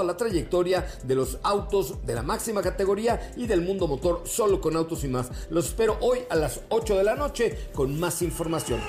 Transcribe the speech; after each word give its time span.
toda 0.00 0.12
la 0.12 0.16
trayectoria 0.16 0.86
de 1.02 1.14
los 1.14 1.38
autos 1.42 2.06
de 2.06 2.14
la 2.14 2.22
máxima 2.22 2.62
categoría 2.62 3.32
y 3.36 3.46
del 3.46 3.60
mundo 3.60 3.86
motor 3.86 4.22
solo 4.24 4.58
con 4.58 4.74
autos 4.74 5.04
y 5.04 5.08
más. 5.08 5.30
Los 5.50 5.66
espero 5.66 5.98
hoy 6.00 6.20
a 6.30 6.36
las 6.36 6.60
8 6.70 6.96
de 6.96 7.04
la 7.04 7.14
noche 7.14 7.68
con 7.74 8.00
más 8.00 8.22
información. 8.22 8.80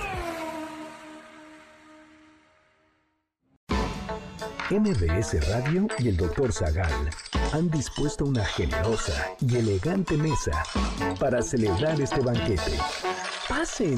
MBS 4.69 5.49
Radio 5.49 5.87
y 5.99 6.07
el 6.07 6.15
Dr. 6.15 6.53
Zagal 6.53 7.09
han 7.51 7.69
dispuesto 7.69 8.23
una 8.23 8.45
generosa 8.45 9.35
y 9.41 9.57
elegante 9.57 10.15
mesa 10.15 10.63
para 11.19 11.41
celebrar 11.41 11.99
este 11.99 12.21
banquete. 12.21 12.77
Pasen 13.49 13.97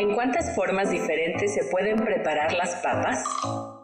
¿En 0.00 0.14
cuántas 0.14 0.54
formas 0.54 0.90
diferentes 0.90 1.52
se 1.52 1.62
pueden 1.64 2.02
preparar 2.02 2.54
las 2.54 2.76
papas? 2.76 3.22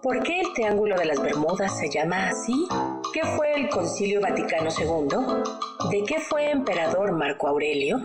¿Por 0.03 0.23
qué 0.23 0.41
el 0.41 0.51
Triángulo 0.55 0.97
de 0.97 1.05
las 1.05 1.21
Bermudas 1.21 1.79
se 1.79 1.91
llama 1.91 2.31
así? 2.31 2.67
¿Qué 3.13 3.23
fue 3.23 3.53
el 3.53 3.69
Concilio 3.69 4.23
Vaticano 4.23 4.71
II? 4.71 5.91
¿De 5.91 6.05
qué 6.05 6.19
fue 6.19 6.51
emperador 6.51 7.13
Marco 7.13 7.49
Aurelio? 7.49 8.01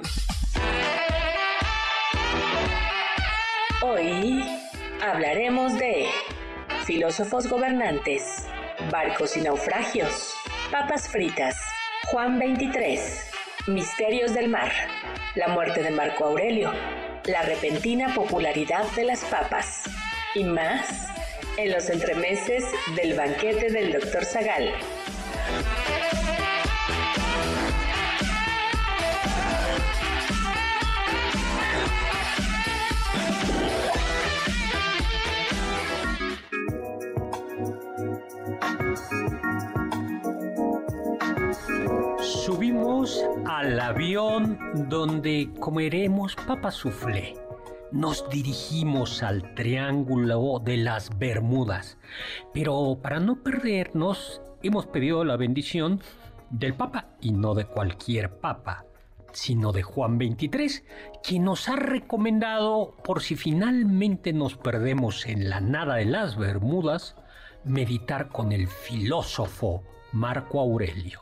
Hoy 3.82 4.44
hablaremos 5.02 5.80
de 5.80 6.08
filósofos 6.84 7.48
gobernantes, 7.48 8.46
barcos 8.92 9.38
y 9.38 9.42
naufragios, 9.42 10.36
papas 10.70 11.08
fritas, 11.08 11.56
Juan 12.12 12.40
23, 12.40 13.32
misterios 13.68 14.34
del 14.34 14.50
mar, 14.50 14.70
la 15.36 15.48
muerte 15.48 15.82
de 15.82 15.92
Marco 15.92 16.26
Aurelio, 16.26 16.74
la 17.26 17.42
repentina 17.44 18.14
popularidad 18.14 18.90
de 18.96 19.06
las 19.06 19.24
papas 19.26 19.84
y 20.36 20.44
más 20.44 21.08
en 21.58 21.72
los 21.72 21.90
entremeses 21.90 22.64
del 22.96 23.14
banquete 23.14 23.72
del 23.72 23.92
Dr. 23.92 24.26
Zagal. 24.26 24.74
Avión 43.92 44.58
donde 44.88 45.50
comeremos 45.60 46.36
papa 46.36 46.72
soufflé. 46.72 47.36
Nos 47.92 48.30
dirigimos 48.30 49.22
al 49.22 49.54
Triángulo 49.54 50.62
de 50.64 50.78
las 50.78 51.18
Bermudas. 51.20 51.98
Pero 52.54 53.00
para 53.02 53.20
no 53.20 53.44
perdernos, 53.44 54.42
hemos 54.64 54.86
pedido 54.86 55.26
la 55.26 55.36
bendición 55.36 56.00
del 56.50 56.74
Papa 56.74 57.10
y 57.20 57.32
no 57.32 57.54
de 57.54 57.66
cualquier 57.66 58.40
Papa 58.40 58.86
sino 59.34 59.72
de 59.72 59.82
Juan 59.82 60.18
23, 60.18 60.84
quien 61.24 61.46
nos 61.46 61.70
ha 61.70 61.78
recomendado, 61.78 62.98
por 63.02 63.22
si 63.22 63.38
finalmente 63.38 64.34
nos 64.34 64.58
perdemos 64.58 65.26
en 65.26 65.50
la 65.50 65.62
nada 65.62 65.96
de 65.96 66.06
las 66.06 66.36
Bermudas, 66.38 67.16
meditar 67.64 68.28
con 68.28 68.52
el 68.52 68.68
filósofo 68.68 69.84
Marco 70.12 70.60
Aurelio. 70.60 71.22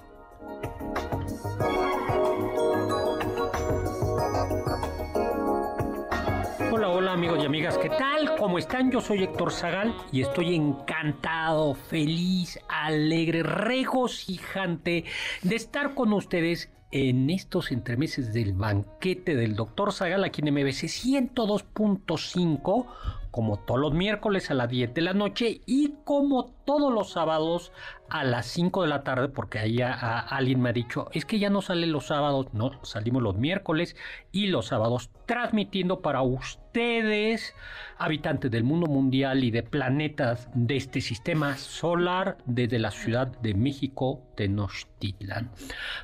Hola, 6.79 6.91
hola 6.91 7.12
amigos 7.12 7.40
y 7.44 7.45
amigas, 7.45 7.78
¿qué 7.78 7.90
tal? 7.90 8.38
¿Cómo 8.38 8.57
están? 8.57 8.90
Yo 8.90 9.01
soy 9.01 9.22
Héctor 9.23 9.51
Zagal 9.51 9.94
y 10.13 10.22
estoy 10.22 10.56
encantado, 10.56 11.73
feliz, 11.73 12.57
alegre, 12.69 13.44
regocijante 13.44 15.03
de 15.44 15.56
estar 15.57 15.94
con 15.94 16.13
ustedes 16.13 16.72
en 16.91 17.29
estos 17.31 17.73
entremeses 17.73 18.31
del 18.31 18.53
banquete 18.53 19.35
del 19.35 19.57
Dr. 19.57 19.91
Zagal 19.91 20.23
aquí 20.23 20.41
en 20.41 20.53
MBC 20.53 20.88
102.5 20.88 22.85
como 23.29 23.59
todos 23.59 23.81
los 23.81 23.94
miércoles 23.94 24.50
a 24.50 24.53
las 24.53 24.69
10 24.69 24.94
de 24.94 25.01
la 25.01 25.13
noche 25.13 25.62
y 25.66 25.95
como 26.06 26.56
todos 26.69 26.94
los 26.94 27.09
sábados 27.13 27.72
a 28.09 28.24
las 28.24 28.46
5 28.46 28.84
de 28.84 28.88
la 28.90 29.03
tarde, 29.03 29.28
porque 29.28 29.57
ahí 29.57 29.80
alguien 29.81 30.62
me 30.62 30.69
ha 30.69 30.74
dicho, 30.74 31.07
es 31.13 31.25
que 31.25 31.40
ya 31.40 31.50
no 31.50 31.63
salen 31.63 31.91
los 31.91 32.06
sábados, 32.07 32.47
no, 32.53 32.84
salimos 32.84 33.24
los 33.24 33.35
miércoles 33.38 33.96
y 34.31 34.47
los 34.47 34.68
sábados 34.68 35.09
transmitiendo 35.25 36.02
para 36.02 36.22
ustedes, 36.22 37.56
habitantes 37.97 38.52
del 38.52 38.63
mundo 38.63 38.88
mundial 38.88 39.44
y 39.44 39.52
de 39.52 39.63
planetas 39.63 40.47
de 40.53 40.78
este 40.78 41.02
sistema 41.02 41.56
solar 41.57 42.38
desde 42.46 42.80
la 42.80 42.91
Ciudad 42.91 43.28
de 43.28 43.53
México, 43.53 44.22
Tenochtitlan. 44.36 45.51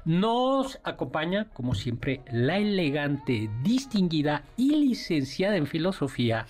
Nos 0.03 0.79
acompaña, 0.83 1.47
como 1.53 1.75
siempre, 1.75 2.21
la 2.31 2.57
elegante, 2.57 3.49
distinguida 3.63 4.43
y 4.57 4.75
licenciada 4.75 5.57
en 5.57 5.67
filosofía, 5.67 6.45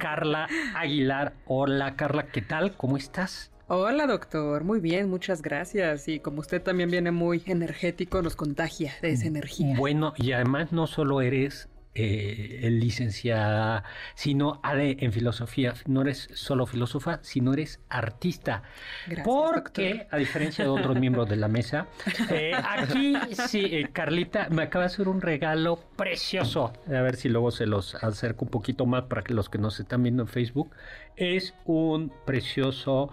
Carla 0.00 0.48
Aguilar. 0.74 1.34
Hola 1.46 1.96
Carla, 1.96 2.26
¿qué 2.26 2.42
tal? 2.42 2.76
¿Cómo 2.76 2.96
estás? 2.96 3.35
Hola 3.68 4.06
doctor, 4.06 4.62
muy 4.62 4.78
bien, 4.78 5.10
muchas 5.10 5.42
gracias. 5.42 6.06
Y 6.06 6.20
como 6.20 6.38
usted 6.38 6.62
también 6.62 6.88
viene 6.88 7.10
muy 7.10 7.42
energético, 7.46 8.22
nos 8.22 8.36
contagia 8.36 8.92
de 9.02 9.10
esa 9.10 9.26
energía. 9.26 9.76
Bueno, 9.76 10.14
y 10.16 10.30
además 10.30 10.70
no 10.70 10.86
solo 10.86 11.20
eres 11.20 11.68
eh, 11.98 12.68
licenciada, 12.70 13.84
sino 14.14 14.60
en 14.64 15.12
filosofía. 15.12 15.72
No 15.86 16.02
eres 16.02 16.28
solo 16.34 16.66
filósofa, 16.66 17.20
sino 17.22 17.54
eres 17.54 17.80
artista. 17.88 18.62
Gracias, 19.06 19.26
Porque, 19.26 20.06
a 20.10 20.18
diferencia 20.18 20.64
de 20.64 20.70
otros 20.70 20.98
miembros 20.98 21.28
de 21.28 21.36
la 21.36 21.48
mesa, 21.48 21.86
eh, 22.30 22.52
aquí 22.54 23.14
sí, 23.48 23.64
eh, 23.64 23.88
Carlita 23.92 24.48
me 24.50 24.64
acaba 24.64 24.84
de 24.84 24.92
hacer 24.92 25.08
un 25.08 25.22
regalo 25.22 25.78
precioso. 25.96 26.72
A 26.86 27.00
ver 27.00 27.16
si 27.16 27.30
luego 27.30 27.50
se 27.50 27.64
los 27.64 27.94
acerco 27.94 28.44
un 28.44 28.50
poquito 28.50 28.84
más 28.84 29.04
para 29.04 29.22
que 29.22 29.32
los 29.32 29.48
que 29.48 29.58
nos 29.58 29.80
están 29.80 30.02
viendo 30.02 30.22
en 30.22 30.28
Facebook. 30.28 30.70
Es 31.16 31.54
un 31.64 32.12
precioso 32.26 33.10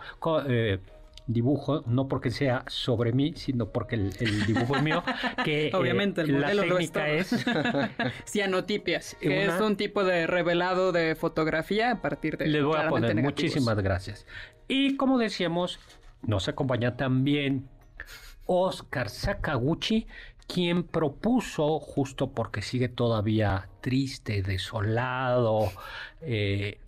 eh, 0.48 0.80
dibujo, 1.28 1.84
no 1.86 2.08
porque 2.08 2.32
sea 2.32 2.64
sobre 2.68 3.14
mí, 3.14 3.34
sino 3.36 3.70
porque 3.70 3.96
el, 3.96 4.46
dibujo 4.46 4.76
es 4.76 4.84
mío, 4.84 5.04
que 5.46 5.68
eh, 5.68 5.72
obviamente 5.74 6.22
el 6.22 6.42
la 6.42 6.52
técnica 6.52 7.10
es 7.10 7.46
cianotipia, 8.26 9.02
que 9.20 9.46
es 9.46 9.62
un 9.62 9.78
tipo 9.78 10.04
de 10.04 10.28
revelado 10.28 10.92
de 10.92 11.16
fotografía 11.16 11.92
a 11.92 12.02
partir 12.02 12.38
de 12.38 12.48
Les 12.48 12.64
voy 12.64 12.78
a 12.78 12.90
poner 12.90 13.16
muchísimas 13.16 13.78
gracias. 13.78 14.26
Y 14.68 14.98
como 14.98 15.18
decíamos, 15.18 15.80
nos 16.22 16.48
acompaña 16.48 16.96
también 16.96 17.68
Oscar 18.46 19.10
Sakaguchi, 19.10 20.08
quien 20.48 20.84
propuso, 20.84 21.80
justo 21.80 22.32
porque 22.32 22.62
sigue 22.62 22.90
todavía 22.90 23.70
triste, 23.82 24.42
desolado, 24.42 25.72
eh, 26.22 26.80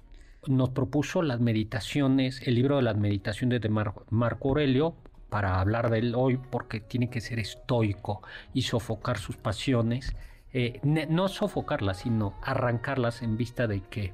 nos 0.48 0.70
propuso 0.70 1.22
las 1.22 1.40
meditaciones, 1.40 2.42
el 2.48 2.56
libro 2.56 2.78
de 2.78 2.84
las 2.84 2.98
meditaciones 2.98 3.62
de 3.62 3.70
Marco 3.70 4.50
Aurelio, 4.50 4.96
para 5.30 5.60
hablar 5.60 5.90
de 5.90 6.00
él 6.00 6.16
hoy, 6.16 6.38
porque 6.38 6.80
tiene 6.80 7.10
que 7.10 7.22
ser 7.22 7.40
estoico 7.40 8.22
y 8.54 8.62
sofocar 8.62 9.18
sus 9.18 9.38
pasiones. 9.38 10.16
Eh, 10.54 10.80
no 10.84 11.28
sofocarlas, 11.28 11.98
sino 11.98 12.36
arrancarlas 12.42 13.22
en 13.22 13.36
vista 13.36 13.68
de 13.68 13.82
que 13.82 14.14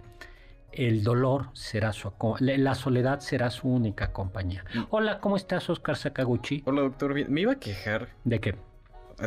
el 0.72 1.04
dolor 1.04 1.50
será 1.54 1.92
su 1.92 2.12
la 2.40 2.76
soledad 2.76 3.20
será 3.20 3.50
su 3.50 3.68
única 3.68 4.12
compañía. 4.14 4.64
Mm. 4.74 4.80
Hola, 4.90 5.20
¿cómo 5.20 5.36
estás, 5.36 5.70
Oscar 5.70 5.98
Sakaguchi? 5.98 6.64
Hola, 6.66 6.82
doctor. 6.82 7.30
Me 7.30 7.42
iba 7.42 7.54
a 7.54 7.60
quejar. 7.60 8.10
¿De 8.24 8.40
qué? 8.40 8.56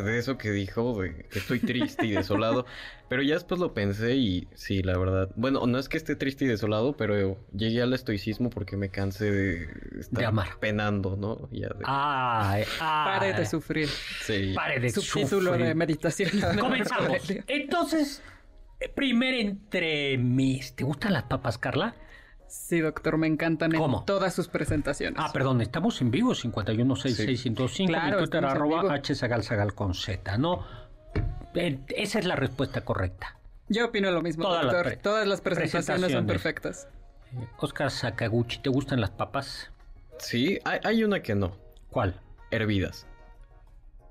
De 0.01 0.17
eso 0.17 0.37
que 0.37 0.51
dijo, 0.51 1.01
de 1.01 1.15
que 1.29 1.39
estoy 1.39 1.59
triste 1.59 2.05
y 2.05 2.11
desolado. 2.11 2.65
pero 3.09 3.21
ya 3.21 3.35
después 3.35 3.59
lo 3.61 3.73
pensé 3.73 4.15
y 4.15 4.47
sí, 4.55 4.81
la 4.83 4.97
verdad. 4.97 5.29
Bueno, 5.35 5.65
no 5.67 5.77
es 5.79 5.87
que 5.89 5.97
esté 5.97 6.15
triste 6.15 6.45
y 6.45 6.47
desolado, 6.47 6.97
pero 6.97 7.37
llegué 7.53 7.81
al 7.81 7.93
estoicismo 7.93 8.49
porque 8.49 8.77
me 8.77 8.89
cansé 8.89 9.31
de 9.31 9.63
estar 9.99 10.19
De 10.19 10.25
amar. 10.25 10.57
penando, 10.59 11.15
¿no? 11.17 11.47
Ya 11.51 11.67
de- 11.69 11.83
Ay, 11.85 12.63
ay. 12.63 13.19
Pare 13.19 13.33
de 13.33 13.45
sufrir. 13.45 13.87
sí. 13.87 14.53
Pare 14.55 14.79
de 14.79 14.89
Subtítulo 14.89 15.51
sufrir. 15.51 15.67
de 15.67 15.75
meditación. 15.75 16.29
Comenzamos. 16.59 17.17
Entonces, 17.47 18.21
eh, 18.79 18.89
primer 18.89 19.33
entremis. 19.35 20.75
¿Te 20.75 20.83
gustan 20.83 21.13
las 21.13 21.23
papas, 21.23 21.57
Carla? 21.57 21.95
Sí, 22.55 22.79
doctor, 22.79 23.17
me 23.17 23.27
encantan 23.27 23.71
todas 24.07 24.33
sus 24.33 24.47
presentaciones. 24.47 25.19
Ah, 25.23 25.29
perdón, 25.31 25.61
estamos 25.61 26.01
en 26.01 26.09
vivo, 26.09 26.33
5166105, 26.33 27.87
Claro, 27.87 28.17
mi 28.17 28.23
Twitter 28.23 28.45
arroba 28.45 28.81
vivo. 28.81 29.03
hsagalsagal 29.03 29.75
con 29.75 29.93
Z, 29.93 30.37
¿no? 30.37 30.65
Eh, 31.53 31.79
esa 31.89 32.19
es 32.19 32.25
la 32.25 32.35
respuesta 32.35 32.81
correcta. 32.81 33.37
Yo 33.67 33.85
opino 33.85 34.09
lo 34.09 34.21
mismo, 34.21 34.43
Todas 34.45 34.65
las 34.65 34.73
doctor. 34.73 34.95
todas 35.01 35.27
las 35.27 35.41
presentaciones 35.41 36.11
son 36.11 36.25
perfectas. 36.25 36.87
Eh, 37.33 37.47
Oscar 37.57 37.91
Sakaguchi, 37.91 38.59
¿te 38.59 38.69
gustan 38.69 38.99
las 38.99 39.11
papas? 39.11 39.69
Sí, 40.17 40.59
hay, 40.65 40.79
hay 40.83 41.03
una 41.03 41.21
que 41.21 41.35
no. 41.35 41.55
¿Cuál? 41.89 42.19
Hervidas. 42.51 43.05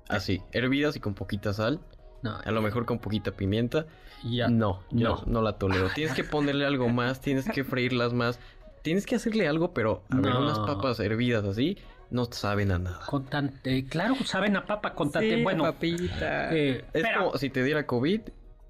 Así, 0.07 0.41
hervidas 0.51 0.95
y 0.95 0.99
con 0.99 1.13
poquita 1.13 1.51
sal. 1.51 1.81
No, 2.21 2.37
A 2.43 2.51
lo 2.51 2.61
mejor 2.61 2.85
con 2.85 2.99
poquita 2.99 3.31
pimienta. 3.31 3.85
Ya. 4.23 4.47
No, 4.47 4.81
no, 4.91 5.15
No. 5.17 5.23
no 5.25 5.41
la 5.41 5.53
tolero. 5.57 5.89
Tienes 5.93 6.13
que 6.15 6.23
ponerle 6.23 6.65
algo 6.65 6.89
más, 6.89 7.21
tienes 7.21 7.49
que 7.49 7.63
freírlas 7.63 8.13
más. 8.13 8.39
Tienes 8.81 9.05
que 9.05 9.15
hacerle 9.15 9.47
algo, 9.47 9.73
pero 9.73 10.03
a 10.11 10.15
ver, 10.17 10.33
No. 10.33 10.41
unas 10.41 10.59
papas 10.59 10.99
hervidas 10.99 11.43
así 11.45 11.77
no 12.11 12.25
saben 12.25 12.71
a 12.71 12.77
nada. 12.79 12.99
Con 13.07 13.25
tante, 13.25 13.85
claro, 13.87 14.15
saben 14.25 14.55
a 14.57 14.65
papa 14.65 14.93
con 14.93 15.11
tante, 15.11 15.37
Sí, 15.37 15.43
bueno, 15.43 15.63
papita. 15.63 16.53
eh, 16.55 16.85
Es 16.93 17.03
como 17.17 17.35
si 17.37 17.49
te 17.49 17.63
diera 17.63 17.87
COVID 17.87 18.21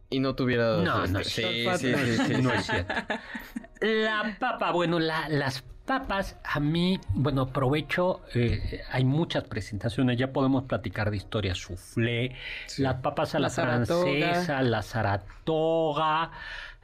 y 0.10 0.20
no 0.20 0.36
tuvieras... 0.36 0.82
No, 0.84 1.06
no 1.08 1.20
este, 1.20 1.68
es 1.70 1.80
sí, 1.82 1.94
sí, 1.94 1.94
sí, 1.94 2.18
sí, 2.36 2.42
no 2.42 2.54
es 2.54 2.66
cierto. 2.66 2.94
La 3.82 4.38
papa, 4.40 4.72
bueno, 4.72 5.00
la- 5.00 5.28
las 5.30 5.64
papas, 5.86 6.38
a 6.44 6.60
mí, 6.60 7.00
bueno, 7.14 7.44
aprovecho, 7.44 8.22
eh, 8.34 8.82
hay 8.92 9.06
muchas 9.06 9.44
presentaciones, 9.44 10.18
ya 10.18 10.34
podemos 10.34 10.64
platicar 10.64 11.12
de 11.12 11.18
historia 11.18 11.56
soufflé, 11.56 12.36
las 12.78 12.96
papas 12.96 13.36
a 13.36 13.40
la, 13.40 13.48
La 13.48 13.50
Saratoga. 13.50 14.04
francesa, 14.04 14.62
la 14.64 14.82
Saratoga, 14.82 16.32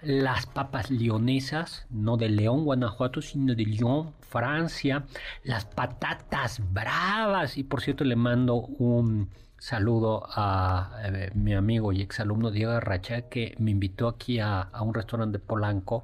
las 0.02 0.46
papas 0.46 0.92
leonesas, 0.92 1.86
no 1.90 2.18
de 2.18 2.30
León, 2.30 2.64
Guanajuato, 2.64 3.22
sino 3.22 3.56
de 3.56 3.66
Lyon, 3.66 4.14
Francia, 4.22 5.04
las 5.44 5.66
patatas 5.66 6.62
bravas, 6.72 7.58
y 7.58 7.64
por 7.64 7.82
cierto 7.82 8.04
le 8.04 8.16
mando 8.16 8.56
un 8.56 9.30
saludo 9.58 10.28
a 10.34 11.00
eh, 11.04 11.32
mi 11.36 11.54
amigo 11.54 11.92
y 11.92 12.02
exalumno 12.02 12.50
Diego 12.50 12.72
Arracha 12.72 13.24
que 13.24 13.56
me 13.60 13.72
invitó 13.72 14.08
aquí 14.08 14.40
a, 14.40 14.62
a 14.62 14.82
un 14.82 14.94
restaurante 14.94 15.38
de 15.38 15.44
Polanco 15.44 16.04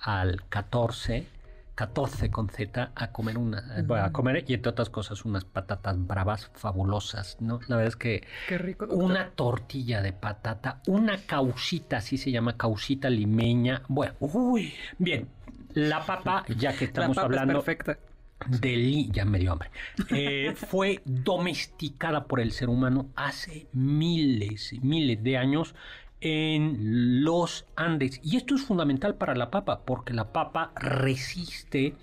al 0.00 0.44
14 0.48 1.33
14 1.74 2.30
con 2.30 2.48
Z 2.48 2.92
a 2.94 3.10
comer 3.12 3.36
una 3.38 3.62
a 4.04 4.12
comer 4.12 4.44
y 4.46 4.54
entre 4.54 4.70
otras 4.70 4.90
cosas 4.90 5.24
unas 5.24 5.44
patatas 5.44 5.96
bravas 6.06 6.50
fabulosas 6.54 7.36
no 7.40 7.60
la 7.68 7.76
verdad 7.76 7.88
es 7.88 7.96
que 7.96 8.24
Qué 8.48 8.58
rico, 8.58 8.86
una 8.90 9.30
tortilla 9.30 10.00
de 10.02 10.12
patata 10.12 10.80
una 10.86 11.18
causita 11.26 11.96
así 11.98 12.16
se 12.18 12.30
llama 12.30 12.56
causita 12.56 13.10
limeña 13.10 13.82
bueno 13.88 14.14
uy 14.20 14.74
bien 14.98 15.28
la 15.74 16.04
papa 16.06 16.44
ya 16.56 16.72
que 16.72 16.84
La 16.84 16.90
estamos 16.90 17.16
papa 17.16 17.26
hablando 17.26 17.58
es 17.58 17.64
perfecta. 17.64 17.98
de 18.46 18.76
li- 18.76 19.10
ya 19.10 19.24
me 19.24 19.38
dio 19.38 19.52
hambre. 19.52 19.70
Eh, 20.10 20.52
fue 20.56 21.00
domesticada 21.04 22.26
por 22.26 22.40
el 22.40 22.52
ser 22.52 22.68
humano 22.68 23.08
hace 23.16 23.66
miles 23.72 24.72
miles 24.82 25.22
de 25.22 25.36
años 25.38 25.74
en 26.24 27.22
los 27.22 27.66
Andes. 27.76 28.18
Y 28.24 28.38
esto 28.38 28.54
es 28.54 28.62
fundamental 28.62 29.14
para 29.14 29.34
la 29.34 29.50
papa, 29.50 29.82
porque 29.84 30.14
la 30.14 30.32
papa 30.32 30.72
resiste 30.74 31.94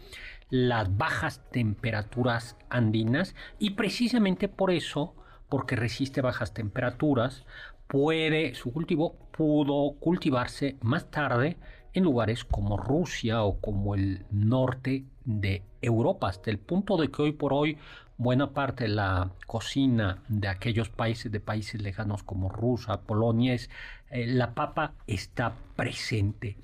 las 0.51 0.95
bajas 0.95 1.41
temperaturas 1.51 2.56
andinas 2.69 3.35
y 3.57 3.71
precisamente 3.71 4.47
por 4.47 4.69
eso, 4.69 5.15
porque 5.50 5.75
resiste 5.75 6.21
bajas 6.21 6.53
temperaturas, 6.53 7.45
puede, 7.88 8.53
su 8.53 8.71
cultivo 8.71 9.18
pudo 9.31 9.95
cultivarse 10.00 10.77
más 10.81 11.09
tarde 11.09 11.57
en 11.94 12.03
lugares 12.03 12.45
como 12.45 12.77
Rusia 12.77 13.44
o 13.44 13.59
como 13.59 13.95
el 13.95 14.25
norte 14.29 15.06
de 15.25 15.63
Europa, 15.81 16.29
hasta 16.29 16.51
el 16.51 16.59
punto 16.59 16.95
de 16.97 17.09
que 17.09 17.23
hoy 17.23 17.31
por 17.31 17.53
hoy 17.53 17.79
buena 18.21 18.51
parte 18.53 18.83
de 18.85 18.89
la 18.91 19.31
cocina 19.47 20.23
de 20.27 20.47
aquellos 20.47 20.89
países, 20.89 21.31
de 21.31 21.39
países 21.39 21.81
lejanos 21.81 22.23
como 22.23 22.50
Rusia, 22.50 22.97
Polonia, 23.01 23.53
es, 23.53 23.69
eh, 24.12 24.27
la 24.27 24.53
papa 24.53 24.94
está 25.07 25.53
presente. 25.75 26.57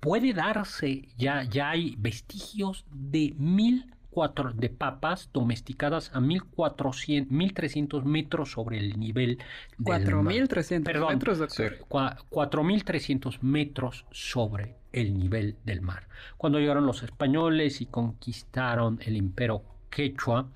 Puede 0.00 0.32
darse, 0.32 1.08
ya, 1.18 1.42
ya 1.44 1.70
hay 1.70 1.96
vestigios 1.98 2.84
de 2.90 3.34
mil 3.38 3.92
cuatro 4.10 4.52
de 4.54 4.70
papas 4.70 5.28
domesticadas 5.34 6.10
a 6.14 6.20
1400, 6.20 7.30
1300 7.30 8.04
metros 8.06 8.52
sobre 8.52 8.78
el 8.78 8.98
nivel 8.98 9.36
del 9.76 10.14
mar. 10.22 10.34
4.300 10.34 10.84
Perdón, 10.84 11.12
metros, 11.14 11.38
doctor. 11.38 11.78
Cua- 11.90 12.16
4.300 12.30 13.42
metros 13.42 14.06
sobre 14.12 14.76
el 14.92 15.18
nivel 15.18 15.56
del 15.64 15.82
mar. 15.82 16.08
Cuando 16.38 16.58
llegaron 16.58 16.86
los 16.86 17.02
españoles 17.02 17.82
y 17.82 17.86
conquistaron 17.86 18.98
el 19.04 19.16
imperio 19.18 19.62
quechua, 19.90 20.48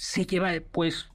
se 0.00 0.26
lleva, 0.26 0.52
pues, 0.70 1.08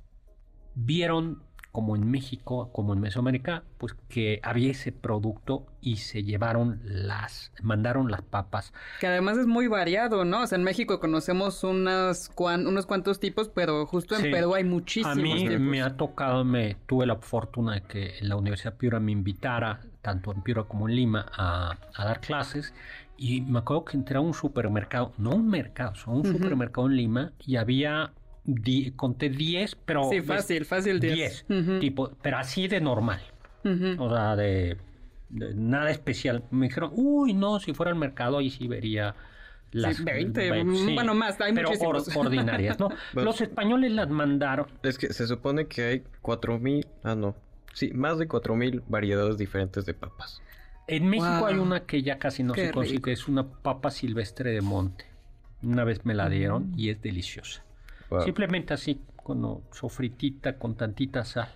vieron 0.75 1.41
como 1.71 1.95
en 1.95 2.12
México, 2.12 2.69
como 2.71 2.94
en 2.94 3.00
Mesoamérica, 3.00 3.63
pues 3.80 3.95
que 4.07 4.39
había 4.44 4.69
ese 4.69 4.91
producto 4.91 5.65
y 5.81 5.95
se 5.97 6.21
llevaron 6.24 6.81
las, 6.83 7.51
mandaron 7.63 8.12
las 8.12 8.21
papas. 8.21 8.74
Que 9.00 9.07
además 9.07 9.38
es 9.39 9.47
muy 9.47 9.68
variado, 9.68 10.24
¿no? 10.25 10.41
O 10.44 10.47
sea, 10.47 10.57
en 10.57 10.63
México 10.65 11.00
conocemos 11.00 11.63
unas 11.63 12.30
cuan- 12.30 12.68
unos 12.68 12.85
cuantos 12.85 13.19
tipos, 13.19 13.50
pero 13.50 13.88
justo 13.88 14.15
en 14.15 14.21
Sí. 14.21 14.30
Perú 14.31 14.53
hay 14.53 14.65
muchísimos 14.65 15.18
A 15.18 15.19
mí 15.19 15.47
tipos. 15.47 15.59
me 15.62 15.81
ha 15.81 15.97
tocado, 15.97 16.44
me 16.44 16.75
tuve 16.86 17.07
la 17.07 17.15
fortuna 17.15 17.74
de 17.75 17.81
que 17.83 18.13
la 18.21 18.36
Universidad 18.36 18.75
Piura 18.75 19.00
me 19.00 19.12
invitara, 19.13 19.79
tanto 20.03 20.31
en 20.31 20.44
Piura 20.44 20.65
como 20.65 20.88
en 20.89 20.95
Lima, 20.95 21.25
a, 21.36 21.75
a 21.95 22.06
dar 22.06 22.19
clases. 22.19 22.74
Y 23.18 23.41
me 23.41 23.59
acuerdo 23.59 23.86
que 23.86 23.97
entré 23.97 24.18
a 24.18 24.21
un 24.21 24.33
supermercado, 24.36 25.13
no 25.18 25.31
un 25.31 25.47
mercado, 25.47 25.95
sino 25.95 26.18
un 26.18 26.25
supermercado 26.25 26.86
en 26.88 26.97
Lima 26.97 27.31
y 27.39 27.56
había, 27.56 28.12
di- 28.44 28.92
conté 28.92 29.30
10, 29.30 29.75
pero... 29.86 30.10
Sí, 30.10 30.22
fácil, 30.22 30.66
fácil 30.66 31.00
10. 31.00 31.45
10, 31.48 31.62
Ujú. 31.68 31.80
tipo, 31.80 32.12
pero 32.22 32.38
así 32.38 32.68
de 32.68 32.81
normal. 32.81 33.22
Ujú. 33.63 34.04
O 34.04 34.10
sea, 34.10 34.36
de, 34.36 34.78
de 35.30 35.54
nada 35.56 35.90
especial. 35.92 36.44
Me 36.51 36.68
dijeron, 36.68 36.92
uy, 36.95 37.34
no, 37.34 37.60
si 37.60 37.74
fuera 37.74 37.92
al 37.92 37.98
mercado 37.98 38.38
ahí 38.40 38.50
sí 38.50 38.67
vería 38.67 39.15
las... 39.72 39.98
Sí, 39.98 40.03
20, 40.03 40.51
ve- 40.51 40.63
mm, 40.63 40.94
bueno, 40.96 41.15
más, 41.15 41.39
hay 41.41 41.53
pero 41.53 41.70
muchísimos. 41.70 42.15
ordinarias, 42.15 42.79
¿no? 42.79 42.89
Bueno. 43.13 43.29
Los 43.32 43.41
españoles 43.41 43.91
las 43.91 44.10
mandaron, 44.10 44.67
Es 44.84 44.98
que 44.98 45.12
se 45.13 45.25
supone 45.27 45.67
que 45.67 45.84
hay 45.84 46.03
4000, 46.22 46.86
ah 47.03 47.15
no, 47.15 47.36
sí, 47.74 47.91
más 47.94 48.20
de 48.20 48.27
4000 48.27 48.84
variedades 48.88 49.38
diferentes 49.38 49.86
de 49.86 49.94
papas. 49.94 50.41
En 50.86 51.08
México 51.08 51.38
Wow. 51.39 51.46
hay 51.48 51.56
una 51.56 51.86
que 51.86 52.03
ya 52.03 52.20
casi 52.20 52.44
no 52.44 52.53
Qué 52.53 52.65
se 52.67 52.72
consigue, 52.74 52.98
rico. 52.98 53.10
es 53.10 53.27
una 53.29 53.48
papa 53.48 53.89
silvestre 53.89 54.51
de 54.51 54.60
monte. 54.62 55.06
Una 55.63 55.86
vez 55.86 56.06
me 56.06 56.13
la 56.13 56.27
dieron 56.27 56.74
y 56.75 56.89
es 56.89 57.01
deliciosa. 57.01 57.63
Wow. 58.13 58.24
Simplemente 58.25 58.74
así, 58.74 59.00
con 59.15 59.62
sofritita, 59.72 60.58
con 60.58 60.75
tantita 60.75 61.24
sal. 61.25 61.50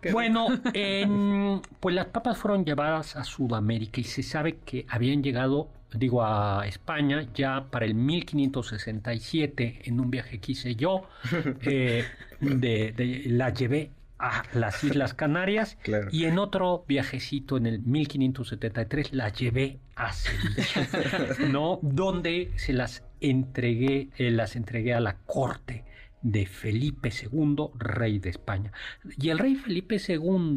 Qué 0.00 0.12
bueno, 0.12 0.48
en- 0.74 1.60
pues 1.80 1.94
las 1.94 2.06
papas 2.06 2.36
fueron 2.38 2.64
llevadas 2.64 3.16
a 3.16 3.24
Sudamérica 3.24 4.00
y 4.00 4.04
se 4.04 4.22
sabe 4.22 4.58
que 4.64 4.84
habían 4.88 5.22
llegado, 5.22 5.68
digo, 5.94 6.22
a 6.24 6.66
España 6.66 7.26
ya 7.34 7.66
para 7.70 7.86
el 7.86 7.94
1567 7.94 9.80
en 9.84 10.00
un 10.00 10.10
viaje 10.10 10.38
que 10.40 10.52
hice 10.52 10.74
yo. 10.76 11.02
eh, 11.62 12.04
de, 12.40 12.92
de- 12.92 13.22
la 13.28 13.50
llevé 13.50 13.90
a 14.18 14.42
las 14.54 14.82
Islas 14.84 15.12
Canarias 15.14 15.76
Claro. 15.82 16.08
y 16.10 16.24
en 16.24 16.38
otro 16.38 16.84
viajecito 16.88 17.56
en 17.56 17.66
el 17.66 17.80
1573 17.80 19.12
la 19.12 19.28
llevé 19.30 19.78
a 19.94 20.12
Sevilla, 20.12 21.48
¿no? 21.50 21.78
Donde 21.82 22.50
se 22.56 22.72
las 22.72 23.02
entregué, 23.30 24.08
eh, 24.18 24.30
las 24.30 24.56
entregué 24.56 24.94
a 24.94 25.00
la 25.00 25.18
corte 25.26 25.84
de 26.22 26.46
Felipe 26.46 27.10
II, 27.10 27.56
rey 27.78 28.18
de 28.18 28.30
España. 28.30 28.72
Y 29.18 29.28
el 29.30 29.38
rey 29.38 29.54
Felipe 29.54 29.96
II, 29.96 30.56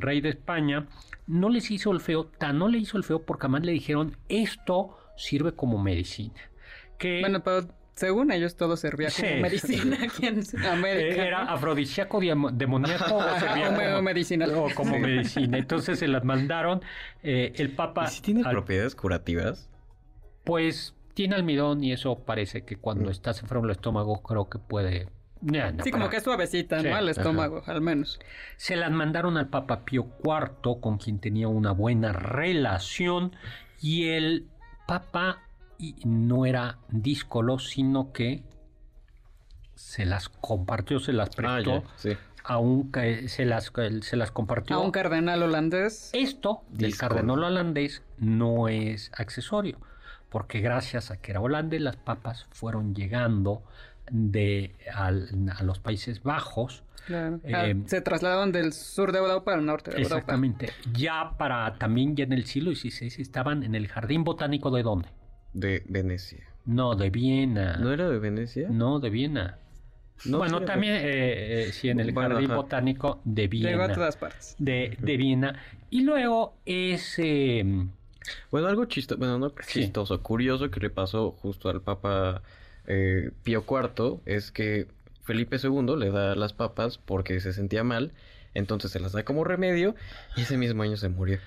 rey 0.00 0.20
de 0.20 0.28
España, 0.28 0.86
no 1.26 1.48
les 1.48 1.70
hizo 1.70 1.90
el 1.90 2.00
feo, 2.00 2.26
tan 2.26 2.58
no 2.58 2.68
le 2.68 2.78
hizo 2.78 2.96
el 2.96 3.04
feo 3.04 3.22
porque 3.24 3.46
además 3.46 3.64
le 3.64 3.72
dijeron, 3.72 4.16
esto 4.28 4.96
sirve 5.16 5.52
como 5.52 5.82
medicina. 5.82 6.34
Que 6.98 7.20
Bueno, 7.20 7.42
pero 7.42 7.66
según 7.94 8.30
ellos 8.30 8.56
todo 8.56 8.76
servía 8.76 9.08
como 9.10 9.28
Sí. 9.28 9.34
medicina 9.40 9.98
aquí 10.02 10.26
en 10.26 10.42
América. 10.66 11.26
era 11.26 11.42
afrodisíaco, 11.52 12.20
demoníaco 12.52 13.16
o 13.16 13.40
servía 13.40 13.74
como, 13.74 13.98
o 13.98 14.02
medicinal. 14.02 14.52
o 14.54 14.68
como 14.76 14.98
medicina. 14.98 15.58
Entonces 15.58 15.98
se 15.98 16.06
las 16.08 16.22
mandaron. 16.24 16.82
eh, 17.24 17.52
el 17.56 17.72
Papa, 17.72 18.04
¿Y 18.04 18.08
si 18.08 18.22
tiene 18.22 18.42
al- 18.44 18.52
propiedades 18.52 18.94
curativas? 18.94 19.70
pues 20.44 20.94
tiene 21.14 21.36
almidón 21.36 21.82
y 21.84 21.92
eso 21.92 22.18
parece 22.18 22.64
que 22.64 22.76
cuando 22.76 23.10
estás 23.10 23.40
enfermo 23.42 23.62
del 23.62 23.72
estómago 23.72 24.22
creo 24.22 24.48
que 24.48 24.58
puede 24.58 25.08
Ya, 25.40 25.70
no, 25.72 25.84
Sí, 25.84 25.90
como 25.90 26.08
que 26.08 26.16
es 26.18 26.22
suavecita, 26.24 26.80
Sí, 26.80 26.88
¿no? 26.88 26.96
Al 26.96 27.08
ajá. 27.08 27.20
estómago, 27.20 27.62
al 27.66 27.80
menos. 27.80 28.18
Se 28.56 28.76
las 28.76 28.90
mandaron 28.90 29.36
al 29.36 29.48
Papa 29.48 29.84
Pío 29.84 30.08
IV, 30.24 30.80
con 30.80 30.98
quien 30.98 31.18
tenía 31.20 31.48
una 31.48 31.72
buena 31.72 32.12
relación, 32.12 33.32
y 33.80 34.08
el 34.08 34.48
Papa 34.86 35.42
y 35.78 35.96
no 36.04 36.46
era 36.46 36.78
díscolo, 36.88 37.58
sino 37.58 38.12
que 38.12 38.42
se 39.74 40.04
las 40.06 40.28
compartió, 40.28 41.00
se 41.00 41.12
las 41.12 41.28
Ah, 41.30 41.32
prestó 41.36 41.82
ya, 41.82 41.90
sí. 41.96 42.10
a 42.44 42.58
un 42.58 42.90
se 43.26 43.44
las 43.44 43.72
se 44.02 44.16
las 44.16 44.30
compartió 44.30 44.76
A 44.76 44.78
un 44.80 44.90
cardenal 44.92 45.42
holandés. 45.42 46.10
Esto 46.12 46.62
del 46.70 46.96
cardenal 46.96 47.42
holandés 47.42 48.02
no 48.18 48.68
es 48.68 49.10
accesorio, 49.16 49.78
porque 50.34 50.58
gracias 50.60 51.12
a 51.12 51.16
que 51.18 51.30
era 51.30 51.40
holandés, 51.40 51.80
las 51.80 51.94
papas 51.94 52.48
fueron 52.50 52.92
llegando 52.92 53.62
de 54.10 54.74
al- 54.92 55.28
a 55.56 55.62
los 55.62 55.78
Países 55.78 56.24
Bajos. 56.24 56.82
Claro. 57.06 57.38
Eh, 57.44 57.52
Ah, 57.54 57.72
se 57.86 58.00
trasladaron 58.00 58.50
del 58.50 58.72
sur 58.72 59.12
de 59.12 59.18
Europa 59.20 59.54
al 59.54 59.64
norte 59.64 59.92
de 59.92 59.98
Europa. 59.98 60.16
Exactamente. 60.16 60.70
Ya 60.92 61.34
para 61.38 61.78
también 61.78 62.16
ya 62.16 62.24
en 62.24 62.32
el 62.32 62.46
siglo 62.46 62.74
XVI 62.74 63.22
estaban 63.22 63.62
en 63.62 63.76
el 63.76 63.86
jardín 63.86 64.24
botánico 64.24 64.72
de 64.72 64.82
dónde? 64.82 65.08
De 65.52 65.84
Venecia. 65.88 66.44
No, 66.66 66.96
de 66.96 67.10
Viena. 67.10 67.76
¿No 67.76 67.92
era 67.92 68.08
de 68.08 68.18
Venecia? 68.18 68.68
No, 68.70 68.98
de 68.98 69.10
Viena. 69.10 69.58
No, 70.24 70.38
bueno, 70.38 70.58
sí 70.58 70.64
también 70.64 70.94
eh, 70.94 71.66
eh, 71.68 71.72
sí 71.72 71.90
en 71.90 72.00
el 72.00 72.10
Bueno, 72.10 72.30
jardín 72.30 72.50
ajá. 72.50 72.56
botánico 72.60 73.20
de 73.24 73.46
Viena. 73.46 73.70
Llegó 73.70 73.82
a 73.84 73.92
todas 73.92 74.16
partes. 74.16 74.56
de, 74.58 74.96
de 75.00 75.16
Viena. 75.16 75.60
Y 75.90 76.00
luego 76.00 76.56
es 76.66 77.20
eh, 77.20 77.86
Bueno, 78.50 78.68
algo 78.68 78.84
chistoso, 78.86 79.18
bueno, 79.18 79.38
no 79.38 79.52
Sí. 79.62 79.80
chistoso, 79.82 80.20
curioso 80.22 80.70
que 80.70 80.80
le 80.80 80.90
pasó 80.90 81.32
justo 81.32 81.68
al 81.68 81.80
Papa 81.82 82.42
eh, 82.86 83.30
Pío 83.42 83.64
IV 83.68 84.20
es 84.26 84.50
que 84.50 84.86
Felipe 85.24 85.56
II 85.62 85.96
le 85.98 86.10
da 86.10 86.34
las 86.34 86.52
papas 86.52 86.98
porque 86.98 87.40
se 87.40 87.52
sentía 87.52 87.82
mal, 87.84 88.12
entonces 88.54 88.90
se 88.90 89.00
las 89.00 89.12
da 89.12 89.24
como 89.24 89.42
remedio 89.44 89.94
y 90.36 90.42
ese 90.42 90.56
mismo 90.58 90.82
año 90.82 90.96
se 90.96 91.08
murió. 91.08 91.38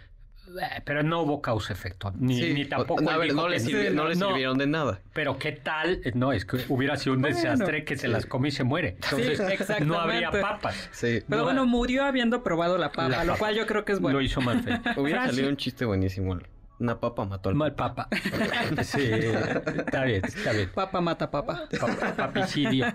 Eh, 0.49 0.81
Pero 0.85 1.03
no 1.03 1.21
hubo 1.21 1.41
causa-efecto, 1.41 2.13
ni, 2.17 2.39
Sí, 2.39 2.53
ni 2.53 2.65
tampoco. 2.65 3.07
a 3.09 3.17
ver, 3.17 3.33
no 3.35 3.49
le, 3.49 3.57
que- 3.57 3.63
sirvi- 3.63 3.91
no 3.93 4.07
le 4.07 4.15
no, 4.15 4.27
sirvieron 4.29 4.57
de 4.57 4.65
nada. 4.65 5.01
Pero 5.13 5.37
qué 5.37 5.51
tal, 5.51 5.99
Eh, 6.05 6.13
no, 6.15 6.31
es 6.31 6.45
que 6.45 6.57
hubiera 6.69 6.95
sido 6.95 7.15
un 7.17 7.21
Bueno, 7.21 7.35
desastre 7.35 7.83
que 7.83 7.97
se 7.97 8.07
las 8.07 8.25
come 8.25 8.47
y 8.47 8.51
se 8.51 8.63
muere. 8.63 8.95
Entonces 9.03 9.39
exactamente. 9.41 9.85
no 9.85 9.99
habría 9.99 10.31
papas. 10.31 10.89
Sí, 10.93 11.19
Pero 11.27 11.39
No, 11.39 11.43
bueno, 11.43 11.65
murió 11.65 12.05
habiendo 12.05 12.43
probado 12.43 12.77
la 12.77 12.91
papa, 12.93 13.09
La 13.09 13.23
lo 13.25 13.33
papa. 13.33 13.39
cual 13.39 13.55
yo 13.55 13.67
creo 13.67 13.83
que 13.83 13.91
es 13.91 13.99
bueno. 13.99 14.19
Lo 14.19 14.23
hizo 14.23 14.39
mal 14.39 14.63
hubiera 14.95 15.25
salido 15.25 15.49
un 15.49 15.57
chiste 15.57 15.83
buenísimo. 15.83 16.39
Una 16.79 16.99
papa 16.99 17.25
mató 17.25 17.49
al 17.49 17.55
Mal 17.55 17.73
papa. 17.75 18.07
Sí, 18.83 19.01
está 19.03 20.03
bien, 20.03 20.23
está 20.23 20.51
bien. 20.51 20.69
Papa 20.73 21.01
mata 21.01 21.31
papa. 21.31 21.67
Pa- 21.79 22.13
Papicidio. 22.15 22.85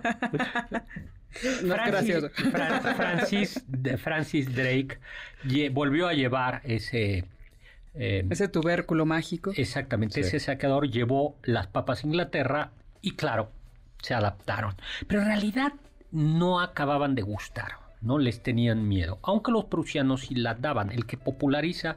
No. 1.65 1.75
Fran- 1.75 2.95
Francis, 2.97 3.65
de- 3.67 3.97
Francis 3.97 4.55
Drake 4.55 4.99
volvió 5.73 6.07
a 6.09 6.13
llevar 6.13 6.61
ese... 6.65 7.25
eh, 7.95 8.27
Ese 8.31 8.49
tubérculo 8.49 9.07
mágico. 9.07 9.53
Exactamente, 9.57 10.15
Sí. 10.23 10.29
ese 10.29 10.41
saqueador 10.41 10.89
llevó 10.91 11.37
las 11.43 11.67
papas 11.69 12.05
a 12.05 12.07
Inglaterra 12.07 12.71
y 13.01 13.13
claro, 13.17 13.51
se 14.03 14.15
adaptaron. 14.15 14.75
Pero 15.09 15.23
en 15.23 15.29
realidad 15.29 15.73
no 16.11 16.61
acababan 16.61 17.15
de 17.15 17.23
gustar, 17.23 17.73
no 18.03 18.19
les 18.19 18.43
tenían 18.43 18.87
miedo, 18.87 19.19
aunque 19.23 19.51
los 19.53 19.65
prusianos 19.65 20.27
sí 20.27 20.35
las 20.35 20.61
daban. 20.61 20.91
El 20.93 21.07
que 21.07 21.17
populariza 21.17 21.97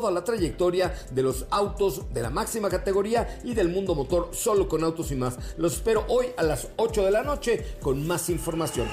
toda 0.00 0.10
la 0.10 0.24
trayectoria 0.24 0.92
de 1.12 1.22
los 1.22 1.46
autos 1.52 2.12
de 2.12 2.20
la 2.20 2.28
máxima 2.28 2.68
categoría 2.68 3.38
y 3.44 3.54
del 3.54 3.68
mundo 3.68 3.94
motor 3.94 4.30
solo 4.32 4.68
con 4.68 4.82
autos 4.82 5.12
y 5.12 5.14
más. 5.14 5.38
Los 5.56 5.74
espero 5.74 6.04
hoy 6.08 6.26
a 6.36 6.42
las 6.42 6.66
8 6.74 7.04
de 7.04 7.10
la 7.12 7.22
noche 7.22 7.76
con 7.80 8.04
más 8.04 8.28
información. 8.28 8.88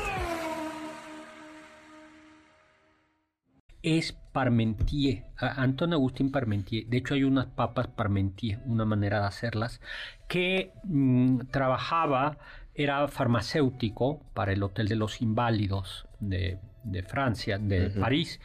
es 3.81 4.13
Parmentier, 4.31 5.23
Anton 5.37 5.93
Agustín 5.93 6.31
Parmentier. 6.31 6.85
De 6.85 6.97
hecho, 6.97 7.15
hay 7.15 7.23
unas 7.23 7.47
papas 7.47 7.87
Parmentier, 7.87 8.59
una 8.67 8.85
manera 8.85 9.21
de 9.21 9.25
hacerlas, 9.25 9.81
que 10.27 10.71
mm, 10.83 11.47
trabajaba, 11.49 12.37
era 12.75 13.07
farmacéutico 13.07 14.21
para 14.35 14.53
el 14.53 14.61
Hotel 14.61 14.87
de 14.87 14.97
los 14.97 15.19
Inválidos 15.19 16.05
de, 16.19 16.59
de 16.83 17.01
Francia, 17.01 17.57
de. 17.57 17.89
París, 17.89 18.39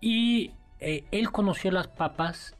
y 0.00 0.52
eh, 0.80 1.04
él 1.10 1.30
conoció 1.30 1.70
las 1.70 1.88
papas. 1.88 2.54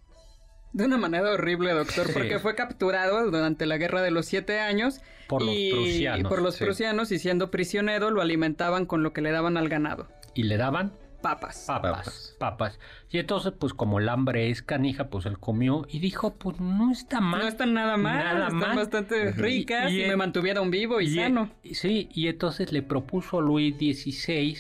De 0.73 0.85
una 0.85 0.99
manera 0.99 1.31
horrible, 1.33 1.73
doctor, 1.73 2.07
Sí. 2.09 2.13
porque 2.13 2.39
fue 2.39 2.55
capturado 2.55 3.31
durante 3.31 3.65
la 3.67 3.79
Guerra 3.79 4.03
de 4.03 4.11
los 4.11 4.27
Siete 4.27 4.61
Años. 4.61 5.01
Por 5.27 5.43
los 5.43 5.55
y- 5.57 5.71
prusianos, 5.73 6.29
Por 6.29 6.43
los 6.43 6.55
sí. 6.57 6.65
prusianos 6.65 7.11
y 7.13 7.19
siendo 7.19 7.51
prisionero 7.51 8.11
lo 8.11 8.21
alimentaban 8.21 8.85
con 8.87 9.03
lo 9.03 9.13
que 9.13 9.23
le 9.23 9.31
daban 9.33 9.57
al 9.57 9.69
ganado. 9.69 10.07
Y 10.35 10.43
le 10.45 10.57
daban 10.59 10.93
Papas. 11.23 11.65
papas, 11.67 12.37
Papas. 12.39 12.79
Y 13.11 13.19
entonces, 13.19 13.53
pues 13.59 13.73
como 13.73 13.99
el 13.99 14.09
hambre 14.09 14.51
es 14.51 14.63
canija, 14.63 15.09
pues 15.09 15.25
él 15.27 15.39
comió 15.41 15.85
y 15.89 15.99
dijo, 15.99 16.35
pues 16.35 16.61
no 16.61 16.93
está 16.93 17.21
mal. 17.21 17.41
No 17.41 17.49
están 17.49 17.73
nada 17.75 17.97
mal, 17.97 18.19
Nada 18.23 18.45
están 18.49 18.59
mal. 18.61 18.77
bastante 18.77 19.33
ricas 19.33 19.91
y, 19.91 19.97
Y- 20.03 20.05
y- 20.05 20.09
me 20.09 20.17
mantuvieron 20.17 20.71
vivo 20.71 21.01
y, 21.01 21.07
Y, 21.07 21.15
sano. 21.17 21.51
Sí, 21.73 22.09
y 22.13 22.29
entonces 22.29 22.71
le 22.71 22.83
propuso 22.83 23.39
a 23.39 23.43
Luis 23.43 23.75
XVI, 23.77 24.59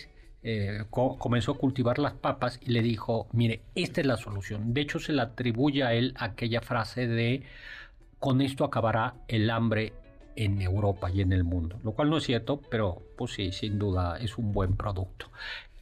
eh, 0.48 0.84
co- 0.90 1.18
comenzó 1.18 1.50
a 1.52 1.58
cultivar 1.58 1.98
las 1.98 2.12
papas 2.12 2.60
y 2.62 2.70
le 2.70 2.80
dijo, 2.80 3.26
mire, 3.32 3.62
esta 3.74 4.00
es 4.00 4.06
la 4.06 4.16
solución. 4.16 4.72
De 4.74 4.80
hecho, 4.82 5.00
se 5.00 5.12
le 5.12 5.20
atribuye 5.22 5.82
a 5.82 5.92
él 5.92 6.14
aquella 6.16 6.60
frase 6.60 7.08
de, 7.08 7.42
con 8.20 8.40
esto 8.40 8.62
acabará 8.64 9.14
el 9.26 9.50
hambre 9.50 9.92
en 10.36 10.62
Europa 10.62 11.10
y 11.10 11.20
en 11.20 11.32
el 11.32 11.42
mundo, 11.42 11.80
lo 11.82 11.92
cual 11.92 12.10
no 12.10 12.18
es 12.18 12.24
cierto, 12.24 12.60
pero 12.70 13.02
pues 13.18 13.32
sí, 13.32 13.50
sin 13.50 13.80
duda 13.80 14.18
es 14.20 14.38
un 14.38 14.52
buen 14.52 14.76
producto. 14.76 15.32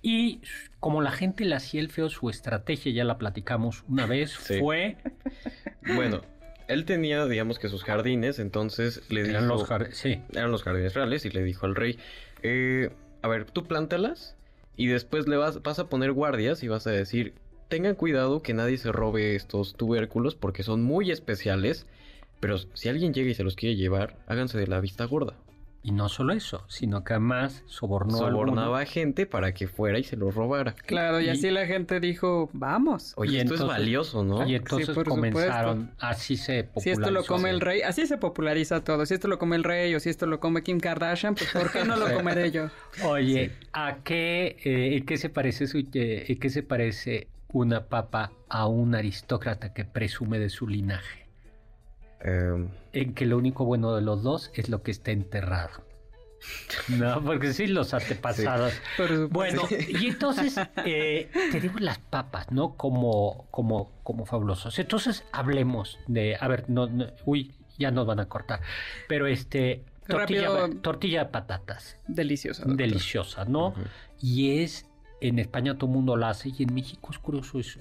Y 0.00 0.40
como 0.80 1.02
la 1.02 1.10
gente 1.10 1.44
le 1.44 1.56
hacía 1.56 1.80
el 1.82 1.90
feo, 1.90 2.08
su 2.08 2.30
estrategia, 2.30 2.90
ya 2.92 3.04
la 3.04 3.18
platicamos 3.18 3.84
una 3.88 4.06
vez, 4.06 4.30
Sí. 4.32 4.58
fue... 4.60 4.96
Bueno, 5.82 6.22
él 6.68 6.86
tenía, 6.86 7.26
digamos 7.26 7.58
que 7.58 7.68
sus 7.68 7.84
jardines, 7.84 8.38
entonces 8.38 9.02
le 9.10 9.22
dijo... 9.24 9.36
Eran 9.36 9.48
los 9.48 9.64
jar- 9.68 9.92
sí, 9.92 10.22
eran 10.32 10.50
los 10.50 10.62
jardines 10.62 10.94
reales 10.94 11.26
y 11.26 11.30
le 11.30 11.42
dijo 11.42 11.66
al 11.66 11.74
rey, 11.74 11.98
eh, 12.42 12.90
a 13.22 13.28
ver, 13.28 13.44
tú 13.50 13.64
plántalas 13.64 14.36
y 14.76 14.86
después 14.86 15.28
le 15.28 15.36
vas, 15.36 15.78
a 15.78 15.88
poner 15.88 16.12
guardias 16.12 16.62
y 16.62 16.68
vas 16.68 16.86
a 16.86 16.90
decir, 16.90 17.34
tengan 17.68 17.94
cuidado 17.94 18.42
que 18.42 18.54
nadie 18.54 18.78
se 18.78 18.92
robe 18.92 19.34
estos 19.34 19.74
tubérculos 19.74 20.34
porque 20.34 20.62
son 20.62 20.82
muy 20.82 21.10
especiales, 21.10 21.86
pero 22.40 22.58
si 22.58 22.88
alguien 22.88 23.14
llega 23.14 23.30
y 23.30 23.34
se 23.34 23.44
los 23.44 23.56
quiere 23.56 23.76
llevar, 23.76 24.18
háganse 24.26 24.58
de 24.58 24.66
la 24.66 24.80
vista 24.80 25.04
gorda. 25.04 25.36
Y 25.84 25.92
no 25.92 26.08
solo 26.08 26.32
eso, 26.32 26.64
sino 26.66 27.04
que 27.04 27.12
además 27.12 27.62
sobornó. 27.66 28.16
Sobornaba 28.18 28.80
a 28.80 28.86
gente 28.86 29.26
para 29.26 29.52
que 29.52 29.68
fuera 29.68 29.98
y 29.98 30.02
se 30.02 30.16
los 30.16 30.34
robara. 30.34 30.72
Claro, 30.72 31.20
y, 31.20 31.26
y- 31.26 31.28
así 31.28 31.50
la 31.50 31.66
gente 31.66 32.00
dijo, 32.00 32.48
vamos. 32.54 33.12
Oye, 33.16 33.32
Y 33.34 33.36
esto 33.36 33.54
entonces- 33.54 33.64
es 33.66 33.68
valioso, 33.80 34.24
¿no? 34.24 34.48
Y 34.48 34.54
entonces 34.56 34.88
por 34.94 35.06
comenzaron, 35.06 35.90
así 35.98 36.36
se 36.36 36.64
popularizó. 36.64 36.80
Si 36.82 36.90
esto 36.90 37.10
lo 37.10 37.24
come 37.24 37.50
el 37.50 37.60
rey, 37.60 37.82
así 37.82 38.06
se 38.06 38.16
populariza 38.16 38.82
todo. 38.82 39.04
Si 39.06 39.14
esto 39.14 39.28
lo 39.28 39.38
come 39.38 39.56
el 39.56 39.62
rey 39.64 39.94
o 39.94 40.00
si 40.00 40.08
esto 40.08 40.26
lo 40.26 40.40
come 40.40 40.62
Kim 40.62 40.80
Kardashian, 40.80 41.34
pues 41.34 41.50
¿por 41.52 41.70
qué 41.70 41.84
no 41.84 41.96
lo 41.96 42.06
comeré 42.14 42.50
yo? 42.50 42.70
Oye, 43.04 43.52
¿a 43.74 43.98
qué, 44.02 44.56
eh, 44.64 45.04
qué 45.06 45.16
se 45.18 45.28
parece 45.28 45.66
su- 45.66 45.86
eh, 45.92 46.36
qué 46.40 46.48
se 46.50 46.62
parece 46.62 47.28
una 47.52 47.84
papa 47.84 48.32
a 48.48 48.66
un 48.66 48.94
aristócrata 48.94 49.74
que 49.74 49.84
presume 49.84 50.38
de 50.38 50.48
su 50.48 50.66
linaje? 50.66 51.23
Em, 52.24 52.68
En 52.92 53.14
que 53.14 53.26
lo 53.26 53.36
único 53.38 53.64
bueno 53.64 53.94
de 53.94 54.02
los 54.02 54.22
dos 54.22 54.50
es 54.54 54.68
lo 54.68 54.82
que 54.82 54.90
está 54.90 55.10
enterrado. 55.12 55.84
No, 56.88 57.22
porque 57.24 57.54
sí, 57.54 57.66
los 57.66 57.94
antepasados. 57.94 58.74
Bueno, 59.30 59.62
y 59.88 60.08
entonces 60.08 60.56
eh, 60.84 61.30
tenemos 61.50 61.80
las 61.80 61.98
papas, 61.98 62.50
¿no? 62.52 62.76
Como, 62.76 63.46
como, 63.50 63.90
como 64.02 64.26
fabulosos. 64.26 64.78
Entonces 64.78 65.24
hablemos 65.32 65.98
de, 66.06 66.36
a 66.38 66.46
ver, 66.48 66.68
no, 66.68 66.86
no- 66.86 67.06
uy, 67.24 67.54
ya 67.78 67.90
nos 67.90 68.06
van 68.06 68.20
a 68.20 68.28
cortar, 68.28 68.60
pero 69.08 69.26
este 69.26 69.84
tortilla, 70.06 70.48
Rápido. 70.50 70.80
tortilla 70.82 71.24
de 71.24 71.30
patatas, 71.30 71.96
Delicioso. 72.08 72.60
doctor. 72.62 72.76
deliciosa, 72.76 73.44
¿no? 73.46 73.72
Y 74.20 74.58
es 74.62 74.86
en 75.22 75.38
España 75.38 75.74
todo 75.78 75.86
el 75.86 75.94
mundo 75.96 76.16
la 76.18 76.28
hace 76.30 76.50
y 76.56 76.62
en 76.64 76.74
México 76.74 77.08
es 77.10 77.18
curioso, 77.18 77.58
es 77.58 77.78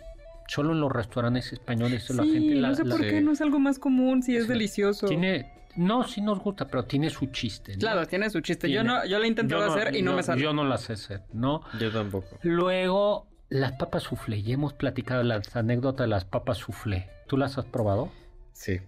Solo 0.47 0.73
en 0.73 0.81
los 0.81 0.91
restaurantes 0.91 1.53
españoles 1.53 2.09
la 2.11 2.23
Sí, 2.23 2.33
gente 2.33 2.55
la, 2.55 2.69
no 2.69 2.75
sé 2.75 2.83
la- 2.83 2.95
por 2.95 3.03
Sí. 3.03 3.09
qué 3.09 3.21
no 3.21 3.31
es 3.31 3.41
algo 3.41 3.59
más 3.59 3.79
común 3.79 4.21
si 4.23 4.35
es 4.35 4.43
Sí. 4.43 4.49
delicioso. 4.49 5.07
tiene 5.07 5.51
no 5.75 6.03
sí 6.07 6.21
nos 6.21 6.39
gusta, 6.39 6.67
pero 6.67 6.85
tiene 6.85 7.09
su 7.09 7.25
chiste. 7.27 7.73
¿no? 7.73 7.79
Claro, 7.79 8.05
tiene 8.05 8.29
su 8.29 8.41
chiste. 8.41 8.69
Yo 8.69 8.83
no, 8.83 9.05
yo 9.07 9.17
lo 9.17 9.23
he 9.25 9.27
intentado 9.27 9.63
hacer 9.63 9.95
y 9.95 10.03
no, 10.03 10.13
me 10.15 10.21
sale. 10.21 10.39
Yo 10.41 10.53
no 10.53 10.63
las 10.65 10.81
sé 10.81 10.93
hacer, 10.93 11.21
¿no? 11.33 11.61
Yo 11.79 11.91
tampoco. 11.91 12.37
Luego, 12.43 13.25
las 13.49 13.71
papas 13.73 14.03
soufflé. 14.03 14.43
Ya 14.43 14.53
hemos 14.53 14.73
platicado 14.73 15.23
las 15.23 15.55
anécdotas 15.55 16.03
de 16.05 16.09
las 16.09 16.25
papas 16.25 16.59
soufflé. 16.59 17.09
¿Tú 17.27 17.37
las 17.37 17.57
has 17.57 17.65
probado? 17.65 18.11
Sí. 18.51 18.81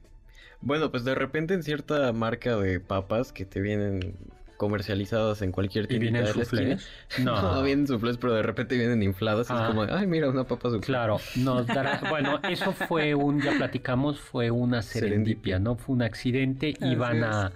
Bueno, 0.62 0.91
pues 0.91 1.03
de 1.05 1.15
repente 1.15 1.53
en 1.55 1.63
cierta 1.63 2.12
marca 2.13 2.55
de 2.57 2.79
papas 2.79 3.31
que 3.33 3.45
te 3.45 3.62
vienen 3.62 4.15
comercializadas 4.57 5.41
en 5.41 5.51
cualquier 5.51 5.85
¿Y 5.85 5.88
tienda 5.88 6.01
vienen 6.03 6.25
de 6.25 6.33
la 6.33 6.41
esquina. 6.43 6.77
soufflés? 6.79 7.25
No, 7.25 7.41
No. 7.55 7.63
vienen 7.63 7.88
soufflés, 7.88 8.17
pero 8.17 8.33
de 8.33 8.43
repente 8.43 8.77
vienen 8.77 9.03
infladas. 9.03 9.50
y 9.50 9.53
Ah. 9.53 9.62
es 9.63 9.67
como, 9.75 9.81
ay, 9.83 10.07
mira, 10.07 10.29
una 10.29 10.43
papa 10.45 10.69
soufflé. 10.69 10.85
Claro, 10.85 11.17
nos 11.38 11.67
dará. 11.67 12.01
Bueno, 12.09 12.39
eso 12.50 12.71
fue 12.71 13.13
un, 13.15 13.41
ya 13.41 13.53
platicamos, 13.57 14.19
fue 14.19 14.51
una 14.51 14.81
serendipia, 14.81 15.57
Serendipia. 15.57 15.59
¿no? 15.59 15.75
Fue 15.75 15.95
un 15.95 16.01
accidente. 16.01 16.74
Así 16.79 16.91
Iban 16.91 17.24
a, 17.24 17.51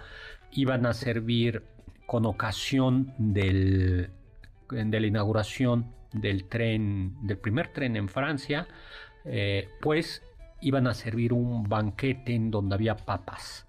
iban 0.51 0.85
a 0.85 0.93
servir 0.93 1.63
con 2.05 2.25
ocasión 2.25 3.13
del, 3.17 4.09
de 4.69 4.99
la 4.99 5.07
inauguración 5.07 5.85
del 6.11 6.45
tren, 6.45 7.15
del 7.21 7.37
primer 7.37 7.67
tren 7.71 7.95
en 7.95 8.09
Francia, 8.09 8.67
eh, 9.25 9.69
pues 9.79 10.23
iban 10.61 10.87
a 10.87 10.93
servir 10.95 11.33
un 11.33 11.63
banquete 11.69 12.33
en 12.33 12.49
donde 12.49 12.73
había 12.75 12.95
papas. 12.95 13.65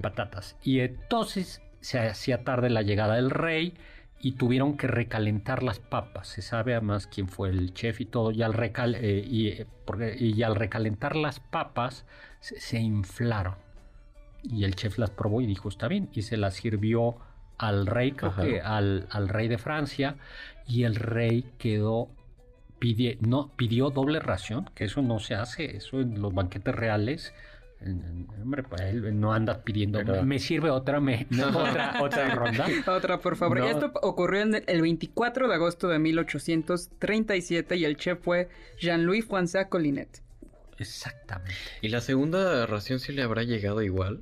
Patatas. 0.00 0.56
Y 0.62 0.80
entonces 0.80 1.60
se 1.86 2.00
hacía 2.00 2.42
tarde 2.42 2.68
la 2.68 2.82
llegada 2.82 3.14
del 3.14 3.30
rey 3.30 3.74
y 4.18 4.32
tuvieron 4.32 4.76
que 4.76 4.86
recalentar 4.88 5.62
las 5.62 5.78
papas. 5.78 6.26
Se 6.26 6.42
sabe 6.42 6.72
además 6.74 7.06
quién 7.06 7.28
fue 7.28 7.50
el 7.50 7.74
chef 7.74 8.00
y 8.00 8.06
todo. 8.06 8.32
Y 8.32 8.42
al, 8.42 8.54
recal- 8.54 8.96
eh, 8.98 9.24
y, 9.24 9.48
eh, 9.48 9.66
porque- 9.84 10.16
y 10.18 10.42
al 10.42 10.56
recalentar 10.56 11.14
las 11.14 11.38
papas 11.38 12.04
se, 12.40 12.58
se 12.60 12.80
inflaron. 12.80 13.54
Y 14.42 14.64
el 14.64 14.74
chef 14.74 14.98
las 14.98 15.10
probó 15.10 15.40
y 15.42 15.46
dijo, 15.46 15.68
está 15.68 15.86
bien. 15.86 16.08
Y 16.12 16.22
se 16.22 16.36
las 16.36 16.54
sirvió 16.54 17.16
al 17.58 17.86
rey, 17.86 18.12
creo 18.12 18.32
que 18.44 18.60
al, 18.60 19.06
al 19.10 19.28
rey 19.28 19.46
de 19.48 19.58
Francia. 19.58 20.16
Y 20.66 20.82
el 20.84 20.96
rey 20.96 21.44
quedó... 21.58 22.08
pide- 22.80 23.18
no, 23.20 23.52
pidió 23.56 23.90
doble 23.90 24.18
ración, 24.20 24.70
que 24.74 24.84
eso 24.86 25.02
no 25.02 25.18
se 25.20 25.34
hace, 25.34 25.76
eso 25.76 26.00
en 26.00 26.20
los 26.20 26.34
banquetes 26.34 26.74
reales 26.74 27.32
Hombre, 28.42 28.62
pues 28.62 28.80
él 28.82 29.20
no 29.20 29.32
anda 29.32 29.62
pidiendo. 29.62 29.98
Pero- 29.98 30.22
Me 30.24 30.38
sirve 30.38 30.70
otra, 30.70 31.00
me, 31.00 31.26
otra, 31.54 32.02
otra 32.02 32.34
ronda. 32.34 32.66
Otra, 32.86 33.18
por 33.20 33.36
favor. 33.36 33.58
No. 33.58 33.66
Esto 33.66 33.92
ocurrió 34.02 34.42
en 34.42 34.62
el 34.66 34.82
24 34.82 35.48
de 35.48 35.54
agosto 35.54 35.88
de 35.88 35.98
1837 35.98 37.76
y 37.76 37.84
el 37.84 37.96
chef 37.96 38.20
fue 38.22 38.48
Jean-Louis 38.80 39.28
François 39.28 39.68
Collinet. 39.68 40.22
Exactamente. 40.78 41.54
¿Y 41.80 41.88
la 41.88 42.00
segunda 42.00 42.66
ración 42.66 42.98
sí 42.98 43.12
le 43.12 43.22
habrá 43.22 43.42
llegado 43.42 43.82
igual? 43.82 44.20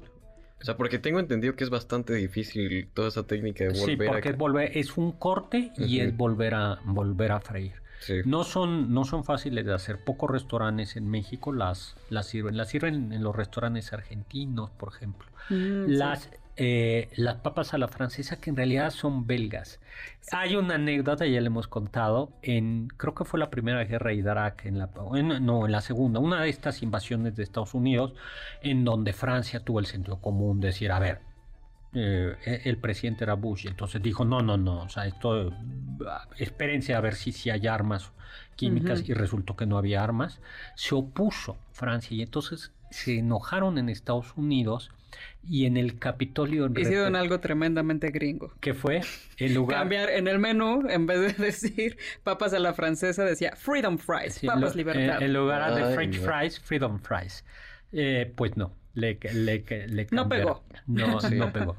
O 0.60 0.64
sea, 0.64 0.76
porque 0.76 0.98
tengo 0.98 1.20
entendido 1.20 1.56
que 1.56 1.64
es 1.64 1.70
bastante 1.70 2.14
difícil 2.14 2.88
toda 2.94 3.08
esa 3.08 3.26
técnica 3.26 3.64
de 3.64 3.74
Sí, 3.74 3.80
volver 3.96 4.08
porque 4.08 4.28
a... 4.28 4.32
es, 4.32 4.38
volver, 4.38 4.78
es 4.78 4.96
un 4.96 5.12
corte 5.12 5.72
y 5.76 6.00
es 6.00 6.16
volver 6.16 6.54
a, 6.54 6.80
volver 6.84 7.32
a 7.32 7.40
freír. 7.40 7.72
Sí. 8.06 8.20
No 8.24 8.44
son, 8.44 8.92
no 8.92 9.04
son 9.04 9.24
fáciles 9.24 9.64
de 9.64 9.72
hacer. 9.74 10.04
Pocos 10.04 10.30
restaurantes 10.30 10.96
en 10.96 11.08
México 11.08 11.52
las, 11.52 11.96
las 12.10 12.26
sirven. 12.26 12.56
Las 12.56 12.68
sirven 12.68 13.12
en 13.12 13.22
los 13.22 13.34
restaurantes 13.34 13.92
argentinos, 13.92 14.70
por 14.70 14.92
ejemplo. 14.94 15.26
Mm, 15.50 15.86
sí. 15.86 15.92
Las, 15.92 16.30
eh, 16.56 17.08
las 17.16 17.36
papas 17.36 17.74
a 17.74 17.78
la 17.78 17.88
francesa, 17.88 18.40
que 18.40 18.50
en 18.50 18.56
realidad 18.56 18.90
son 18.90 19.26
belgas. 19.26 19.80
Hay 20.32 20.54
una 20.56 20.74
anécdota, 20.76 21.26
ya 21.26 21.40
le 21.40 21.46
hemos 21.48 21.66
contado, 21.66 22.32
en 22.42 22.88
creo 22.96 23.14
que 23.14 23.24
fue 23.24 23.40
la 23.40 23.50
primera 23.50 23.82
guerra 23.84 24.10
de 24.10 24.16
Irak, 24.16 24.64
en 24.66 24.78
la, 24.78 24.90
en- 25.14 25.44
no, 25.44 25.66
en 25.66 25.72
la 25.72 25.80
segunda, 25.80 26.20
una 26.20 26.42
de 26.42 26.48
estas 26.50 26.82
invasiones 26.82 27.34
de 27.36 27.42
Estados 27.42 27.74
Unidos, 27.74 28.14
en 28.62 28.84
donde 28.84 29.12
Francia 29.12 29.60
tuvo 29.60 29.80
el 29.80 29.86
sentido 29.86 30.20
común 30.20 30.60
de 30.60 30.68
decir, 30.68 30.92
a 30.92 30.98
ver, 30.98 31.20
eh, 31.94 32.60
el 32.64 32.76
presidente 32.78 33.24
era 33.24 33.34
Bush, 33.34 33.64
y 33.64 33.68
entonces 33.68 34.02
dijo, 34.02 34.24
no, 34.24 34.40
no, 34.42 34.56
no, 34.56 34.82
o 34.82 34.88
sea, 34.88 35.06
esto, 35.06 35.52
espérense 36.38 36.94
a 36.94 37.00
ver 37.00 37.14
si, 37.14 37.32
si 37.32 37.50
hay 37.50 37.66
armas 37.66 38.12
químicas, 38.56 39.00
Ujú. 39.00 39.12
y 39.12 39.14
resultó 39.14 39.56
que 39.56 39.66
no 39.66 39.78
había 39.78 40.02
armas, 40.02 40.40
se 40.74 40.94
opuso 40.94 41.56
Francia, 41.72 42.16
y 42.16 42.22
entonces 42.22 42.72
se 42.90 43.18
enojaron 43.18 43.78
en 43.78 43.88
Estados 43.88 44.32
Unidos, 44.36 44.90
y 45.44 45.66
en 45.66 45.76
el 45.76 45.98
Capitolio... 46.00 46.68
Hicieron 46.76 47.14
algo 47.14 47.38
tremendamente 47.38 48.10
gringo. 48.10 48.52
que 48.60 48.74
fue 48.74 49.00
en 49.36 49.54
lugar 49.54 49.80
Cambiar 49.80 50.10
en 50.10 50.26
el 50.26 50.40
menú, 50.40 50.82
en 50.88 51.06
vez 51.06 51.20
de 51.38 51.44
decir 51.44 51.96
papas 52.24 52.52
a 52.52 52.58
la 52.58 52.74
francesa, 52.74 53.24
decía 53.24 53.54
Freedom 53.54 53.96
Fries, 53.98 54.34
Sí, 54.34 54.46
papas 54.48 54.70
lo- 54.74 54.74
libertad. 54.74 55.22
En, 55.22 55.32
lugar 55.32 55.72
de 55.74 55.94
French 55.94 56.18
fries, 56.18 56.58
Freedom 56.58 56.98
Fries. 56.98 57.44
Eh, 57.92 58.32
pues 58.34 58.56
no, 58.56 58.72
le, 58.94 59.18
le, 59.32 59.64
le 59.88 60.06
No 60.10 60.28
pegó. 60.28 60.62
No, 60.86 61.20
Sí. 61.20 61.34
no 61.36 61.52
pegó. 61.52 61.76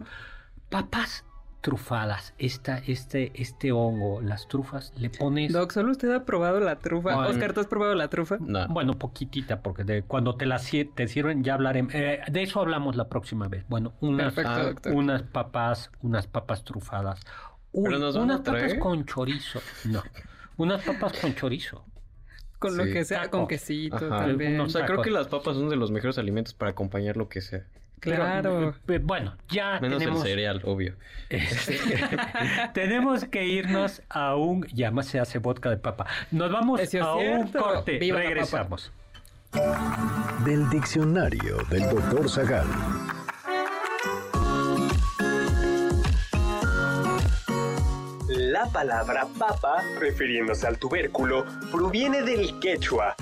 Papas 0.70 1.26
trufadas, 1.62 2.36
esta, 2.38 2.78
este, 2.78 3.32
este 3.42 3.72
hongo, 3.72 4.22
las 4.22 4.48
trufas, 4.48 4.94
le 4.98 5.10
pones... 5.10 5.52
Doc, 5.52 5.72
¿solo 5.72 5.92
usted 5.94 6.12
ha 6.12 6.24
probado 6.24 6.60
la 6.60 6.76
trufa? 6.78 7.16
Bueno. 7.16 7.30
Oscar, 7.32 7.54
¿tú 7.54 7.60
has 7.62 7.66
probado 7.66 7.96
la 7.96 8.08
trufa? 8.08 8.38
No. 8.40 8.68
Bueno, 8.68 8.94
poquitita, 9.00 9.62
porque 9.64 9.84
de, 9.84 10.04
cuando 10.04 10.36
te 10.36 10.46
las 10.46 10.62
sir- 10.64 10.92
te 10.94 11.08
sirven 11.08 11.44
ya 11.44 11.56
hablaremos. 11.56 11.92
eh, 11.96 12.20
de 12.32 12.44
eso 12.44 12.60
hablamos 12.60 12.96
la 12.96 13.10
próxima 13.10 13.48
vez. 13.48 13.66
Bueno, 13.68 13.94
unas, 14.00 14.34
Perfecto, 14.36 14.52
ah, 14.52 14.64
doctor. 14.64 14.94
unas 14.94 15.24
papas, 15.24 15.90
unas 16.04 16.28
papas 16.28 16.64
trufadas. 16.64 17.20
Uy, 17.72 17.86
¿Pero 17.86 17.98
nos 17.98 18.14
van 18.16 18.26
unas 18.26 18.42
papas 18.42 18.76
con 18.76 19.04
chorizo. 19.06 19.60
No, 19.86 20.04
unas 20.58 20.84
papas 20.84 21.14
con 21.20 21.34
chorizo. 21.34 21.84
Con 22.60 22.78
lo 22.78 22.86
que 22.86 23.04
sea, 23.06 23.24
Taco. 23.24 23.40
con 23.40 23.48
quesito 23.48 23.98
Ajá. 23.98 24.26
también. 24.26 24.60
O 24.60 24.70
sea, 24.70 24.86
creo 24.86 25.02
que 25.02 25.12
las 25.12 25.28
papas 25.28 25.56
son 25.56 25.70
de 25.70 25.76
los 25.76 25.92
mejores 25.92 26.18
alimentos 26.18 26.54
para 26.54 26.72
acompañar 26.72 27.18
lo 27.18 27.30
que 27.30 27.42
sea. 27.42 27.64
Claro. 28.00 28.76
eh, 28.88 29.00
bueno, 29.02 29.36
ya 29.50 29.80
Menos 29.80 30.00
tenemos, 30.00 30.22
el 30.24 30.28
cereal, 30.30 30.62
obvio. 30.64 30.96
Este, 31.30 31.80
tenemos 32.74 33.26
que 33.26 33.46
irnos 33.46 34.02
a 34.10 34.36
un. 34.36 34.66
Ya 34.74 34.92
más 34.92 35.08
se 35.08 35.20
hace 35.20 35.40
vodka 35.40 35.70
de 35.70 35.78
papa. 35.78 36.06
Nos 36.32 36.52
vamos 36.52 36.80
Eso 36.80 37.04
a 37.04 37.16
un 37.16 37.48
corte. 37.52 37.98
Viva. 37.98 38.20
Regresamos. 38.20 38.92
Del 40.44 40.70
diccionario 40.70 41.58
del 41.70 41.90
doctor 41.90 42.30
Zagal. 42.30 42.66
La 48.56 48.68
palabra 48.68 49.28
papa, 49.38 49.84
refiriéndose 50.00 50.66
al 50.66 50.78
tubérculo, 50.80 51.44
proviene 51.74 52.22
del 52.22 52.58
quechua. 52.62 53.14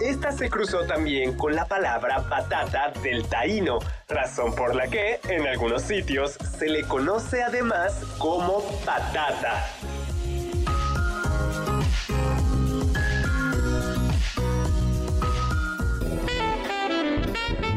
Esta 0.00 0.32
se 0.32 0.50
cruzó 0.50 0.84
también 0.84 1.36
con 1.36 1.54
la 1.54 1.64
palabra 1.64 2.28
patata 2.28 2.92
del 3.00 3.24
taíno, 3.28 3.78
razón 4.08 4.52
por 4.52 4.74
la 4.74 4.88
que 4.88 5.20
en 5.28 5.46
algunos 5.46 5.82
sitios 5.82 6.32
se 6.32 6.68
le 6.68 6.82
conoce 6.82 7.40
además 7.40 8.02
como 8.18 8.64
patata. 8.84 9.64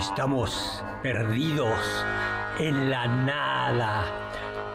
Estamos 0.00 0.82
perdidos 1.02 1.78
en 2.58 2.88
la 2.88 3.06
nada. 3.06 4.06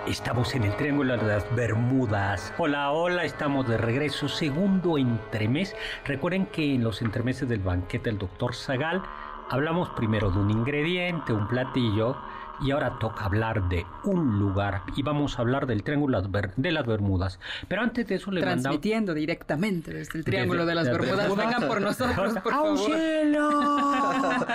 Estamos 0.05 0.53
en 0.53 0.65
el 0.65 0.75
Triángulo 0.75 1.17
de 1.17 1.25
las 1.25 1.55
Bermudas. 1.55 2.53
Hola, 2.59 2.91
hola, 2.91 3.25
estamos 3.25 3.67
de 3.67 3.75
regreso. 3.79 4.29
Segundo 4.29 4.99
entremés. 4.99 5.75
Recuerden 6.05 6.45
que 6.45 6.75
en 6.75 6.83
los 6.83 7.01
entremeses 7.01 7.49
del 7.49 7.61
banquete 7.61 8.11
del 8.11 8.19
doctor 8.19 8.53
Zagal 8.53 9.01
hablamos 9.49 9.89
primero 9.89 10.29
de 10.29 10.37
un 10.37 10.51
ingrediente, 10.51 11.33
un 11.33 11.47
platillo, 11.47 12.17
y 12.61 12.71
ahora 12.71 12.97
toca 12.99 13.25
hablar 13.25 13.67
de 13.69 13.85
un 14.03 14.39
lugar. 14.39 14.81
Y 14.95 15.03
vamos 15.03 15.37
a 15.37 15.41
hablar 15.41 15.67
del 15.67 15.83
Triángulo 15.83 16.21
de 16.21 16.71
las 16.71 16.85
Bermudas. 16.85 17.39
Pero 17.67 17.81
antes 17.81 18.07
de 18.07 18.15
eso 18.15 18.31
le 18.31 18.41
mandamos... 18.41 18.63
Transmitiendo 18.63 19.13
directamente 19.13 19.93
desde 19.93 20.19
el 20.19 20.25
Triángulo 20.25 20.65
Desde- 20.65 20.69
de 20.69 20.75
las 20.75 20.97
Bermudas. 20.97 21.35
Vengan 21.35 21.67
por 21.67 21.81
nosotros, 21.81 22.33
por 22.43 22.51
favor. 22.51 22.91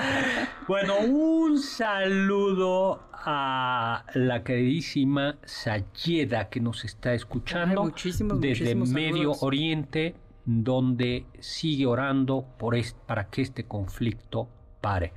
Bueno, 0.66 1.00
un 1.00 1.58
saludo 1.58 3.02
a 3.12 4.04
la 4.14 4.42
queridísima 4.44 5.36
Sayeda 5.44 6.48
que 6.48 6.60
nos 6.60 6.84
está 6.84 7.12
escuchando 7.14 7.82
Ay, 7.82 7.88
muchísimos, 7.88 8.40
desde 8.40 8.74
muchísimos 8.74 8.88
Medio. 8.90 9.32
Oriente, 9.40 10.14
donde 10.44 11.26
sigue 11.40 11.86
orando 11.86 12.44
por 12.58 12.74
es- 12.76 12.94
para 13.06 13.24
que 13.28 13.42
este 13.42 13.64
conflicto 13.64 14.48
pare. 14.80 15.12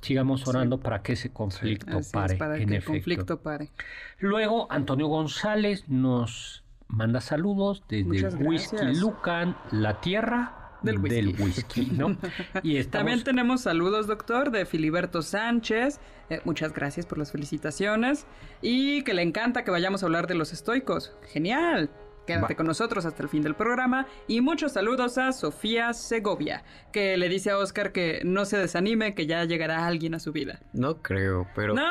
Sigamos 0.00 0.46
orando 0.46 0.78
para 0.78 1.02
que 1.02 1.14
ese 1.14 1.30
conflicto 1.30 1.90
Así 1.98 2.00
es, 2.08 2.12
pare, 2.12 2.36
para 2.36 2.54
en 2.58 2.60
que 2.68 2.74
el 2.74 2.78
efecto. 2.78 2.92
conflicto 2.92 3.40
pare. 3.40 3.70
Luego, 4.18 4.70
Antonio 4.70 5.06
González 5.08 5.88
nos 5.88 6.62
manda 6.88 7.20
saludos 7.20 7.82
desde 7.88 8.36
Whisky. 8.36 8.94
Lucan, 9.00 9.56
la 9.72 10.00
tierra 10.00 10.78
Del 10.82 10.98
whisky. 10.98 11.42
whisky, 11.42 11.86
¿no? 11.86 12.16
Y 12.62 12.76
estamos... 12.76 13.04
También 13.06 13.24
tenemos 13.24 13.62
saludos, 13.62 14.06
doctor, 14.06 14.50
de 14.52 14.66
Filiberto 14.66 15.22
Sánchez. 15.22 15.98
Eh, 16.30 16.40
muchas 16.44 16.72
gracias 16.72 17.06
por 17.06 17.18
las 17.18 17.32
felicitaciones. 17.32 18.26
Y 18.62 19.02
que 19.02 19.14
le 19.14 19.22
encanta 19.22 19.64
que 19.64 19.70
vayamos 19.72 20.02
a 20.02 20.06
hablar 20.06 20.26
de 20.28 20.34
los 20.36 20.52
estoicos. 20.52 21.16
Genial. 21.32 21.90
Quédate 22.26 22.54
Va. 22.54 22.56
con 22.56 22.66
nosotros 22.66 23.04
hasta 23.06 23.22
el 23.22 23.28
fin 23.28 23.42
del 23.42 23.54
programa. 23.54 24.06
Y 24.26 24.40
muchos 24.40 24.72
saludos 24.72 25.18
a 25.18 25.32
Sofía 25.32 25.92
Segovia, 25.92 26.64
que 26.92 27.16
le 27.16 27.28
dice 27.28 27.50
a 27.50 27.58
Oscar 27.58 27.92
que 27.92 28.22
no 28.24 28.44
se 28.44 28.58
desanime, 28.58 29.14
que 29.14 29.26
ya 29.26 29.44
llegará 29.44 29.86
alguien 29.86 30.14
a 30.14 30.18
su 30.18 30.32
vida. 30.32 30.60
No 30.72 31.02
creo, 31.02 31.46
pero... 31.54 31.74
No, 31.74 31.82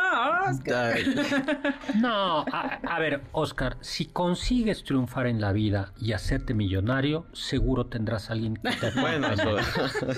Oscar. 0.50 0.98
No, 1.96 2.42
a, 2.52 2.80
a 2.88 3.00
ver, 3.00 3.22
Oscar, 3.32 3.78
si 3.82 4.06
consigues 4.06 4.84
triunfar 4.84 5.28
en 5.28 5.40
la 5.40 5.52
vida 5.54 5.94
y 6.00 6.12
hacerte 6.14 6.54
millonario, 6.54 7.26
seguro 7.34 7.86
tendrás 7.88 8.30
a 8.30 8.34
alguien 8.34 8.56
que 8.56 8.72
te 8.72 8.92
bueno, 9.00 9.28
eso... 9.32 9.56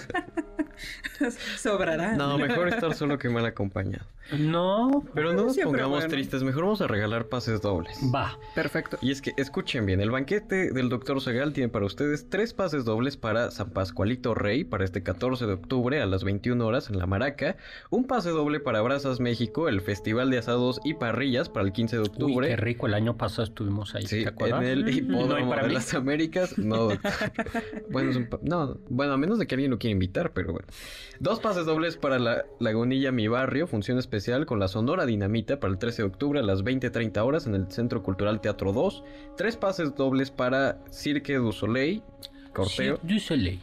Sobrará. 1.58 2.14
No, 2.16 2.38
mejor 2.38 2.68
estar 2.70 2.94
solo 2.94 3.18
que 3.18 3.30
mal 3.30 3.46
acompañado. 3.46 4.06
No, 4.38 5.04
Pero 5.14 5.34
no 5.34 5.46
nos 5.46 5.58
pongamos 5.58 6.00
bueno. 6.00 6.10
tristes, 6.10 6.44
mejor 6.44 6.64
vamos 6.64 6.82
a 6.82 6.88
regalar 6.88 7.28
pases 7.28 7.62
dobles. 7.62 7.98
va. 8.14 8.38
Perfecto. 8.54 8.98
Y 9.02 9.12
es 9.12 9.22
que 9.22 9.32
escuchen 9.38 9.86
bien, 9.86 10.02
el 10.08 10.12
banquete 10.12 10.72
del 10.72 10.88
Dr. 10.88 11.20
Segal 11.20 11.52
tiene 11.52 11.68
para 11.68 11.86
ustedes 11.86 12.30
tres 12.30 12.54
pases 12.54 12.86
dobles 12.86 13.18
para 13.18 13.52
San 13.52 13.72
Pascualito 13.72 14.34
Rey 14.34 14.64
para 14.64 14.86
este 14.86 15.04
14 15.04 15.46
de 15.46 15.52
octubre 15.52 16.02
a 16.02 16.06
las 16.06 16.24
21 16.24 16.66
horas 16.66 16.90
en 16.90 16.98
La 16.98 17.06
Maraca, 17.06 17.58
un 17.90 18.06
pase 18.06 18.30
doble 18.30 18.62
para 18.62 18.82
Brazas 18.82 19.20
México, 19.20 19.68
el 19.68 19.82
Festival 19.82 20.30
de 20.32 20.38
Asados 20.38 20.80
y 20.86 20.94
Parrillas 20.94 21.50
para 21.50 21.66
el 21.66 21.74
15 21.74 21.98
de 21.98 22.02
Uy, 22.04 22.08
octubre. 22.08 22.48
qué 22.48 22.56
rico, 22.56 22.88
el 22.88 22.94
año 22.94 23.18
pasado 23.18 23.44
estuvimos 23.44 23.96
ahí, 23.96 24.08
Sí, 24.08 24.24
¿te 24.24 24.30
acuerdas? 24.30 24.62
en 24.64 24.68
el 24.70 24.84
No, 24.86 24.90
¿y 24.92 24.98
hipódromo 25.00 25.50
para 25.50 25.64
de 25.64 25.68
mí? 25.68 25.74
las 25.74 25.94
Américas, 25.94 26.58
no, 26.58 26.76
doctor. 26.88 27.12
bueno, 27.90 28.10
es 28.12 28.16
un 28.16 28.28
pa- 28.30 28.40
no, 28.42 28.78
bueno, 28.88 29.12
a 29.12 29.18
menos 29.18 29.40
de 29.40 29.46
que 29.48 29.56
alguien 29.56 29.72
lo 29.72 29.78
quiera 29.78 29.92
invitar, 29.92 30.32
pero 30.32 30.54
bueno. 30.54 30.68
Dos 31.20 31.42
pases 31.42 31.66
dobles 31.66 31.98
para 31.98 32.18
la 32.18 32.46
Lagunilla 32.62 33.12
Mi 33.12 33.28
Barrio, 33.28 33.68
función 33.68 33.98
especial 33.98 34.46
con 34.46 34.60
la 34.60 34.70
Sonora 34.70 35.06
Dinamita 35.06 35.60
para 35.60 35.74
el 35.74 35.80
13 35.80 36.04
de 36.04 36.08
octubre 36.08 36.40
a 36.40 36.44
las 36.44 36.64
20.30 36.64 37.18
horas 37.26 37.46
en 37.46 37.56
el 37.56 37.70
Centro 37.72 38.04
Cultural 38.04 38.40
Teatro 38.40 38.72
2. 38.72 39.04
Tres 39.36 39.58
pases 39.58 39.96
dobles 39.98 40.32
para 40.32 40.78
Cirque 40.92 41.36
du 41.38 41.52
Soleil, 41.52 42.02
corteo. 42.54 42.96
Cirque 42.98 43.08
du 43.08 43.20
Soleil. 43.20 43.60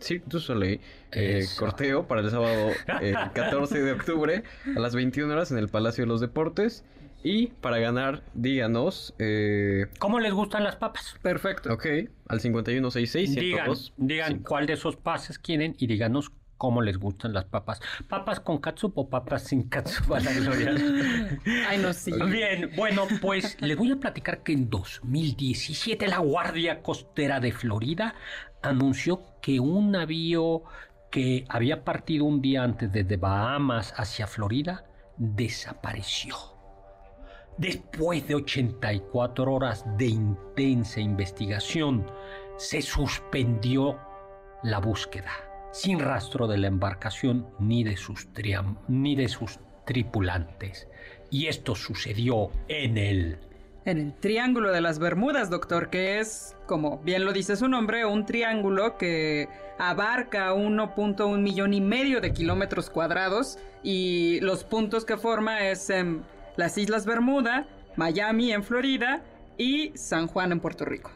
Cirque 0.00 0.26
du 0.26 0.40
Soleil, 0.40 0.80
eh, 1.12 1.44
corteo 1.58 2.06
para 2.06 2.20
el 2.20 2.30
sábado 2.30 2.70
eh, 3.00 3.14
14 3.34 3.82
de 3.82 3.92
octubre 3.92 4.42
a 4.76 4.80
las 4.80 4.94
21 4.94 5.32
horas 5.32 5.50
en 5.50 5.58
el 5.58 5.68
Palacio 5.68 6.04
de 6.04 6.08
los 6.08 6.20
Deportes. 6.20 6.84
Y 7.22 7.46
para 7.46 7.78
ganar, 7.78 8.22
díganos, 8.34 9.14
eh, 9.18 9.86
¿Cómo 9.98 10.20
les 10.20 10.34
gustan 10.34 10.62
las 10.62 10.76
papas? 10.76 11.14
Perfecto. 11.22 11.72
ok, 11.72 11.86
al 12.28 12.40
5166 12.40 13.34
Digan, 13.34 13.64
102 13.64 13.92
digan 13.96 14.38
cuál 14.40 14.66
de 14.66 14.74
esos 14.74 14.96
pases 14.96 15.38
quieren 15.38 15.74
y 15.78 15.86
díganos 15.86 16.30
cómo 16.64 16.80
les 16.80 16.96
gustan 16.96 17.34
las 17.34 17.44
papas. 17.44 17.78
¿Papas 18.08 18.40
con 18.40 18.56
catsup 18.56 18.96
o 18.96 19.10
papas 19.10 19.42
sin 19.42 19.68
catsup 19.68 20.12
a 20.14 20.20
la 20.20 20.32
gloria? 20.32 20.74
Ay, 21.68 21.76
no, 21.76 21.92
sí. 21.92 22.10
Bien, 22.30 22.70
bueno, 22.74 23.06
pues 23.20 23.60
les 23.60 23.76
voy 23.76 23.92
a 23.92 23.96
platicar 23.96 24.42
que 24.42 24.54
en 24.54 24.70
2017 24.70 26.08
la 26.08 26.20
Guardia 26.20 26.80
Costera 26.80 27.38
de 27.38 27.52
Florida 27.52 28.14
anunció 28.62 29.20
que 29.42 29.60
un 29.60 29.90
navío 29.90 30.62
que 31.10 31.44
había 31.50 31.84
partido 31.84 32.24
un 32.24 32.40
día 32.40 32.62
antes 32.62 32.90
desde 32.90 33.18
Bahamas 33.18 33.92
hacia 33.98 34.26
Florida 34.26 34.86
desapareció. 35.18 36.34
Después 37.58 38.26
de 38.26 38.36
84 38.36 39.52
horas 39.52 39.84
de 39.98 40.06
intensa 40.06 40.98
investigación, 40.98 42.10
se 42.56 42.80
suspendió 42.80 43.98
la 44.62 44.78
búsqueda, 44.78 45.30
sin 45.74 45.98
rastro 45.98 46.46
de 46.46 46.56
la 46.56 46.68
embarcación 46.68 47.48
ni 47.58 47.82
de 47.82 47.96
sus, 47.96 48.32
triam- 48.32 48.78
ni 48.86 49.16
de 49.16 49.28
sus 49.28 49.58
tripulantes. 49.84 50.86
Y 51.30 51.48
esto 51.48 51.74
sucedió 51.74 52.50
en 52.68 52.96
el... 52.96 53.38
En 53.84 53.98
el 53.98 54.14
Triángulo 54.14 54.70
de 54.72 54.80
las 54.80 54.98
Bermudas, 54.98 55.50
doctor, 55.50 55.90
que 55.90 56.18
es, 56.20 56.56
como 56.66 56.98
bien 57.00 57.24
lo 57.26 57.32
dice 57.34 57.56
su 57.56 57.68
nombre, 57.68 58.06
un 58.06 58.24
triángulo 58.24 58.96
que 58.96 59.48
abarca 59.78 60.54
1.1 60.54 61.38
millón 61.38 61.74
y 61.74 61.82
medio 61.82 62.22
de 62.22 62.32
kilómetros 62.32 62.88
cuadrados 62.88 63.58
y 63.82 64.40
los 64.40 64.64
puntos 64.64 65.04
que 65.04 65.18
forma 65.18 65.66
es 65.68 65.90
en 65.90 66.22
las 66.56 66.78
Islas 66.78 67.04
Bermuda, 67.04 67.66
Miami 67.96 68.52
en 68.52 68.62
Florida 68.62 69.22
y 69.58 69.92
San 69.96 70.28
Juan 70.28 70.52
en 70.52 70.60
Puerto 70.60 70.86
Rico. 70.86 71.10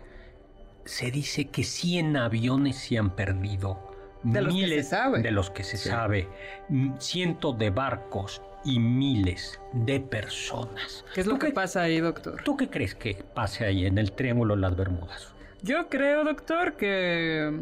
Se 0.84 1.10
dice 1.10 1.46
que 1.46 1.64
100 1.64 2.16
aviones 2.18 2.76
se 2.76 2.98
han 2.98 3.14
perdido. 3.16 3.87
De 4.22 4.40
los 4.42 4.54
que 4.54 4.68
se 4.68 4.82
sabe. 4.82 5.22
De 5.22 5.30
los 5.30 5.50
que 5.50 5.64
se 5.64 5.76
sabe. 5.76 6.28
mm, 6.68 6.96
Cientos 6.98 7.58
de 7.58 7.70
barcos 7.70 8.42
y 8.64 8.78
miles 8.78 9.60
de 9.72 10.00
personas. 10.00 11.04
¿Qué 11.14 11.20
es 11.20 11.26
lo 11.26 11.34
¿Tú 11.34 11.38
que 11.38 11.52
pasa 11.52 11.82
ahí, 11.82 12.00
doctor? 12.00 12.42
¿Tú 12.44 12.56
qué 12.56 12.68
crees 12.68 12.94
que 12.94 13.14
pase 13.34 13.64
ahí 13.64 13.86
en 13.86 13.98
el 13.98 14.12
Triángulo 14.12 14.54
de 14.56 14.60
las 14.62 14.76
Bermudas? 14.76 15.28
Yo 15.62 15.88
creo, 15.88 16.24
doctor, 16.24 16.74
que 16.76 17.60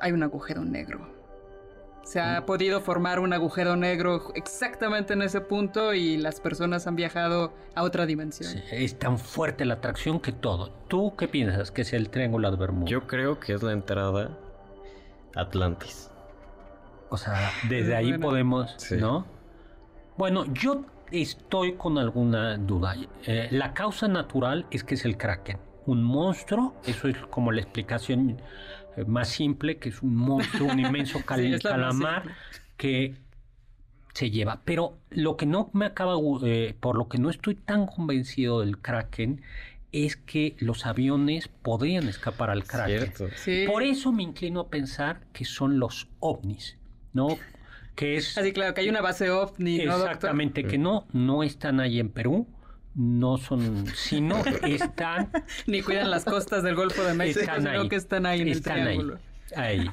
hay 0.00 0.12
un 0.12 0.22
agujero 0.22 0.64
negro. 0.64 1.16
Se 2.04 2.20
ha 2.20 2.46
podido 2.46 2.80
formar 2.80 3.20
un 3.20 3.34
agujero 3.34 3.76
negro 3.76 4.32
exactamente 4.34 5.12
en 5.12 5.20
ese 5.20 5.42
punto 5.42 5.92
y 5.92 6.16
las 6.16 6.40
personas 6.40 6.86
han 6.86 6.96
viajado 6.96 7.52
a 7.74 7.82
otra 7.82 8.06
dimensión. 8.06 8.50
Sí, 8.50 8.62
es 8.72 8.98
tan 8.98 9.18
fuerte 9.18 9.66
la 9.66 9.74
atracción 9.74 10.18
que 10.18 10.32
todo. 10.32 10.70
¿Tú 10.88 11.14
qué 11.16 11.28
piensas 11.28 11.70
que 11.70 11.82
es 11.82 11.92
el 11.92 12.08
Triángulo 12.08 12.48
de 12.48 12.52
las 12.52 12.60
Bermudas? 12.60 12.88
Yo 12.90 13.06
creo 13.06 13.38
que 13.38 13.52
es 13.52 13.62
la 13.62 13.72
entrada 13.72 14.30
Atlantis. 15.40 16.10
O 17.10 17.16
sea, 17.16 17.50
desde 17.68 17.96
ahí 17.96 18.10
Bueno. 18.10 18.26
podemos, 18.26 18.74
Sí. 18.76 18.96
¿no? 18.96 19.26
Bueno, 20.16 20.44
yo 20.52 20.84
estoy 21.10 21.72
con 21.74 21.96
alguna 21.96 22.56
duda. 22.58 22.96
Eh, 23.24 23.48
la 23.50 23.72
causa 23.72 24.08
natural 24.08 24.66
es 24.70 24.84
que 24.84 24.94
es 24.94 25.04
el 25.04 25.16
kraken. 25.16 25.58
Un 25.86 26.02
monstruo, 26.02 26.74
eso 26.84 27.08
es 27.08 27.16
como 27.30 27.50
la 27.52 27.60
explicación 27.62 28.40
eh, 28.96 29.04
más 29.06 29.28
simple, 29.28 29.78
que 29.78 29.88
es 29.90 30.02
un 30.02 30.14
monstruo, 30.16 30.70
un 30.72 30.80
inmenso 30.80 31.20
cal- 31.24 31.40
Sí, 31.58 31.62
calamar 31.62 32.24
que 32.76 33.14
se 34.12 34.30
lleva. 34.30 34.60
Pero 34.64 34.98
lo 35.10 35.36
que 35.36 35.46
no 35.46 35.70
me 35.72 35.86
acaba, 35.86 36.14
eh, 36.42 36.76
por 36.78 36.96
lo 36.96 37.08
que 37.08 37.18
no 37.18 37.30
estoy 37.30 37.54
tan 37.54 37.86
convencido 37.86 38.60
del 38.60 38.78
kraken, 38.78 39.40
es 39.92 40.16
que 40.16 40.54
los 40.58 40.86
aviones 40.86 41.48
podrían 41.48 42.08
escapar 42.08 42.50
al. 42.50 42.64
Sí. 43.36 43.64
Por 43.66 43.82
eso 43.82 44.12
me 44.12 44.22
inclino 44.22 44.60
a 44.60 44.68
pensar 44.68 45.20
que 45.32 45.44
son 45.44 45.78
los 45.78 46.08
ovnis, 46.20 46.76
¿no? 47.12 47.38
Que 47.94 48.16
es 48.16 48.38
Así 48.38 48.52
claro, 48.52 48.74
que 48.74 48.82
hay 48.82 48.88
una 48.88 49.00
base 49.00 49.30
ovni, 49.30 49.80
exactamente 49.80 50.64
que 50.64 50.78
no, 50.78 51.06
no 51.12 51.42
están 51.42 51.80
ahí 51.80 51.98
en 51.98 52.10
Perú, 52.10 52.46
no 52.94 53.38
son, 53.38 53.86
sino 53.94 54.36
están, 54.62 55.30
Ni 55.66 55.82
cuidan 55.82 56.10
las 56.10 56.24
costas 56.24 56.62
del 56.62 56.76
Golfo 56.76 57.02
de 57.02 57.14
México, 57.14 57.40
están 57.40 57.62
sino 57.62 57.82
ahí, 57.82 57.88
que 57.88 57.96
están 57.96 58.26
ahí 58.26 58.42
en 58.42 58.48
están 58.48 58.78
el 58.78 58.86
ahí, 58.86 58.94
triángulo. 58.96 59.18
ahí. 59.56 59.90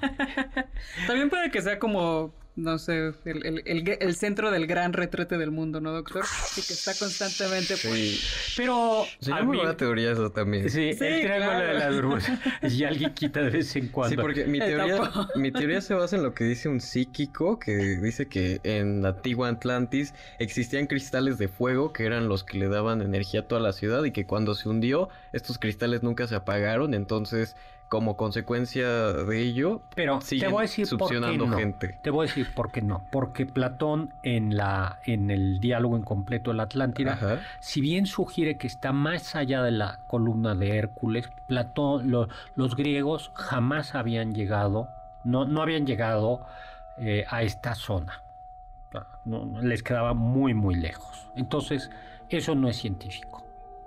También 1.07 1.29
puede 1.29 1.49
que 1.49 1.61
sea 1.61 1.79
como 1.79 2.33
no 2.55 2.77
sé, 2.77 3.13
el, 3.25 3.45
el- 3.45 3.63
el- 3.65 3.97
el 3.99 4.15
centro 4.15 4.49
del 4.49 4.65
gran 4.65 4.93
retrete 4.93 5.37
del 5.37 5.51
mundo, 5.51 5.81
¿no, 5.81 5.91
doctor? 5.91 6.23
Y 6.57 6.61
que 6.61 6.73
está 6.73 6.93
constantemente... 6.97 7.75
pues, 7.81 7.95
Sí. 7.95 8.19
Pero 8.57 9.05
Sería 9.19 9.39
a 9.41 9.43
muy 9.43 9.57
mí- 9.57 9.63
buena 9.63 9.75
teoría 9.77 10.11
eso 10.13 10.31
también. 10.31 10.69
Sí, 10.69 10.93
Sí, 10.93 11.03
el 11.05 11.21
triángulo 11.21 11.51
claro. 11.51 11.67
de 11.67 11.73
las 11.73 11.95
Bermudas. 11.95 12.31
Y 12.71 12.83
alguien 12.85 13.13
quita 13.13 13.41
de 13.41 13.49
vez 13.49 13.75
en 13.75 13.89
cuando. 13.89 14.15
Sí, 14.15 14.21
porque 14.21 14.45
mi 14.45 14.59
teoría, 14.59 15.11
mi 15.35 15.51
teoría 15.51 15.81
se 15.81 15.93
basa 15.93 16.15
en 16.15 16.23
lo 16.23 16.33
que 16.33 16.45
dice 16.45 16.69
un 16.69 16.79
psíquico 16.79 17.59
que 17.59 17.75
dice 17.75 18.27
que 18.27 18.61
en 18.63 19.01
la 19.01 19.09
antigua 19.09 19.49
Atlantis 19.49 20.13
existían 20.39 20.87
cristales 20.87 21.37
de 21.37 21.47
fuego 21.49 21.91
que 21.91 22.05
eran 22.05 22.29
los 22.29 22.43
que 22.43 22.57
le 22.57 22.69
daban 22.69 23.01
energía 23.01 23.41
a 23.41 23.47
toda 23.47 23.59
la 23.61 23.73
ciudad 23.73 24.03
y 24.05 24.11
que 24.11 24.25
cuando 24.25 24.55
se 24.55 24.69
hundió 24.69 25.09
estos 25.33 25.57
cristales 25.57 26.03
nunca 26.03 26.27
se 26.27 26.35
apagaron, 26.35 26.93
entonces 26.93 27.55
como 27.87 28.17
consecuencia 28.17 28.87
de 29.13 29.41
ello 29.41 29.81
Pero 29.95 30.19
te 30.27 30.47
voy 30.47 30.59
a 30.59 30.61
decir 30.63 30.87
por 30.89 30.97
qué 30.97 31.03
succionando 31.05 31.45
no. 31.47 31.57
gente. 31.57 31.99
Te 32.01 32.09
voy 32.09 32.25
a 32.25 32.27
decir 32.27 32.53
por 32.53 32.71
qué 32.71 32.81
no. 32.81 33.05
Porque 33.11 33.45
Platón 33.45 34.13
en 34.23 34.57
la 34.57 34.99
en 35.05 35.29
el 35.29 35.59
diálogo 35.59 35.97
incompleto 35.97 36.49
de 36.51 36.57
la 36.57 36.63
Atlántida, 36.63 37.13
Ajá. 37.13 37.39
si 37.59 37.81
bien 37.81 38.05
sugiere 38.07 38.57
que 38.57 38.67
está 38.67 38.91
más 38.91 39.35
allá 39.35 39.61
de 39.63 39.71
la 39.71 39.99
columna 40.07 40.55
de 40.55 40.77
Hércules, 40.77 41.29
Platón, 41.47 42.09
lo- 42.09 42.27
los 42.55 42.75
griegos 42.75 43.31
jamás 43.35 43.93
habían 43.95 44.33
llegado, 44.33 44.89
no, 45.23 45.45
no 45.45 45.61
habían 45.61 45.85
llegado 45.85 46.45
eh, 46.97 47.25
a 47.29 47.43
esta 47.43 47.75
zona. 47.75 48.23
No, 49.25 49.45
no, 49.45 49.61
les 49.61 49.83
quedaba 49.83 50.13
muy, 50.13 50.53
muy 50.53 50.75
lejos. 50.75 51.27
Entonces, 51.35 51.91
eso 52.29 52.55
no 52.55 52.69
es 52.69 52.77
científico. 52.77 53.44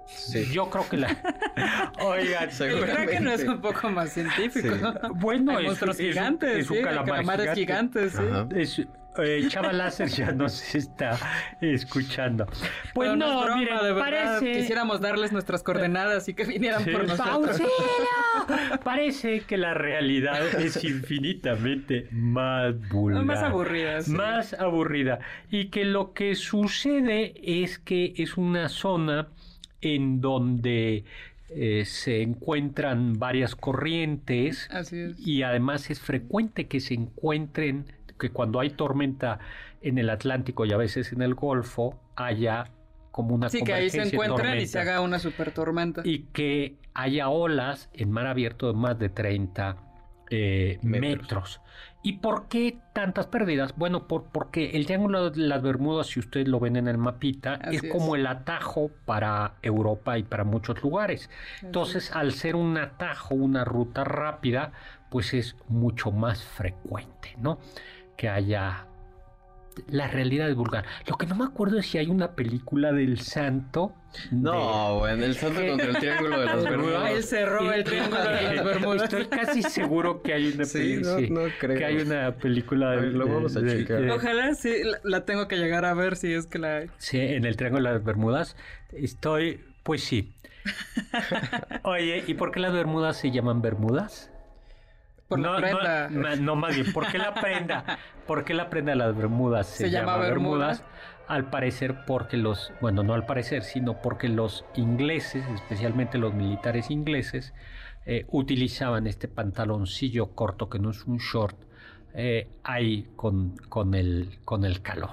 Sí. 0.09 0.47
Yo 0.53 0.69
creo 0.71 0.89
que 0.89 0.97
la. 0.97 1.09
Oigan, 2.01 2.45
El 2.45 2.53
Seguramente. 2.53 3.03
Kraken 3.05 3.25
no 3.25 3.33
es 3.33 3.45
un 3.45 3.61
poco 3.61 3.91
más 3.91 4.11
científico, 4.13 4.75
Sí. 4.75 4.81
¿no? 4.83 4.95
Bueno, 5.15 5.53
Hay 5.53 5.65
es, 5.65 5.69
monstruos 5.69 6.01
es 6.01 6.07
gigantes, 6.09 6.57
es 6.59 6.71
un 6.71 6.77
sí, 6.79 6.83
calamar 6.83 7.07
calamares 7.07 7.55
gigante. 7.55 8.09
gigantes, 8.09 8.13
sí. 8.13 8.23
Ajá. 8.31 8.49
Es, 8.55 8.87
eh, 9.21 9.49
Chava 9.49 9.73
Láser 9.73 10.09
ya 10.09 10.31
nos 10.31 10.75
está 10.77 11.19
escuchando. 11.61 12.47
Pues 12.95 13.09
Pero 13.11 13.17
no, 13.17 13.41
es 13.41 13.45
broma, 13.47 13.57
miren, 13.61 13.79
de 13.79 13.93
verdad. 13.93 14.01
parece... 14.39 14.53
Quisiéramos 14.61 15.01
darles 15.01 15.33
nuestras 15.33 15.63
coordenadas 15.65 16.29
y 16.29 16.35
que 16.35 16.45
vinieran 16.45 16.85
Sí, 16.85 16.91
por 16.93 17.05
nosotros. 17.07 17.29
¡Auxilio! 17.49 18.79
Parece 18.85 19.41
que 19.41 19.57
la 19.57 19.75
realidad 19.75 20.41
es 20.61 20.83
infinitamente 20.85 22.07
más 22.13 22.75
vulgar. 22.91 23.25
Más 23.25 23.43
aburridas. 23.43 24.05
sí. 24.05 24.13
Más 24.13 24.55
aburrida. 24.55 25.19
Y 25.51 25.67
que 25.71 25.85
lo 25.85 26.13
que 26.13 26.35
sucede 26.37 27.35
es 27.43 27.79
que 27.81 28.15
es 28.17 28.37
una 28.37 28.69
zona 28.69 29.29
en 29.81 30.21
donde 30.21 31.05
eh, 31.51 31.85
se 31.87 32.23
encuentran 32.23 33.19
varias 33.19 33.55
corrientes 33.57 34.69
Así 34.71 34.99
es. 34.99 35.19
y 35.27 35.43
además 35.43 35.91
es 35.91 36.01
frecuente 36.01 36.67
que 36.67 36.81
se 36.81 36.95
encuentren, 36.95 37.87
que 38.19 38.31
cuando 38.31 38.61
hay 38.61 38.71
tormenta 38.71 39.39
en 39.81 39.99
el 39.99 40.11
Atlántico 40.11 40.67
y 40.67 40.73
a 40.73 40.77
veces 40.77 41.13
en 41.13 41.23
el 41.23 41.35
Golfo, 41.35 41.99
haya 42.17 42.65
como 43.11 43.35
una 43.35 43.49
Sí, 43.49 43.63
que 43.63 43.73
ahí 43.73 43.91
se 43.91 44.03
encuentran 44.03 44.59
y 44.59 44.67
se 44.67 44.79
haga 44.79 45.01
una 45.01 45.19
super 45.19 45.53
tormenta. 45.53 46.03
y 46.05 46.25
que 46.33 46.77
haya 46.95 47.29
olas 47.29 47.89
en 47.95 48.11
mar 48.11 48.27
abierto 48.27 48.67
de 48.67 48.75
más 48.75 48.99
de 48.99 49.09
30 49.09 49.77
eh, 50.31 50.79
metros. 50.83 51.21
Metros. 51.21 51.61
¿Y 52.03 52.15
por 52.15 52.49
qué 52.49 52.79
tantas 52.93 53.27
pérdidas? 53.27 53.75
Bueno, 53.77 54.07
por, 54.07 54.25
porque 54.25 54.71
el 54.71 54.87
Triángulo 54.87 55.31
de 55.31 55.41
las 55.41 55.63
Bermudas, 55.63 56.07
si 56.09 56.21
ustedes 56.21 56.49
lo 56.49 56.61
ven 56.61 56.77
en 56.77 56.89
el 56.89 56.99
mapita, 56.99 57.57
es 57.71 57.83
es. 57.83 57.91
como 57.91 58.15
el 58.15 58.27
atajo 58.27 58.91
para 59.05 59.55
Europa 59.63 60.17
y 60.19 60.23
para 60.23 60.45
muchos 60.45 60.83
lugares. 60.83 61.29
Entonces, 61.63 62.13
al 62.13 62.33
ser 62.33 62.57
un 62.57 62.79
atajo, 62.79 63.35
una 63.35 63.65
ruta 63.65 64.05
rápida, 64.05 64.73
pues 65.11 65.35
es 65.35 65.57
mucho 65.69 66.13
más 66.13 66.45
frecuente, 66.45 67.35
¿no? 67.39 67.59
Que 68.17 68.29
haya... 68.29 68.88
La 69.89 70.09
realidad 70.09 70.49
es 70.49 70.55
vulgar. 70.57 70.85
Lo 71.07 71.17
que 71.17 71.27
no 71.27 71.35
me 71.37 71.45
acuerdo 71.45 71.79
es 71.79 71.87
si 71.87 71.99
hay 71.99 72.07
una 72.09 72.33
película 72.33 72.93
del 72.93 73.21
santo. 73.21 73.95
de- 74.31 74.37
No, 74.37 74.99
bueno, 74.99 75.25
el 75.25 75.35
santo 75.35 75.61
contra 75.67 75.87
el 75.89 75.97
triángulo 75.99 76.41
de 76.41 76.47
las 76.47 76.63
Bermudas. 76.71 77.11
Él 77.11 77.23
se 77.23 77.47
roba 77.47 77.75
el 77.77 77.85
triángulo 77.85 78.23
de 78.25 78.55
las 78.55 78.65
Bermudas. 78.65 79.03
Estoy 79.05 79.27
casi 79.27 79.63
seguro 79.63 80.23
que 80.23 80.33
hay 80.35 80.53
una 80.53 80.65
Sí, 80.65 80.99
no- 81.03 81.19
sí, 81.19 81.31
no 81.31 81.41
creo. 81.59 81.77
que 81.79 81.85
hay 81.85 81.97
una 81.99 82.35
película 82.37 82.91
A 82.91 82.97
de, 82.97 83.01
ver, 83.03 83.15
lo 83.15 83.25
de- 83.27 83.33
vamos 83.35 83.57
a 83.57 83.61
de- 83.61 83.79
checar. 83.79 84.01
de- 84.03 84.11
Ojalá 84.13 84.55
sí, 84.55 84.73
la, 84.85 84.99
la 85.05 85.25
tengo 85.25 85.49
que 85.49 85.57
llegar 85.57 85.85
a 85.85 85.95
ver 85.95 86.17
si 86.17 86.33
es 86.33 86.47
que 86.47 86.59
la 86.59 86.77
hay. 86.79 86.91
sí, 86.99 87.19
en 87.21 87.45
el 87.45 87.57
Triángulo 87.57 87.89
de 87.89 87.95
las 87.95 88.05
Bermudas. 88.05 88.57
Estoy, 88.93 89.61
pues 89.83 90.03
sí. 90.05 90.33
Oye, 91.85 92.25
¿y 92.27 92.35
por 92.35 92.51
qué 92.53 92.61
las 92.61 92.73
Bermudas 92.73 93.17
se 93.17 93.31
llaman 93.31 93.63
Bermudas? 93.63 94.31
Por 95.29 95.39
no, 95.39 95.53
la 95.53 95.61
prenda. 95.61 96.09
No, 96.09 96.37
no, 96.37 96.57
más 96.57 96.75
bien, 96.75 96.93
¿por 96.93 97.07
qué 97.09 97.19
la 97.19 97.35
prenda? 97.35 97.85
¿Por 98.27 98.45
qué 98.45 98.55
la 98.55 98.71
prenda 98.71 98.93
de 98.93 98.97
las 98.97 99.15
Bermudas 99.15 99.67
se, 99.67 99.85
Se 99.85 99.91
llama 99.91 100.17
Bermuda. 100.17 100.81
Al 101.27 101.51
parecer 101.51 102.07
porque 102.07 102.39
los, 102.39 102.73
bueno, 102.81 103.03
no 103.03 103.13
al 103.13 103.27
parecer, 103.27 103.63
sino 103.63 104.01
porque 104.01 104.31
los 104.31 104.65
ingleses, 104.75 105.47
especialmente 105.55 106.17
los 106.17 106.33
militares 106.33 106.91
ingleses, 106.91 107.53
eh, 108.07 108.25
utilizaban 108.31 109.07
este 109.07 109.29
pantaloncillo 109.29 110.35
corto 110.35 110.71
que 110.71 110.79
no 110.79 110.91
es 110.91 111.05
un 111.05 111.19
short, 111.19 111.59
eh, 112.15 112.49
ahí 112.65 113.07
con, 113.17 113.59
con, 113.69 113.95
el, 113.95 114.39
con 114.47 114.65
el 114.65 114.81
calor. 114.81 115.11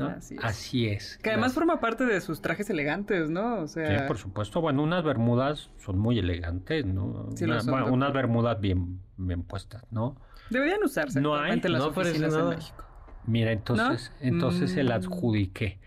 ¿No? 0.00 0.08
Así 0.16 0.34
es. 0.36 0.44
Así 0.44 0.86
es. 0.88 1.18
Que 1.22 1.30
además 1.30 1.52
forma 1.54 1.80
parte 1.80 2.04
de 2.04 2.20
sus 2.20 2.40
trajes 2.42 2.68
elegantes, 2.70 3.30
¿no? 3.30 3.60
O 3.60 3.68
sea, 3.68 4.00
Sí, 4.00 4.04
por 4.08 4.18
supuesto. 4.18 4.60
Bueno, 4.60 4.82
unas 4.82 5.04
bermudas 5.04 5.70
son 5.78 5.98
muy 5.98 6.18
elegantes, 6.18 6.84
¿no? 6.86 7.28
Sí 7.34 7.46
lo 7.46 7.52
Una- 7.52 7.60
son, 7.62 7.70
bueno, 7.72 7.92
unas 7.92 8.12
bermudas 8.12 8.60
bien, 8.60 9.00
bien 9.16 9.42
puestas, 9.42 9.84
¿no? 9.90 10.16
deberían 10.50 10.82
usarse 10.82 11.20
No 11.20 11.36
hay, 11.36 11.60
en 11.62 11.72
las 11.72 11.80
no 11.82 11.88
ofrecen 11.90 12.24
oficinas 12.24 12.34
en. 12.34 12.48
México. 12.48 12.84
Mira, 13.26 13.52
entonces, 13.52 14.12
entonces 14.20 14.72
se 14.72 14.82
la 14.82 14.98
Mm. 14.98 15.02
adjudiqué. 15.04 15.78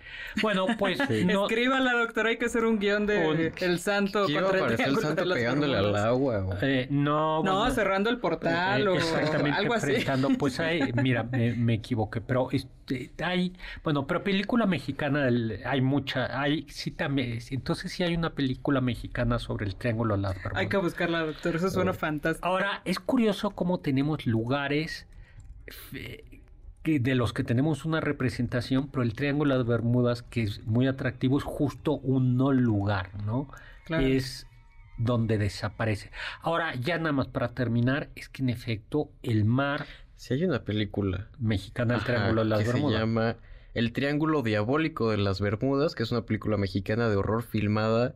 Bueno, 0.42 0.68
pues 0.78 1.00
no, 1.26 1.48
Escríbala, 1.48 1.94
doctor, 1.94 2.28
hay 2.28 2.38
que 2.38 2.46
hacer 2.46 2.64
un 2.66 2.78
guion 2.78 3.06
de 3.08 3.28
Un- 3.28 3.52
El 3.68 3.80
Santo 3.80 4.28
¿Qué 4.28 4.34
iba 4.34 4.42
a 4.42 4.44
contra 4.44 4.60
el 4.68 4.82
el 4.82 4.98
santo 4.98 5.24
pegándole 5.34 5.78
al 5.78 5.96
agua? 5.96 6.46
o- 6.46 6.58
eh, 6.62 6.88
no, 6.92 7.42
No, 7.44 7.58
bueno, 7.60 7.74
cerrando 7.74 8.10
el 8.12 8.20
portal 8.20 8.84
eh, 8.84 8.88
o 8.88 8.96
exactamente 8.96 9.58
algo 9.60 9.74
así. 9.74 9.88
enfrentando, 9.88 10.30
pues 10.38 10.60
hay, 10.60 10.92
mira, 11.04 11.24
me, 11.24 11.54
me 11.56 11.74
equivoqué, 11.74 12.22
pero 12.22 12.50
este, 12.52 13.12
hay, 13.24 13.54
bueno, 13.84 14.06
pero 14.06 14.24
película 14.24 14.66
mexicana 14.68 15.28
hay 15.66 15.82
mucha, 15.82 16.40
hay, 16.40 16.68
sí 16.70 16.92
también, 16.92 17.40
entonces 17.50 17.92
sí 17.92 18.04
hay 18.04 18.16
una 18.16 18.34
película 18.36 18.80
mexicana 18.82 19.40
sobre 19.40 19.66
el 19.66 19.76
Triángulo 19.76 20.16
Bermudas. 20.18 20.52
Hay 20.56 20.68
que 20.68 20.78
buscarla, 20.78 21.22
doctor, 21.26 21.56
eso 21.56 21.70
suena 21.72 21.94
fantástico. 21.94 22.48
Ahora, 22.48 22.82
es 22.86 23.00
curioso 23.00 23.50
cómo 23.52 23.80
tenemos 23.80 24.28
lugares 24.28 25.08
eh, 25.94 26.33
que- 26.84 27.00
de 27.00 27.16
los 27.16 27.34
que 27.34 27.44
tenemos 27.44 27.86
una 27.86 28.02
representación, 28.02 28.90
pero 28.90 29.04
el 29.04 29.14
Triángulo 29.14 29.54
de 29.54 29.60
las 29.60 29.68
Bermudas, 29.68 30.22
que 30.24 30.44
es 30.44 30.66
muy 30.66 30.88
atractivo, 30.88 31.38
es 31.38 31.44
justo 31.44 31.94
un 31.94 32.38
no 32.38 32.52
lugar, 32.52 33.12
¿no? 33.26 33.48
Claro. 33.86 34.06
Es 34.06 34.48
donde 34.98 35.38
desaparece. 35.38 36.12
Ahora, 36.42 36.76
ya 36.76 36.98
nada 37.00 37.14
más 37.14 37.28
para 37.28 37.50
terminar, 37.50 38.10
es 38.16 38.30
que 38.30 38.44
en 38.44 38.50
efecto 38.50 39.10
el 39.24 39.44
mar 39.46 39.86
Si 40.16 40.34
hay 40.36 40.46
una 40.46 40.64
película 40.64 41.28
mexicano, 41.40 41.94
el 41.94 41.98
ajá, 42.00 42.06
Triángulo 42.06 42.44
de 42.44 42.50
las 42.50 42.60
que 42.60 42.68
Bermudas. 42.68 42.94
se 42.94 43.00
llama 43.06 43.36
El 43.74 43.92
Triángulo 43.92 44.42
Diabólico 44.44 45.10
de 45.10 45.18
las 45.18 45.42
Bermudas, 45.42 45.96
que 45.96 46.04
es 46.04 46.12
una 46.12 46.22
película 46.26 46.58
mexicana 46.58 47.10
de 47.10 47.16
horror 47.16 47.42
filmada 47.44 48.14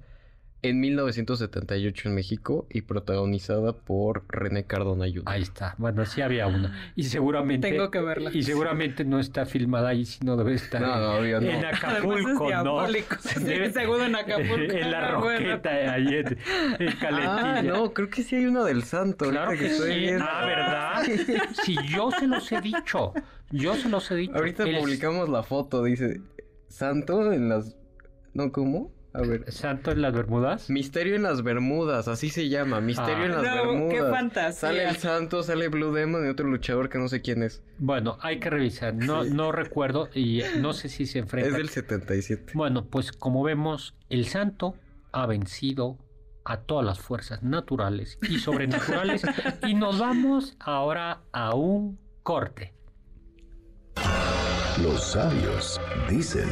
en 0.64 0.80
1978 0.80 2.10
en 2.10 2.16
México 2.16 2.68
y 2.70 2.82
protagonizada 2.82 3.74
por 3.74 4.26
René 4.30 4.66
Cardona 4.66 5.06
Jr. 5.06 5.24
Ahí 5.26 5.44
está. 5.44 5.76
Bueno, 5.78 6.06
sí 6.06 6.22
había 6.22 6.48
una. 6.48 6.92
Y 6.96 7.04
seguramente. 7.04 7.70
Tengo 7.70 7.92
que 7.92 8.02
verla. 8.02 8.32
Y 8.34 8.44
seguramente 8.44 9.06
no 9.06 9.20
está 9.20 9.46
filmada 9.46 9.90
ahí, 9.90 10.06
sino 10.06 10.36
debe 10.36 10.56
estar 10.56 10.82
No, 10.82 10.94
en, 10.96 11.00
no, 11.02 11.14
obvio 11.18 11.42
no. 11.42 11.48
en 11.48 11.66
Acapulco, 11.66 12.50
¿no? 12.64 12.88
Sí, 12.88 13.72
seguro 13.72 14.06
en 14.06 14.16
Acapulco. 14.16 14.56
en 14.74 14.92
la 14.92 15.08
Ah, 15.10 15.18
bueno. 15.20 15.40
roqueta, 15.48 15.70
ahí 15.94 16.08
en, 16.08 16.38
en 16.80 16.96
Calentilla. 16.98 17.58
Ah, 17.58 17.62
no, 17.62 17.94
creo 17.94 18.10
que 18.10 18.24
sí 18.24 18.36
hay 18.36 18.46
una 18.48 18.64
del 18.64 18.84
santo. 18.84 19.30
Claro 19.30 19.52
que 19.58 19.68
estoy 19.68 19.94
sí. 19.94 20.00
viendo. 20.00 20.26
Ah, 20.28 20.46
¿verdad? 20.46 21.04
Si 21.64 21.76
yo 21.88 22.10
se 22.12 22.28
los 22.28 22.52
he 22.52 22.62
dicho. 22.62 23.14
Yo 23.52 23.76
se 23.76 23.90
los 23.90 24.10
he 24.12 24.16
dicho. 24.16 24.36
Ahorita 24.36 24.64
El 24.64 24.80
publicamos 24.80 25.30
la 25.30 25.44
foto, 25.44 25.84
dice 25.84 26.20
Santo 26.68 27.32
en 27.32 27.48
las... 27.50 27.78
No, 28.34 28.52
¿cómo? 28.52 28.92
A 29.18 29.22
ver. 29.22 29.52
Santo 29.52 29.92
en 29.92 30.02
las 30.04 30.14
Bermudas. 30.14 30.70
Misterio 30.70 31.16
en 31.16 31.24
las 31.24 31.42
Bermudas, 31.42 32.08
así 32.08 32.30
se 32.30 32.50
llama. 32.50 32.82
Misterio 32.82 33.24
Ah. 33.24 33.26
en 33.26 33.32
las 33.32 33.44
No, 33.44 33.56
Bermudas. 33.56 33.94
qué 33.94 34.02
fantasía. 34.12 34.52
Sale 34.54 34.88
el 34.90 34.98
santo, 34.98 35.42
sale 35.44 35.68
Blue 35.70 35.92
Demon 35.92 36.26
y 36.26 36.30
otro 36.30 36.48
luchador 36.48 36.90
que 36.90 37.00
no 37.00 37.08
sé 37.08 37.22
quién 37.22 37.42
es. 37.42 37.64
Bueno, 37.80 38.18
hay 38.22 38.40
que 38.40 38.50
revisar. 38.52 38.94
No, 38.94 39.24
no 39.24 39.52
recuerdo 39.52 40.10
y 40.14 40.42
no 40.60 40.74
sé 40.74 40.88
si 40.90 41.06
se 41.08 41.20
enfrenta. 41.20 41.50
Es 41.50 41.56
del 41.56 41.70
77. 41.70 42.52
Bueno, 42.54 42.86
pues 42.86 43.12
como 43.12 43.42
vemos, 43.44 43.96
el 44.10 44.26
santo 44.28 44.76
ha 45.12 45.26
vencido 45.26 45.98
a 46.46 46.58
todas 46.62 46.86
las 46.86 47.00
fuerzas 47.00 47.42
naturales 47.44 48.20
y 48.22 48.38
sobrenaturales 48.40 49.24
y 49.68 49.74
nos 49.74 50.00
vamos 50.00 50.56
ahora 50.60 51.22
a 51.32 51.56
un 51.56 52.00
corte. 52.24 52.74
Los 54.82 55.04
sabios 55.12 55.82
dicen. 56.08 56.48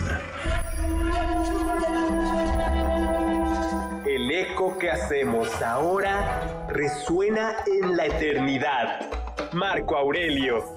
eco 4.36 4.78
que 4.78 4.92
hacemos 4.92 5.62
ahora 5.62 6.68
resuena 6.68 7.56
en 7.68 7.96
la 7.96 8.08
eternidad. 8.08 9.00
Marco 9.54 9.96
Aurelio. 9.96 10.76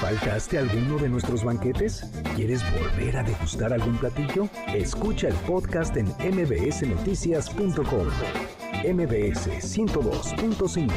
¿Faltaste 0.00 0.58
alguno 0.58 0.98
de 0.98 1.08
nuestros 1.08 1.42
banquetes? 1.42 2.08
¿Quieres 2.36 2.62
volver 2.72 3.16
a 3.16 3.24
degustar 3.24 3.72
algún 3.72 3.98
platillo? 3.98 4.48
Escucha 4.68 5.26
el 5.26 5.34
podcast 5.34 5.96
en 5.96 6.06
mbsnoticias.com. 6.20 8.65
MBS 8.84 9.48
102.5. 9.48 10.92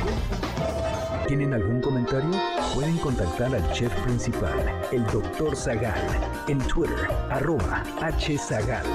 ¿Tienen 1.28 1.54
algún 1.54 1.82
comentario? 1.82 2.32
Pueden 2.74 2.98
contactar 2.98 3.54
al 3.54 3.72
chef 3.72 3.94
principal, 4.02 4.58
el 4.92 5.06
Dr. 5.08 5.56
Zagal, 5.56 6.02
en 6.48 6.58
Twitter, 6.60 7.08
arroba 7.30 7.84
hzagal. 8.00 8.86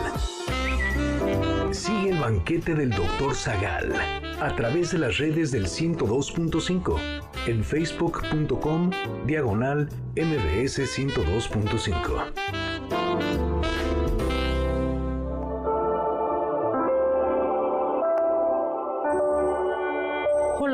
Sigue 1.72 2.10
el 2.10 2.18
banquete 2.18 2.74
del 2.74 2.90
Dr. 2.90 3.34
Zagal 3.34 3.92
a 4.40 4.54
través 4.56 4.90
de 4.90 4.98
las 4.98 5.18
redes 5.18 5.52
del 5.52 5.66
102.5 5.66 6.98
en 7.46 7.64
facebook.com 7.64 8.90
diagonal 9.26 9.88
mbs 10.16 10.78
102.5. 10.78 13.53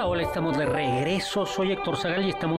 Hola, 0.03 0.23
estamos 0.23 0.57
de 0.57 0.65
regreso. 0.65 1.45
Soy 1.45 1.73
Héctor 1.73 1.97
Zagal 1.97 2.25
y 2.25 2.31
estamos 2.31 2.60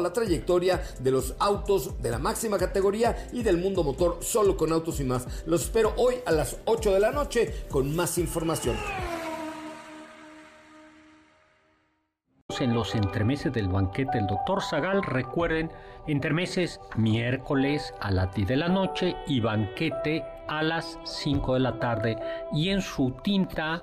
la 0.00 0.12
trayectoria 0.12 0.82
de 0.98 1.10
los 1.10 1.34
autos 1.38 2.02
de 2.02 2.10
la 2.10 2.18
máxima 2.18 2.58
categoría 2.58 3.28
y 3.32 3.42
del 3.42 3.58
mundo 3.58 3.84
motor 3.84 4.18
solo 4.20 4.56
con 4.56 4.72
autos 4.72 5.00
y 5.00 5.04
más. 5.04 5.26
Los 5.46 5.62
espero 5.62 5.92
hoy 5.96 6.16
a 6.26 6.32
las 6.32 6.56
8 6.64 6.92
de 6.92 7.00
la 7.00 7.10
noche 7.10 7.64
con 7.70 7.94
más 7.94 8.18
información. 8.18 8.76
en 12.60 12.74
los 12.74 12.94
entremeses 12.94 13.52
del 13.52 13.68
banquete 13.68 14.18
del 14.18 14.26
doctor 14.26 14.62
Zagal. 14.62 15.02
Recuerden, 15.02 15.70
entremeses 16.06 16.80
miércoles 16.96 17.94
a 18.00 18.10
las 18.10 18.34
10 18.34 18.48
de 18.48 18.56
la 18.56 18.68
noche 18.68 19.16
y 19.26 19.40
banquete 19.40 20.24
a 20.48 20.62
las 20.62 20.98
5 21.04 21.54
de 21.54 21.60
la 21.60 21.78
tarde. 21.78 22.18
Y 22.52 22.70
en 22.70 22.82
su 22.82 23.12
tinta 23.22 23.82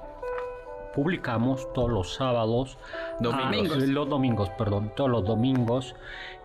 publicamos 0.98 1.72
todos 1.74 1.92
los 1.92 2.16
sábados. 2.16 2.80
Domingos. 3.20 3.78
ah, 3.78 3.86
los 3.86 4.10
domingos, 4.10 4.50
perdón, 4.58 4.92
todos 4.96 5.12
los 5.12 5.24
domingos. 5.24 5.96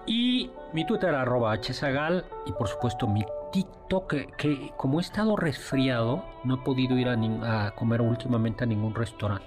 Y 0.05 0.51
mi 0.75 0.85
Twitter 0.85 1.15
arroba 1.15 1.57
hzagal 1.57 2.27
y 2.45 2.53
por 2.53 2.69
supuesto 2.69 3.09
mi 3.09 3.25
TikTok, 3.51 4.11
que, 4.11 4.27
que 4.37 4.71
como 4.77 5.01
he 5.01 5.03
estado 5.03 5.37
resfriado, 5.37 6.23
no 6.45 6.57
he 6.57 6.59
podido 6.59 6.99
ir 6.99 7.09
a, 7.09 7.71
comer 7.75 8.03
últimamente 8.03 8.65
a 8.65 8.67
ningún 8.67 8.95
restaurante. 8.95 9.47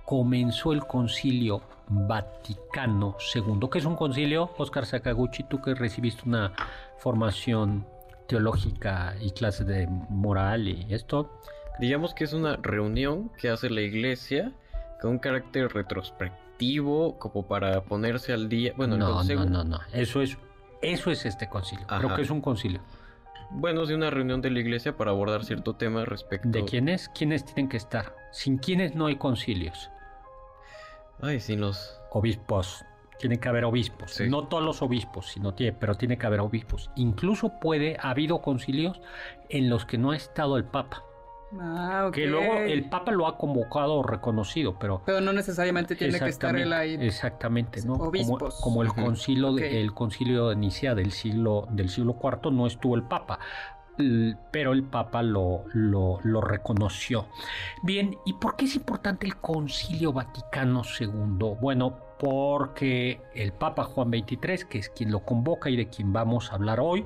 comenzó 0.04 0.74
el 0.74 0.86
concilio 0.86 1.62
Vaticano 1.89 3.15
II. 3.34 3.70
¿Qué 3.72 3.80
es 3.80 3.86
un 3.86 3.96
concilio? 3.96 4.52
Oscar 4.58 4.86
Sakaguchi, 4.86 5.43
tú 5.43 5.62
que 5.62 5.74
recibiste 5.76 6.24
una 6.26 6.52
formación 6.98 7.86
teológica 8.28 9.15
y 9.22 9.32
clases 9.32 9.65
de 9.67 9.88
moral 9.88 10.67
y 10.67 10.86
esto, 10.89 11.32
Digamos 11.80 12.15
que 12.15 12.24
es 12.24 12.34
una 12.34 12.56
reunión 12.56 13.30
que 13.38 13.52
hace 13.52 13.70
la 13.70 13.82
iglesia 13.82 14.52
con 15.00 15.12
un 15.12 15.20
carácter 15.20 15.72
retrospectivo 15.72 17.20
como 17.20 17.48
para 17.48 17.84
ponerse 17.84 18.34
al 18.34 18.50
día. 18.50 18.74
Bueno, 18.76 18.96
el 18.96 19.00
no, 19.02 19.13
consejo- 19.13 19.46
no, 19.46 19.63
no, 19.63 19.78
no. 19.78 19.80
Eso 19.93 20.24
es, 20.24 20.39
eso 20.82 21.12
es 21.12 21.28
este 21.28 21.48
concilio. 21.48 21.86
Creo 21.86 22.15
que 22.15 22.24
es 22.24 22.32
un 22.32 22.41
concilio. 22.41 22.82
Bueno, 23.49 23.83
es 23.83 23.89
de 23.89 23.95
una 23.95 24.10
reunión 24.10 24.41
de 24.41 24.49
la 24.49 24.60
iglesia 24.60 24.97
para 24.97 25.12
abordar 25.12 25.45
cierto 25.45 25.75
tema 25.75 26.05
respecto. 26.05 26.49
¿De 26.49 26.65
quiénes? 26.65 27.10
¿Quiénes 27.10 27.45
tienen 27.45 27.69
que 27.69 27.77
estar? 27.77 28.13
Sin 28.31 28.57
quiénes 28.57 28.95
no 28.95 29.05
hay 29.05 29.15
concilios. 29.15 29.89
Ay, 31.21 31.39
sin 31.39 31.62
los. 31.62 31.99
Obispos. 32.12 32.83
Tiene 33.19 33.39
que 33.39 33.49
haber 33.49 33.65
obispos. 33.65 34.12
Sí. 34.12 34.29
No 34.29 34.47
todos 34.47 34.63
los 34.63 34.81
obispos, 34.81 35.27
sino 35.27 35.53
tiene, 35.53 35.73
pero 35.73 35.95
tiene 35.95 36.17
que 36.17 36.27
haber 36.27 36.39
obispos. 36.39 36.91
Incluso 36.95 37.60
puede, 37.60 37.97
ha 37.99 38.12
habido 38.12 38.41
concilios 38.41 39.01
en 39.49 39.69
los 39.69 39.86
que 39.86 39.97
no 39.97 40.12
ha 40.12 40.15
estado 40.15 40.57
el 40.57 40.65
Papa. 40.65 41.03
Ah. 41.60 42.10
Que 42.13 42.25
luego 42.25 42.55
el 42.57 42.89
Papa 42.89 43.12
lo 43.12 43.27
ha 43.27 43.38
convocado 43.38 43.95
o 43.95 44.03
reconocido, 44.03 44.77
pero 44.77 45.01
Pero 45.05 45.21
no 45.21 45.31
necesariamente 45.31 45.95
tiene 45.95 46.19
que 46.19 46.29
estar 46.29 46.55
él 46.55 46.73
ahí. 46.73 46.95
Exactamente, 46.99 47.81
¿no? 47.83 47.93
Como, 47.93 48.10
Obispos. 48.10 48.60
como 48.62 48.83
el 48.83 48.93
concilio 48.93 49.53
de, 49.53 49.81
el 49.81 49.93
concilio 49.93 50.49
de 50.49 50.55
Nicea 50.55 50.95
del 50.95 51.12
siglo 51.12 51.67
del 51.71 51.89
siglo 51.89 52.17
IV 52.21 52.51
no 52.51 52.67
estuvo 52.67 52.95
el 52.95 53.03
Papa, 53.03 53.39
pero 54.51 54.73
el 54.73 54.83
Papa 54.83 55.23
lo, 55.23 55.63
lo, 55.73 56.19
lo 56.23 56.41
reconoció. 56.41 57.27
Bien, 57.83 58.17
¿y 58.25 58.33
por 58.33 58.55
qué 58.55 58.65
es 58.65 58.75
importante 58.75 59.25
el 59.25 59.38
Concilio 59.38 60.13
Vaticano 60.13 60.83
II? 60.99 61.55
Bueno, 61.60 61.97
porque 62.19 63.21
el 63.33 63.53
Papa 63.53 63.83
Juan 63.83 64.10
XXIII, 64.10 64.67
que 64.69 64.79
es 64.79 64.89
quien 64.89 65.12
lo 65.12 65.21
convoca 65.21 65.69
y 65.69 65.75
de 65.75 65.88
quien 65.88 66.13
vamos 66.13 66.51
a 66.51 66.55
hablar 66.55 66.79
hoy, 66.79 67.05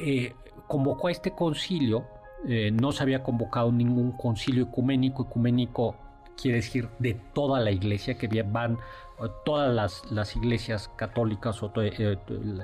eh, 0.00 0.34
convocó 0.66 1.08
a 1.08 1.12
este 1.12 1.32
concilio. 1.32 2.06
Eh, 2.46 2.70
no 2.70 2.92
se 2.92 3.02
había 3.02 3.22
convocado 3.22 3.72
ningún 3.72 4.12
concilio 4.12 4.64
ecuménico. 4.64 5.24
Ecuménico 5.24 5.96
quiere 6.40 6.56
decir 6.58 6.88
de 6.98 7.14
toda 7.32 7.60
la 7.60 7.70
iglesia, 7.70 8.18
que 8.18 8.42
van 8.42 8.74
eh, 8.74 9.28
todas 9.44 9.74
las, 9.74 10.10
las 10.10 10.36
iglesias 10.36 10.90
católicas 10.96 11.62
o 11.62 11.72
eh, 11.76 12.18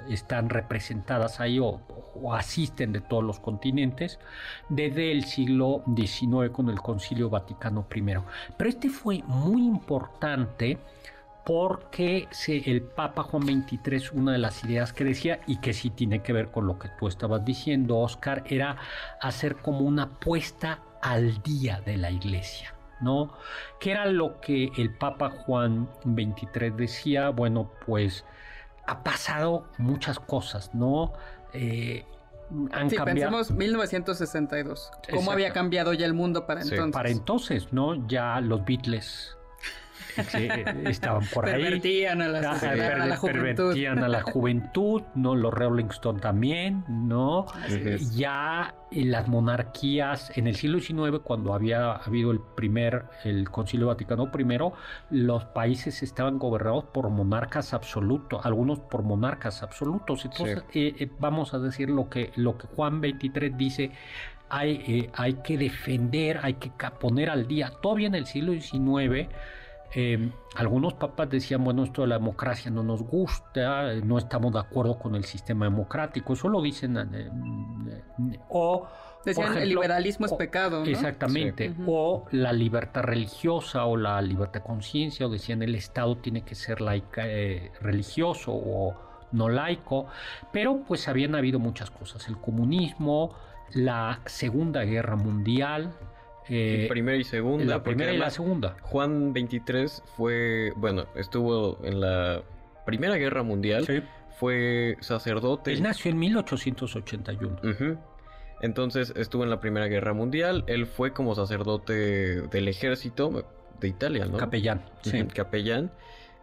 están 0.09 0.49
representadas 0.49 1.41
ahí 1.41 1.59
o, 1.59 1.81
o 2.15 2.35
asisten 2.35 2.93
de 2.93 3.01
todos 3.01 3.25
los 3.25 3.41
continentes 3.41 4.19
desde 4.69 5.13
el 5.13 5.25
siglo 5.25 5.83
XIX 5.97 6.51
con 6.53 6.69
el 6.69 6.81
Concilio 6.81 7.31
Vaticano 7.31 7.87
I. 7.95 8.03
Pero 8.57 8.71
este 8.71 8.89
fue 8.89 9.23
muy 9.27 9.65
importante 9.67 10.79
porque 11.45 12.29
el 12.49 12.83
Papa 12.83 13.23
Juan 13.23 13.45
XXIII, 13.45 14.11
una 14.13 14.33
de 14.33 14.39
las 14.39 14.63
ideas 14.65 14.93
que 14.93 15.05
decía, 15.05 15.41
y 15.47 15.59
que 15.61 15.73
sí 15.73 15.91
tiene 15.91 16.23
que 16.23 16.33
ver 16.33 16.51
con 16.51 16.67
lo 16.67 16.79
que 16.79 16.89
tú 16.99 17.09
estabas 17.09 17.45
diciendo, 17.45 17.99
Oscar, 17.99 18.45
era 18.47 18.77
hacer 19.21 19.57
como 19.57 19.81
una 19.81 20.09
puesta 20.21 20.81
al 21.03 21.43
día 21.43 21.81
de 21.85 21.97
la 21.97 22.11
iglesia. 22.11 22.75
¿No? 23.01 23.33
Que 23.79 23.93
era 23.93 24.05
lo 24.05 24.43
que 24.43 24.71
el 24.77 24.95
Papa 24.95 25.31
Juan 25.31 25.89
XXIII 26.05 26.71
decía, 26.77 27.31
bueno, 27.31 27.71
pues 27.87 28.27
ha 28.87 29.03
pasado 29.03 29.65
muchas 29.79 30.21
cosas, 30.21 30.75
¿no? 30.75 31.15
Eh, 31.55 32.05
han 32.73 32.91
Sí, 32.91 32.97
cambiado. 32.97 33.31
pensemos 33.31 33.51
1962. 33.53 34.91
¿Cómo 34.91 35.01
Exacto. 35.09 35.31
había 35.31 35.53
cambiado 35.55 35.93
ya 35.95 36.05
el 36.05 36.13
mundo 36.13 36.47
para 36.47 36.61
Sí, 36.63 36.71
entonces? 36.75 36.93
Para 36.93 37.09
entonces, 37.11 37.73
¿no? 37.73 38.07
Ya 38.07 38.39
los 38.43 38.65
Beatles 38.67 39.35
sí, 40.29 40.49
estaban 40.85 41.25
por 41.33 41.47
ahí. 41.47 41.63
Pervertían 41.63 42.23
a 42.23 42.29
la, 42.29 42.39
Ajá, 42.41 42.55
sociedad, 42.61 43.01
a 43.01 43.07
la 43.07 43.17
perver- 43.17 43.19
juventud. 43.19 43.57
pervertían 43.57 43.99
a 44.05 44.09
la 44.09 44.23
juventud, 44.23 45.03
¿no? 45.15 45.35
Los 45.35 45.53
Rolling 45.55 45.87
Stone 45.91 46.21
también, 46.21 46.85
¿no? 46.89 47.47
Ya 48.15 48.75
eh, 48.91 49.05
las 49.05 49.29
monarquías, 49.29 50.37
en 50.37 50.47
el 50.47 50.57
siglo 50.57 50.81
XIX, 50.81 51.21
cuando 51.23 51.55
había 51.55 51.93
habido 51.93 52.31
el 52.33 52.41
primer, 52.57 53.05
el 53.25 53.49
Concilio 53.51 53.87
Vaticano 53.89 54.31
I, 54.37 54.59
los 55.11 55.45
países 55.47 56.03
estaban 56.03 56.39
gobernados 56.39 56.85
por 56.85 57.09
monarcas 57.11 57.73
absolutos, 57.75 58.45
algunos 58.45 58.81
por 58.81 59.03
monarcas 59.03 59.63
absolutos. 59.63 60.25
Entonces, 60.25 60.65
eh, 60.75 60.95
eh, 60.99 61.11
vamos 61.19 61.55
a 61.55 61.59
decir 61.59 61.91
lo 61.91 62.09
que, 62.09 62.33
lo 62.37 62.57
que 62.59 62.67
Juan 62.69 63.01
XXIII 63.01 63.51
dice, 63.51 63.93
hay, 64.49 64.83
eh, 64.87 65.11
hay 65.15 65.35
que 65.35 65.57
defender, 65.57 66.41
hay 66.43 66.55
que 66.55 66.73
poner 66.99 67.31
al 67.31 67.47
día. 67.47 67.71
Todavía 67.81 68.09
en 68.09 68.17
el 68.17 68.27
siglo 68.27 68.53
XIX, 68.53 69.29
eh, 69.95 70.31
algunos 70.55 70.95
papas 70.95 71.31
decían, 71.31 71.65
bueno, 71.65 71.85
esto 71.85 72.03
de 72.03 72.09
la 72.09 72.19
democracia 72.19 72.71
no 72.71 72.83
nos 72.83 73.03
gusta, 73.03 73.95
no 73.95 74.19
estamos 74.19 74.53
de 74.53 74.61
acuerdo 74.61 74.99
con 74.99 75.15
el 75.15 75.25
sistema 75.25 75.65
democrático, 75.65 76.35
eso 76.35 76.49
lo 76.49 76.63
dicen, 76.63 76.97
eh, 76.97 77.31
o... 78.49 78.89
Decían, 79.23 79.59
el 79.59 79.69
liberalismo 79.69 80.25
es 80.25 80.33
pecado. 80.33 80.81
¿no? 80.81 80.87
Exactamente. 80.87 81.75
O 81.87 82.25
la 82.31 82.55
libertad 82.55 83.03
religiosa 83.03 83.85
o 83.85 83.99
la 83.99 84.23
libertad 84.23 84.61
de 84.61 84.67
conciencia, 84.67 85.27
o 85.27 85.29
decían 85.29 85.63
el 85.63 85.75
Estado 85.75 86.17
tiene 86.17 86.43
que 86.43 86.55
ser 86.55 86.81
laica, 86.81 87.25
eh, 87.27 87.71
religioso 87.83 88.53
o 88.55 88.95
no 89.33 89.51
laico. 89.51 90.07
Pero 90.55 90.81
pues 90.89 91.07
habían 91.07 91.35
habido 91.35 91.59
muchas 91.59 91.91
cosas. 91.91 92.29
El 92.29 92.39
comunismo, 92.39 93.35
la 93.75 94.21
Segunda 94.25 94.85
Guerra 94.85 95.17
Mundial. 95.17 95.93
Eh, 96.51 96.87
primera 96.89 97.17
y 97.17 97.25
segunda. 97.25 97.65
La 97.65 97.83
primera 97.83 98.13
y 98.13 98.19
la 98.19 98.31
segunda. 98.31 98.77
Juan 98.83 99.33
23 99.33 100.03
fue, 100.17 100.73
bueno, 100.77 101.07
estuvo 101.15 101.79
en 101.85 102.01
la 102.01 102.43
Primera 102.85 103.17
Guerra 103.17 103.43
Mundial. 103.43 103.87
Sí. 103.87 104.03
Fue 104.39 104.97
sacerdote. 105.01 105.73
Él 105.73 105.83
nació 105.83 106.11
en 106.11 106.19
1881. 106.19 107.61
Ujú. 107.63 107.99
Entonces 108.63 109.13
estuvo 109.17 109.45
en 109.45 109.51
la 109.51 109.61
Primera 109.61 109.87
Guerra 109.87 110.13
Mundial. 110.13 110.65
Él 110.67 110.87
fue 110.87 111.13
como 111.13 111.35
sacerdote 111.35 112.43
del 112.49 112.69
ejército 112.69 113.45
de 113.79 113.89
Italia, 113.89 114.27
¿no? 114.27 114.37
Capellán. 114.39 114.83
Sí. 115.03 115.25
Capellán. 115.27 115.93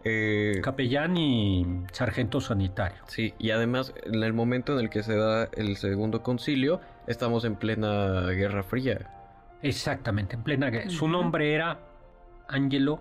Eh, 0.04 0.60
Capellán 0.62 1.16
y 1.16 1.66
sargento 1.92 2.40
sanitario. 2.40 2.98
sí, 3.08 3.34
y 3.38 3.50
además 3.50 3.92
en 4.04 4.22
el 4.22 4.32
momento 4.32 4.72
en 4.72 4.78
el 4.78 4.90
que 4.90 5.02
se 5.02 5.16
da 5.16 5.48
el 5.56 5.76
segundo 5.76 6.22
concilio, 6.22 6.80
estamos 7.08 7.44
en 7.44 7.56
plena 7.56 8.22
Guerra 8.30 8.62
Fría. 8.62 9.17
Exactamente, 9.62 10.36
en 10.36 10.42
plena 10.42 10.70
guerra. 10.70 10.90
Su 10.90 11.08
nombre 11.08 11.54
era 11.54 11.78
Angelo 12.48 13.00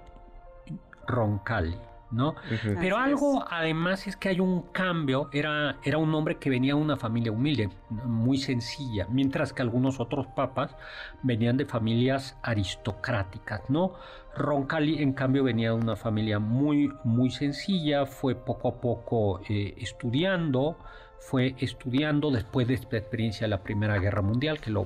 Roncalli, 1.08 1.78
¿no? 2.12 2.36
Pero 2.80 2.98
Así 2.98 3.10
algo 3.10 3.46
además 3.50 4.08
es 4.08 4.16
que 4.18 4.30
hay 4.30 4.40
un 4.40 4.64
cambio, 4.72 5.30
era, 5.32 5.78
era 5.84 5.98
un 5.98 6.14
hombre 6.14 6.38
que 6.38 6.50
venía 6.50 6.74
de 6.76 6.82
una 6.82 6.98
familia 6.98 7.32
humilde, 7.32 7.70
muy 7.90 8.38
sencilla, 8.38 9.08
mientras 9.10 9.54
que 9.54 9.62
algunos 9.62 10.00
otros 10.00 10.28
papas 10.28 10.76
venían 11.24 11.58
de 11.58 11.66
familias 11.66 12.38
aristocráticas, 12.44 13.70
¿no? 13.70 13.94
Roncalli 14.36 15.02
en 15.02 15.14
cambio 15.14 15.44
venía 15.44 15.70
de 15.70 15.76
una 15.76 15.96
familia 15.96 16.40
muy, 16.40 16.92
muy 17.04 17.30
sencilla, 17.32 18.06
fue 18.06 18.36
poco 18.36 18.68
a 18.70 18.82
poco 18.82 19.42
eh, 19.50 19.76
estudiando, 19.78 20.78
fue 21.20 21.56
estudiando 21.60 22.32
después 22.32 22.68
de 22.68 22.76
esta 22.76 22.98
experiencia 22.98 23.46
de 23.46 23.50
la 23.50 23.64
Primera 23.64 24.00
Guerra 24.00 24.22
Mundial 24.22 24.60
que 24.60 24.72
lo, 24.72 24.86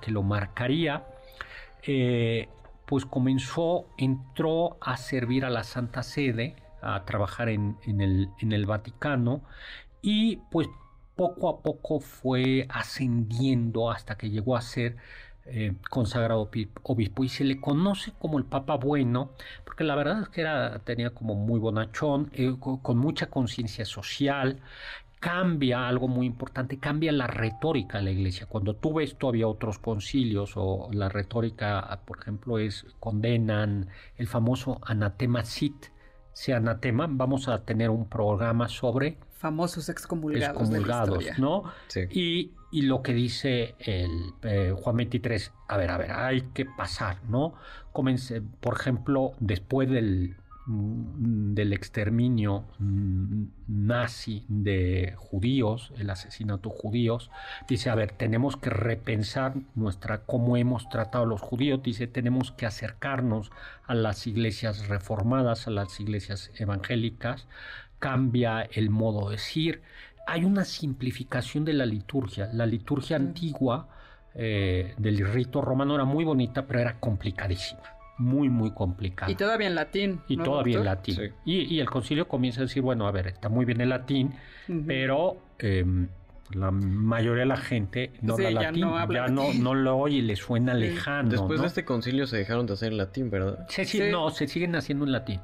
que 0.00 0.10
lo 0.10 0.22
marcaría. 0.22 1.04
Eh, 1.82 2.48
pues 2.86 3.06
comenzó, 3.06 3.86
entró 3.96 4.76
a 4.80 4.96
servir 4.96 5.44
a 5.44 5.50
la 5.50 5.64
Santa 5.64 6.02
Sede, 6.02 6.56
a 6.82 7.04
trabajar 7.04 7.48
en, 7.48 7.76
el, 7.86 8.28
en 8.40 8.52
el 8.52 8.66
Vaticano 8.66 9.42
y 10.02 10.36
pues 10.50 10.68
poco 11.16 11.48
a 11.48 11.62
poco 11.62 12.00
fue 12.00 12.66
ascendiendo 12.70 13.90
hasta 13.90 14.16
que 14.16 14.30
llegó 14.30 14.56
a 14.56 14.60
ser 14.62 14.96
eh, 15.44 15.74
consagrado 15.90 16.48
obispo 16.84 17.24
y 17.24 17.28
se 17.28 17.44
le 17.44 17.60
conoce 17.60 18.12
como 18.18 18.38
el 18.38 18.44
Papa 18.44 18.76
Bueno, 18.76 19.30
porque 19.64 19.84
la 19.84 19.94
verdad 19.96 20.22
es 20.22 20.28
que 20.28 20.40
era, 20.42 20.78
tenía 20.80 21.10
como 21.10 21.34
muy 21.34 21.58
bonachón, 21.58 22.30
eh, 22.34 22.54
co- 22.60 22.80
con 22.82 22.98
mucha 22.98 23.26
conciencia 23.26 23.84
social, 23.84 24.60
cambia 25.22 25.86
algo 25.86 26.08
muy 26.08 26.26
importante, 26.26 26.80
cambia 26.80 27.12
la 27.12 27.28
retórica 27.28 27.98
de 27.98 28.04
la 28.04 28.10
iglesia. 28.10 28.46
Cuando 28.46 28.74
tú 28.74 28.94
ves 28.94 29.16
todavía 29.16 29.46
otros 29.46 29.78
concilios 29.78 30.54
o 30.56 30.90
la 30.92 31.08
retórica, 31.08 32.00
por 32.04 32.18
ejemplo, 32.18 32.58
es 32.58 32.86
condenan 32.98 33.86
el 34.16 34.26
famoso 34.26 34.80
anatema 34.82 35.44
sit, 35.44 35.86
se 36.32 36.54
anatema, 36.54 37.06
vamos 37.08 37.46
a 37.46 37.64
tener 37.64 37.88
un 37.90 38.08
programa 38.08 38.68
sobre 38.68 39.18
Famosos 39.30 39.88
excomulgados, 39.88 40.70
de 40.70 40.80
la 40.80 40.86
excomulgados. 41.02 41.38
¿no? 41.38 41.64
Sí. 41.86 42.00
Y, 42.10 42.52
y 42.72 42.82
lo 42.82 43.02
que 43.02 43.14
dice 43.14 43.76
el 43.78 44.34
eh, 44.42 44.74
Juan 44.76 44.96
23, 44.96 45.52
a 45.68 45.76
ver, 45.76 45.90
a 45.92 45.98
ver, 45.98 46.10
hay 46.10 46.40
que 46.52 46.64
pasar, 46.64 47.22
¿no? 47.28 47.54
Comencé, 47.92 48.40
por 48.40 48.74
ejemplo, 48.74 49.32
después 49.38 49.88
del, 49.88 50.36
del 50.66 51.72
exterminio 51.72 52.64
mm, 52.78 53.44
nazi 53.66 54.44
de 54.48 55.14
judíos, 55.16 55.92
el 55.98 56.08
asesinato 56.10 56.70
de 56.70 56.76
judíos, 56.76 57.30
dice, 57.68 57.90
a 57.90 57.96
ver, 57.96 58.12
tenemos 58.12 58.56
que 58.56 58.70
repensar 58.70 59.54
nuestra 59.74 60.18
cómo 60.18 60.56
hemos 60.56 60.88
tratado 60.88 61.24
a 61.24 61.26
los 61.26 61.40
judíos, 61.40 61.82
dice, 61.82 62.06
tenemos 62.06 62.52
que 62.52 62.66
acercarnos 62.66 63.50
a 63.86 63.94
las 63.94 64.26
iglesias 64.26 64.86
reformadas, 64.88 65.66
a 65.66 65.70
las 65.70 65.98
iglesias 65.98 66.52
evangélicas, 66.56 67.48
cambia 67.98 68.62
el 68.62 68.90
modo 68.90 69.28
de 69.28 69.36
decir, 69.36 69.82
hay 70.26 70.44
una 70.44 70.64
simplificación 70.64 71.64
de 71.64 71.72
la 71.72 71.86
liturgia. 71.86 72.48
La 72.52 72.66
liturgia 72.66 73.16
antigua 73.16 73.88
eh, 74.34 74.94
del 74.96 75.18
rito 75.32 75.60
romano 75.60 75.96
era 75.96 76.04
muy 76.04 76.24
bonita, 76.24 76.66
pero 76.66 76.80
era 76.80 77.00
complicadísima. 77.00 77.82
Muy, 78.22 78.48
muy 78.48 78.70
complicada. 78.72 79.30
Y 79.30 79.34
todavía 79.34 79.66
en 79.66 79.74
latín. 79.74 80.20
Y 80.28 80.36
¿no, 80.36 80.44
todavía 80.44 80.78
en 80.78 80.84
latín. 80.84 81.16
Sí. 81.16 81.22
Y, 81.44 81.74
y 81.74 81.80
el 81.80 81.90
concilio 81.90 82.28
comienza 82.28 82.60
a 82.60 82.64
decir, 82.64 82.82
bueno, 82.82 83.06
a 83.06 83.10
ver, 83.12 83.26
está 83.26 83.48
muy 83.48 83.64
bien 83.64 83.80
el 83.80 83.88
latín, 83.88 84.32
pero 84.86 85.38
eh, 85.58 85.84
la 86.54 86.70
mayoría 86.70 87.40
de 87.40 87.46
la 87.46 87.56
gente 87.56 88.12
no 88.20 88.36
Sí, 88.36 88.44
habla 88.44 88.60
ya 88.62 88.66
latín, 88.68 88.80
no 88.82 88.96
habla 88.98 89.26
ya 89.26 89.32
no, 89.32 89.42
latín. 89.48 89.64
no 89.64 89.74
lo 89.74 89.96
oye, 89.96 90.22
le 90.22 90.36
suena 90.36 90.74
Sí. 90.74 90.80
lejano. 90.80 91.30
Después 91.30 91.56
¿no? 91.58 91.62
de 91.62 91.68
este 91.68 91.84
concilio 91.84 92.26
se 92.26 92.36
dejaron 92.36 92.66
de 92.66 92.74
hacer 92.74 92.92
en 92.92 92.98
latín, 92.98 93.30
¿verdad? 93.30 93.66
Se 93.68 93.84
Sí. 93.84 94.00
No, 94.10 94.30
se 94.30 94.46
siguen 94.46 94.76
haciendo 94.76 95.04
en 95.04 95.12
latín. 95.12 95.40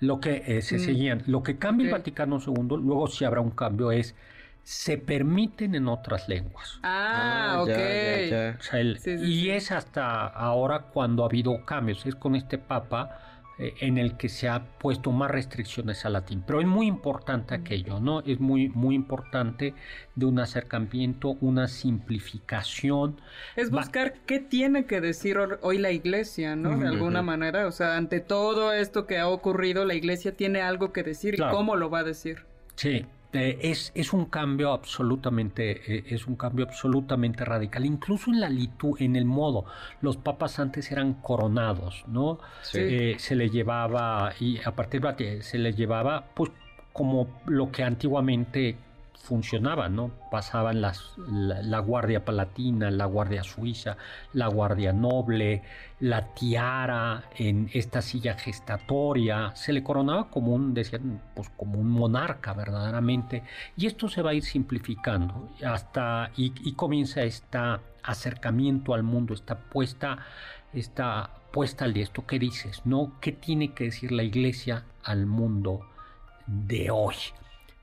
Lo 0.00 0.20
que 0.20 0.42
eh, 0.46 0.62
se 0.62 0.76
Mm. 0.76 0.80
seguían. 0.80 1.22
Lo 1.26 1.42
que 1.42 1.58
cambia 1.58 1.86
el. 1.86 1.92
Vaticano 1.92 2.38
II, 2.44 2.54
luego 2.82 3.06
sí 3.08 3.24
habrá 3.24 3.40
un 3.40 3.50
cambio, 3.50 3.92
es 3.92 4.14
se 4.64 4.96
permiten 4.98 5.74
en 5.74 5.88
otras 5.88 6.28
lenguas. 6.28 6.78
Ah, 6.82 7.58
ok. 7.62 7.68
ya, 7.68 7.76
ya, 7.78 8.26
ya. 8.52 8.56
O 8.58 8.62
sea, 8.62 8.80
el- 8.80 8.98
Sí, 8.98 9.18
sí, 9.18 9.24
y 9.24 9.40
sí. 9.42 9.50
es 9.50 9.72
hasta 9.72 10.26
ahora 10.26 10.82
cuando 10.92 11.22
ha 11.24 11.26
habido 11.26 11.64
cambios. 11.64 12.06
Es 12.06 12.14
con 12.14 12.34
este 12.36 12.58
Papa 12.58 13.18
eh, 13.58 13.74
en 13.80 13.98
el 13.98 14.16
que 14.16 14.28
se 14.30 14.48
ha 14.48 14.64
puesto 14.78 15.12
más 15.12 15.30
restricciones 15.30 16.04
al 16.06 16.14
latín. 16.14 16.42
Pero 16.46 16.60
es 16.60 16.66
muy 16.66 16.86
importante 16.86 17.54
aquello, 17.54 18.00
¿no? 18.00 18.20
Es 18.20 18.40
muy, 18.40 18.68
muy 18.70 18.94
importante 18.94 19.74
de 20.14 20.26
un 20.26 20.38
acercamiento, 20.38 21.36
una 21.42 21.68
simplificación. 21.68 23.20
Es 23.56 23.70
Va- 23.72 23.80
buscar 23.80 24.14
qué 24.26 24.38
tiene 24.40 24.86
que 24.86 25.00
decir 25.00 25.38
hoy 25.60 25.78
la 25.78 25.90
iglesia, 25.90 26.56
¿no? 26.56 26.78
De 26.78 26.88
alguna 26.88 27.22
manera. 27.22 27.66
O 27.66 27.72
sea, 27.72 27.96
ante 27.96 28.20
todo 28.20 28.72
esto 28.72 29.06
que 29.06 29.18
ha 29.18 29.28
ocurrido, 29.28 29.84
la 29.84 29.94
iglesia 29.94 30.34
tiene 30.36 30.62
algo 30.62 30.92
que 30.92 31.02
decir 31.02 31.34
Claro. 31.36 31.52
y 31.52 31.56
cómo 31.56 31.76
lo 31.76 31.90
va 31.90 32.00
a 32.00 32.04
decir. 32.04 32.44
Sí, 32.76 33.04
eh, 33.32 33.58
es, 33.62 33.92
es 33.94 34.12
un 34.12 34.26
cambio 34.26 34.72
absolutamente, 34.72 35.96
eh, 35.96 36.04
es 36.08 36.26
un 36.26 36.36
cambio 36.36 36.66
absolutamente 36.66 37.44
radical. 37.44 37.86
Incluso 37.86 38.30
en 38.30 38.40
la 38.40 38.50
litu, 38.50 38.94
en 38.98 39.16
el 39.16 39.24
modo, 39.24 39.64
los 40.02 40.18
papas 40.18 40.58
antes 40.58 40.92
eran 40.92 41.14
coronados, 41.14 42.04
¿no? 42.08 42.38
Sí. 42.62 42.78
Eh, 42.80 43.16
se 43.18 43.34
le 43.34 43.48
llevaba 43.48 44.32
y 44.38 44.60
a 44.62 44.72
partir 44.72 45.00
de 45.00 45.42
se 45.42 45.58
le 45.58 45.72
llevaba, 45.72 46.26
pues, 46.34 46.50
como 46.92 47.40
lo 47.46 47.72
que 47.72 47.84
antiguamente 47.84 48.76
funcionaba, 49.22 49.88
¿no? 49.88 50.10
Pasaban 50.30 50.80
las, 50.80 51.14
la, 51.16 51.78
guardia 51.78 52.24
palatina, 52.24 52.90
la 52.90 53.06
guardia 53.06 53.44
suiza, 53.44 53.96
la 54.32 54.48
guardia 54.48 54.92
noble, 54.92 55.62
la 56.00 56.34
tiara 56.34 57.24
en 57.36 57.70
esta 57.72 58.02
silla 58.02 58.34
gestatoria, 58.34 59.54
se 59.54 59.72
le 59.72 59.84
coronaba 59.84 60.28
como 60.28 60.52
un, 60.52 60.74
decían, 60.74 61.22
pues 61.34 61.48
como 61.56 61.78
un 61.78 61.88
monarca 61.88 62.52
verdaderamente, 62.52 63.44
y 63.76 63.86
esto 63.86 64.08
se 64.08 64.22
va 64.22 64.30
a 64.30 64.34
ir 64.34 64.42
simplificando 64.42 65.48
hasta 65.64 66.30
y, 66.36 66.72
comienza 66.72 67.22
este 67.22 67.58
acercamiento 68.02 68.92
al 68.92 69.04
mundo, 69.04 69.34
esta 69.34 69.56
puesta, 69.56 70.18
esta 70.72 71.30
puesta 71.52 71.84
al 71.84 71.92
de 71.94 72.02
esto 72.02 72.26
que 72.26 72.40
dices, 72.40 72.82
¿no? 72.84 73.12
¿Qué 73.20 73.30
tiene 73.30 73.72
que 73.72 73.84
decir 73.84 74.10
la 74.10 74.24
iglesia 74.24 74.84
al 75.04 75.26
mundo 75.26 75.86
de 76.46 76.90
hoy? 76.90 77.14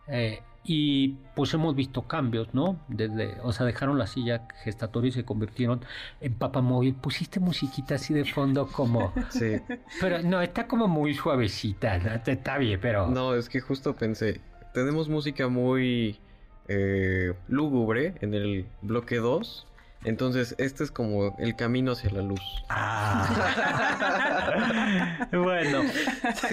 Eh, 0.07 0.41
y 0.71 1.17
pues 1.35 1.51
hemos 1.55 1.75
visto 1.75 2.03
cambios, 2.03 2.53
¿no? 2.53 2.79
Desde, 2.89 3.37
o 3.41 3.51
sea, 3.51 3.65
dejaron 3.65 3.97
la 3.97 4.05
silla 4.05 4.47
gestatoria 4.63 5.09
y 5.09 5.11
se 5.11 5.25
convirtieron 5.25 5.81
en 6.21 6.35
papa 6.35 6.61
móvil. 6.61 6.93
Pusiste 6.93 7.39
musiquita 7.39 7.95
así 7.95 8.13
de 8.13 8.23
fondo 8.23 8.67
como... 8.67 9.11
Sí. 9.29 9.59
Pero 9.99 10.21
no, 10.21 10.41
está 10.41 10.67
como 10.67 10.87
muy 10.87 11.15
suavecita, 11.15 11.97
¿no? 11.97 12.11
está 12.23 12.59
bien, 12.59 12.79
pero... 12.79 13.07
No, 13.07 13.33
es 13.33 13.49
que 13.49 13.61
justo 13.61 13.95
pensé, 13.95 14.41
tenemos 14.71 15.09
música 15.09 15.47
muy 15.47 16.19
eh, 16.67 17.33
lúgubre 17.47 18.13
en 18.21 18.35
el 18.35 18.67
bloque 18.83 19.17
2, 19.17 19.67
entonces 20.05 20.55
este 20.57 20.83
es 20.83 20.91
como 20.91 21.35
el 21.39 21.55
camino 21.55 21.91
hacia 21.91 22.09
la 22.11 22.21
luz. 22.21 22.41
Ah. 22.69 23.27
bueno, 25.31 25.81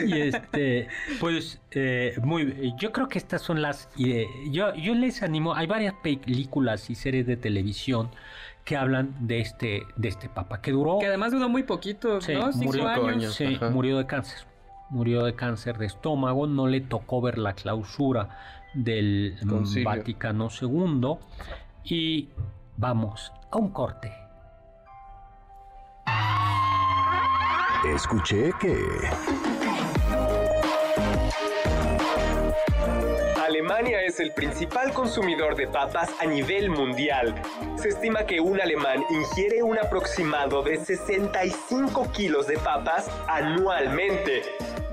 y 0.04 0.20
este, 0.20 0.88
pues, 1.20 1.60
eh, 1.70 2.14
muy, 2.22 2.74
yo 2.78 2.92
creo 2.92 3.08
que 3.08 3.18
estas 3.18 3.42
son 3.42 3.62
las, 3.62 3.88
eh, 3.98 4.26
yo, 4.50 4.74
yo 4.74 4.94
les 4.94 5.22
animo, 5.22 5.54
hay 5.54 5.66
varias 5.66 5.94
películas 6.02 6.90
y 6.90 6.94
series 6.94 7.26
de 7.26 7.36
televisión 7.36 8.10
que 8.64 8.76
hablan 8.76 9.14
de 9.20 9.40
este, 9.40 9.84
de 9.96 10.08
este 10.08 10.28
papa, 10.28 10.60
que 10.60 10.72
duró, 10.72 10.98
Que 10.98 11.06
además 11.06 11.30
duró 11.30 11.48
muy 11.48 11.62
poquito, 11.62 12.20
Sí, 12.20 12.34
¿no? 12.34 12.52
Cinco 12.52 12.64
murió 12.64 12.88
años. 12.88 13.06
años. 13.08 13.34
sí, 13.34 13.54
ajá. 13.54 13.70
murió 13.70 13.98
de 13.98 14.06
cáncer. 14.06 14.38
murió 14.90 15.22
de 15.24 15.34
cáncer 15.36 15.78
de 15.78 15.86
estómago, 15.86 16.48
no 16.48 16.66
le 16.66 16.80
tocó 16.80 17.20
ver 17.20 17.38
la 17.38 17.52
clausura 17.52 18.28
del 18.74 19.36
Concilio. 19.48 19.88
Vaticano 19.88 20.48
II 20.60 21.14
y 21.84 22.28
vamos 22.76 23.32
a 23.50 23.56
un 23.58 23.70
corte. 23.70 24.12
Escuché 27.94 28.52
que... 28.60 28.76
Alemania 33.44 34.02
es 34.02 34.18
el 34.18 34.32
principal 34.32 34.92
consumidor 34.92 35.54
de 35.54 35.68
papas 35.68 36.10
a 36.20 36.26
nivel 36.26 36.68
mundial. 36.68 37.34
Se 37.76 37.90
estima 37.90 38.24
que 38.26 38.40
un 38.40 38.60
alemán 38.60 39.04
ingiere 39.08 39.62
un 39.62 39.78
aproximado 39.78 40.62
de 40.62 40.84
65 40.84 42.10
kilos 42.12 42.48
de 42.48 42.58
papas 42.58 43.08
anualmente. 43.28 44.42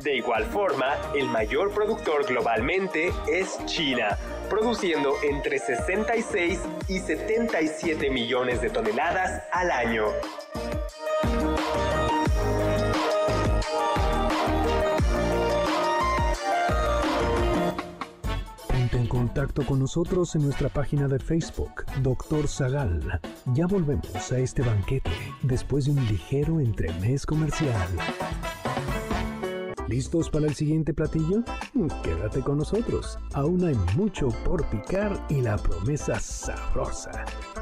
De 0.04 0.16
igual 0.18 0.46
forma, 0.46 0.96
el 1.16 1.26
mayor 1.28 1.74
productor 1.74 2.28
globalmente 2.28 3.12
es 3.28 3.58
China, 3.66 4.18
produciendo 4.54 5.16
entre 5.24 5.58
66 5.58 6.60
y 6.88 7.00
77 7.00 8.12
millones 8.12 8.62
de 8.62 8.70
toneladas 8.70 9.42
al 9.52 9.72
año. 9.72 10.06
Ponte 18.68 18.98
en 18.98 19.08
contacto 19.08 19.66
con 19.66 19.80
nosotros 19.80 20.36
en 20.36 20.44
nuestra 20.44 20.70
página 20.70 21.08
de 21.08 21.18
Facebook, 21.18 21.86
Doctor 22.04 22.48
Zagal. 22.48 23.22
Ya 23.56 23.66
volvemos 23.66 24.32
a 24.32 24.38
este 24.38 24.62
banquete 24.62 25.10
después 25.42 25.86
de 25.86 25.92
un 25.94 26.06
ligero 26.06 26.60
entremés 26.60 27.26
comercial. 27.26 27.88
¿Listos 29.94 30.28
para 30.28 30.48
el 30.48 30.56
siguiente 30.56 30.92
platillo? 30.92 31.44
Quédate 32.02 32.42
con 32.42 32.58
nosotros. 32.58 33.20
Aún 33.36 33.64
hay 33.64 33.76
mucho 33.96 34.30
por 34.44 34.66
picar 34.66 35.12
y 35.30 35.40
la 35.40 35.56
promesa 35.56 36.20
sabrosa, 36.20 37.12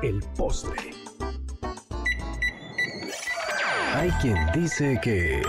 el 0.02 0.24
postre. 0.38 0.92
Hay 3.94 4.12
quien 4.22 4.38
dice 4.54 4.98
que... 5.04 5.42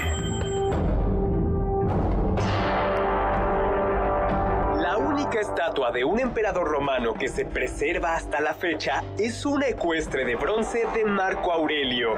La 4.80 4.96
única 4.98 5.38
estatua 5.38 5.92
de 5.92 6.02
un 6.02 6.18
emperador 6.18 6.66
romano 6.66 7.14
que 7.14 7.28
se 7.28 7.44
preserva 7.44 8.16
hasta 8.16 8.40
la 8.40 8.54
fecha 8.54 9.04
es 9.20 9.46
una 9.46 9.68
ecuestre 9.68 10.24
de 10.24 10.34
bronce 10.34 10.84
de 10.96 11.04
Marco 11.04 11.52
Aurelio. 11.52 12.16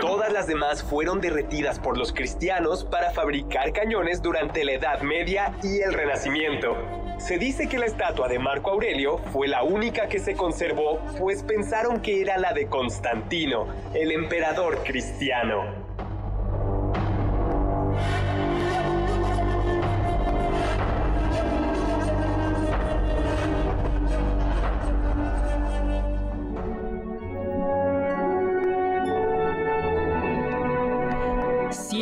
Todas 0.00 0.32
las 0.32 0.46
demás 0.46 0.82
fueron 0.82 1.20
derretidas 1.20 1.78
por 1.78 1.96
los 1.96 2.12
cristianos 2.12 2.84
para 2.84 3.12
fabricar 3.12 3.72
cañones 3.72 4.20
durante 4.20 4.64
la 4.64 4.72
Edad 4.72 5.00
Media 5.02 5.54
y 5.62 5.80
el 5.80 5.92
Renacimiento. 5.92 6.76
Se 7.18 7.38
dice 7.38 7.68
que 7.68 7.78
la 7.78 7.86
estatua 7.86 8.28
de 8.28 8.38
Marco 8.38 8.72
Aurelio 8.72 9.18
fue 9.32 9.48
la 9.48 9.62
única 9.62 10.08
que 10.08 10.18
se 10.18 10.34
conservó, 10.34 11.00
pues 11.18 11.42
pensaron 11.42 12.02
que 12.02 12.20
era 12.20 12.36
la 12.36 12.52
de 12.52 12.66
Constantino, 12.66 13.68
el 13.94 14.10
emperador 14.12 14.82
cristiano. 14.84 15.85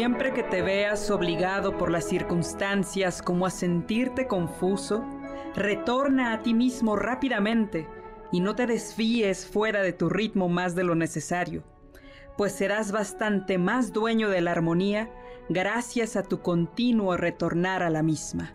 Siempre 0.04 0.34
que 0.34 0.42
te 0.42 0.60
veas 0.60 1.10
obligado 1.10 1.78
por 1.78 1.90
las 1.90 2.04
circunstancias 2.04 3.22
como 3.22 3.46
a 3.46 3.50
sentirte 3.50 4.26
confuso, 4.26 5.02
retorna 5.54 6.34
a 6.34 6.42
ti 6.42 6.52
mismo 6.52 6.94
rápidamente 6.94 7.88
y 8.30 8.40
no 8.40 8.54
te 8.54 8.66
desvíes 8.66 9.46
fuera 9.46 9.80
de 9.80 9.94
tu 9.94 10.10
ritmo 10.10 10.50
más 10.50 10.74
de 10.74 10.84
lo 10.84 10.94
necesario, 10.94 11.64
pues 12.36 12.52
serás 12.52 12.92
bastante 12.92 13.56
más 13.56 13.94
dueño 13.94 14.28
de 14.28 14.42
la 14.42 14.50
armonía 14.50 15.08
gracias 15.48 16.16
a 16.16 16.22
tu 16.22 16.42
continuo 16.42 17.16
retornar 17.16 17.82
a 17.82 17.88
la 17.88 18.02
misma. 18.02 18.52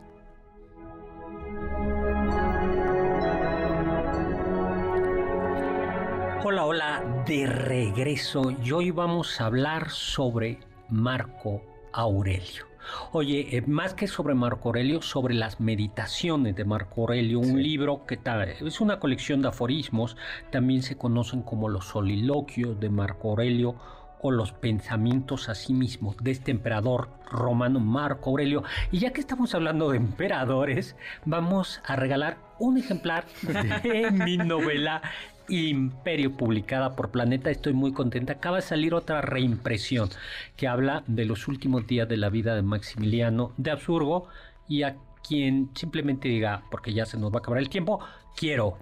Hola, 6.43 6.65
hola, 6.65 7.23
de 7.25 7.47
regreso. 7.47 8.51
Y 8.63 8.71
hoy 8.71 8.91
vamos 8.91 9.41
a 9.41 9.47
hablar 9.47 9.89
sobre 9.89 10.68
Marco 10.89 11.61
Aurelio. 11.93 12.69
Oye, 13.11 13.57
eh, 13.57 13.61
más 13.61 13.93
que 13.93 14.07
sobre 14.07 14.33
Marco 14.33 14.69
Aurelio, 14.69 15.01
sobre 15.01 15.35
las 15.35 15.59
meditaciones 15.59 16.55
de 16.55 16.65
Marco 16.65 17.01
Aurelio, 17.01 17.39
un 17.39 17.61
libro 17.61 18.05
que 18.05 18.19
es 18.61 18.81
una 18.81 18.99
colección 18.99 19.41
de 19.41 19.49
aforismos, 19.49 20.17
también 20.51 20.83
se 20.83 20.97
conocen 20.97 21.41
como 21.41 21.69
los 21.69 21.85
soliloquios 21.85 22.79
de 22.79 22.89
Marco 22.89 23.29
Aurelio 23.29 23.75
o 24.21 24.31
los 24.31 24.51
pensamientos 24.51 25.47
a 25.49 25.55
sí 25.55 25.73
mismo 25.73 26.15
de 26.21 26.31
este 26.31 26.51
emperador 26.51 27.09
romano 27.29 27.79
Marco 27.79 28.31
Aurelio. 28.31 28.63
Y 28.91 28.99
ya 28.99 29.11
que 29.11 29.21
estamos 29.21 29.55
hablando 29.55 29.91
de 29.91 29.97
emperadores, 29.97 30.95
vamos 31.25 31.81
a 31.85 31.95
regalar 31.95 32.37
un 32.59 32.77
ejemplar 32.77 33.25
de 33.43 34.11
mi 34.25 34.37
novela 34.37 35.01
Imperio, 35.49 36.35
publicada 36.35 36.95
por 36.95 37.11
Planeta. 37.11 37.49
Estoy 37.49 37.73
muy 37.73 37.91
contenta. 37.91 38.33
Acaba 38.33 38.57
de 38.57 38.61
salir 38.61 38.93
otra 38.93 39.21
reimpresión 39.21 40.09
que 40.55 40.67
habla 40.67 41.03
de 41.07 41.25
los 41.25 41.47
últimos 41.47 41.87
días 41.87 42.07
de 42.07 42.17
la 42.17 42.29
vida 42.29 42.55
de 42.55 42.61
Maximiliano 42.61 43.53
de 43.57 43.71
Absurgo 43.71 44.27
y 44.67 44.83
a 44.83 44.97
quien 45.27 45.69
simplemente 45.75 46.27
diga, 46.27 46.63
porque 46.71 46.93
ya 46.93 47.05
se 47.05 47.17
nos 47.17 47.31
va 47.31 47.37
a 47.37 47.39
acabar 47.39 47.59
el 47.59 47.69
tiempo, 47.69 47.99
quiero 48.35 48.77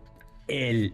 el 0.48 0.94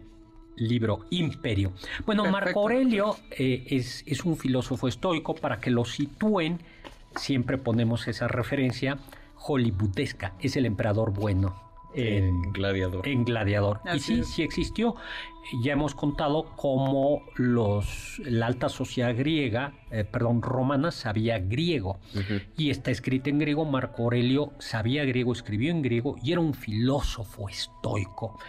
libro 0.55 1.05
Imperio. 1.09 1.73
Bueno, 2.05 2.25
Marco. 2.29 2.61
Aurelio 2.61 3.15
eh, 3.31 3.65
es, 3.67 4.03
es 4.05 4.23
un 4.23 4.37
filósofo 4.37 4.87
estoico, 4.87 5.35
para 5.35 5.59
que 5.59 5.71
lo 5.71 5.85
sitúen, 5.85 6.59
siempre 7.15 7.57
ponemos 7.57 8.07
esa 8.07 8.27
referencia 8.27 8.97
hollywoodesca, 9.35 10.33
es 10.39 10.55
el 10.55 10.65
emperador 10.65 11.11
bueno. 11.11 11.72
En 11.95 12.23
En, 12.23 12.41
Gladiador. 12.53 13.07
en 13.07 13.23
Gladiador. 13.25 13.81
y 13.93 13.99
sí, 13.99 14.19
es. 14.19 14.27
sí 14.27 14.43
existió. 14.43 14.95
Ya 15.61 15.73
hemos 15.73 15.93
contado 15.93 16.45
cómo 16.55 17.21
los, 17.35 18.21
la 18.23 18.45
alta 18.45 18.69
sociedad 18.69 19.13
griega, 19.15 19.73
eh, 19.91 20.05
perdón, 20.05 20.41
romana, 20.41 20.91
sabía 20.91 21.37
griego. 21.37 21.99
Y 22.57 22.69
está 22.69 22.91
escrito 22.91 23.29
en 23.29 23.39
griego. 23.39 23.65
Marco 23.65 24.03
Aurelio 24.03 24.53
sabía 24.59 25.03
griego, 25.03 25.33
escribió 25.33 25.71
en 25.71 25.81
griego 25.81 26.15
y 26.23 26.31
era 26.31 26.39
un 26.39 26.53
filósofo 26.53 27.49
estoico. 27.49 28.39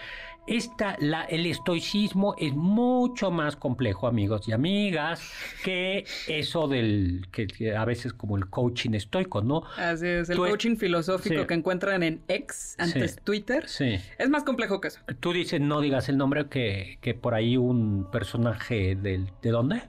Esta, 0.46 0.96
la, 1.00 1.22
el 1.24 1.46
estoicismo 1.46 2.34
es 2.38 2.52
mucho 2.54 3.30
más 3.30 3.56
complejo, 3.56 4.06
amigos 4.06 4.46
y 4.46 4.52
amigas, 4.52 5.22
que 5.64 6.04
eso 6.28 6.68
del 6.68 7.26
que, 7.32 7.46
que 7.46 7.74
a 7.74 7.84
veces 7.86 8.12
como 8.12 8.36
el 8.36 8.50
coaching 8.50 8.90
estoico, 8.92 9.40
¿no? 9.40 9.62
Así 9.78 10.06
es, 10.06 10.28
el 10.28 10.36
Tú- 10.36 10.42
coaching 10.46 10.76
filosófico 10.76 11.40
Sí. 11.40 11.46
que 11.46 11.54
encuentran 11.54 12.02
en 12.02 12.20
X, 12.28 12.76
antes 12.78 13.12
Sí. 13.12 13.18
Twitter, 13.24 13.68
Sí. 13.68 13.96
es 14.18 14.28
más 14.28 14.42
complejo 14.44 14.80
que 14.82 14.88
eso. 14.88 15.00
Tú 15.20 15.32
dices, 15.32 15.62
no 15.62 15.80
digas 15.80 16.10
el 16.10 16.18
nombre, 16.18 16.46
que, 16.48 16.98
que 17.00 17.14
por 17.14 17.32
ahí 17.34 17.56
un 17.56 18.06
personaje 18.12 18.96
del... 18.96 19.30
¿De 19.40 19.50
dónde? 19.50 19.82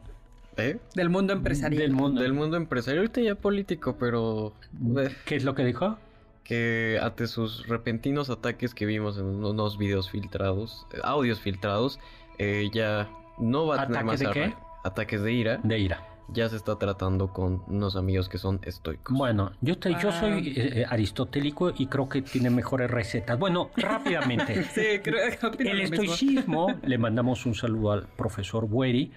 ¿Eh? 0.57 0.77
Del 0.93 1.09
mundo 1.09 1.33
empresarial. 1.33 1.81
Del 1.81 1.91
mundo. 1.91 2.21
Del 2.21 2.31
mundo 2.31 2.55
empresarial, 2.55 2.99
ahorita 2.99 3.19
ya 3.19 3.35
político, 3.35 3.97
pero 3.99 4.53
¿Qué 5.25 5.35
es 5.35 5.43
lo 5.43 5.53
que 5.53 5.65
dijo? 5.65 5.97
Que 6.45 6.97
ante 7.01 7.27
sus 7.27 7.67
repentinos 7.67 8.29
ataques 8.29 8.73
que 8.73 8.85
vimos 8.85 9.17
en 9.17 9.25
unos 9.43 9.77
videos 9.77 10.09
filtrados, 10.09 10.87
eh, 10.93 10.99
audios 11.03 11.39
filtrados, 11.41 11.99
eh, 12.37 12.69
ya 12.73 13.09
no 13.37 13.65
va 13.67 13.81
a 13.81 13.87
tener 13.87 14.03
¿Ataques 14.03 14.05
más 14.05 14.19
de 14.19 14.41
qué? 14.41 14.53
ataques 14.83 15.21
de 15.21 15.33
ira. 15.33 15.59
De 15.63 15.79
ira. 15.79 16.07
Ya 16.29 16.49
se 16.49 16.55
está 16.55 16.77
tratando 16.79 17.31
con 17.33 17.61
unos 17.67 17.95
amigos 17.95 18.29
que 18.29 18.37
son 18.39 18.59
estoicos. 18.63 19.15
Bueno, 19.15 19.51
yo, 19.61 19.73
estoy, 19.73 19.95
yo 20.01 20.09
Ah. 20.09 20.19
soy 20.19 20.53
eh, 20.55 20.85
aristotélico 20.89 21.71
y 21.77 21.85
creo 21.87 22.09
que 22.09 22.21
tiene 22.23 22.49
mejores 22.49 22.89
recetas. 22.89 23.37
Bueno, 23.37 23.69
rápidamente. 23.75 24.63
Sí, 24.73 24.99
creo 25.03 25.51
que 25.51 25.63
El 25.69 25.81
estoicismo, 25.81 26.67
le 26.83 26.97
mandamos 26.97 27.45
un 27.45 27.53
saludo 27.55 27.91
al 27.91 28.07
profesor 28.07 28.67
Bueri, 28.67 29.11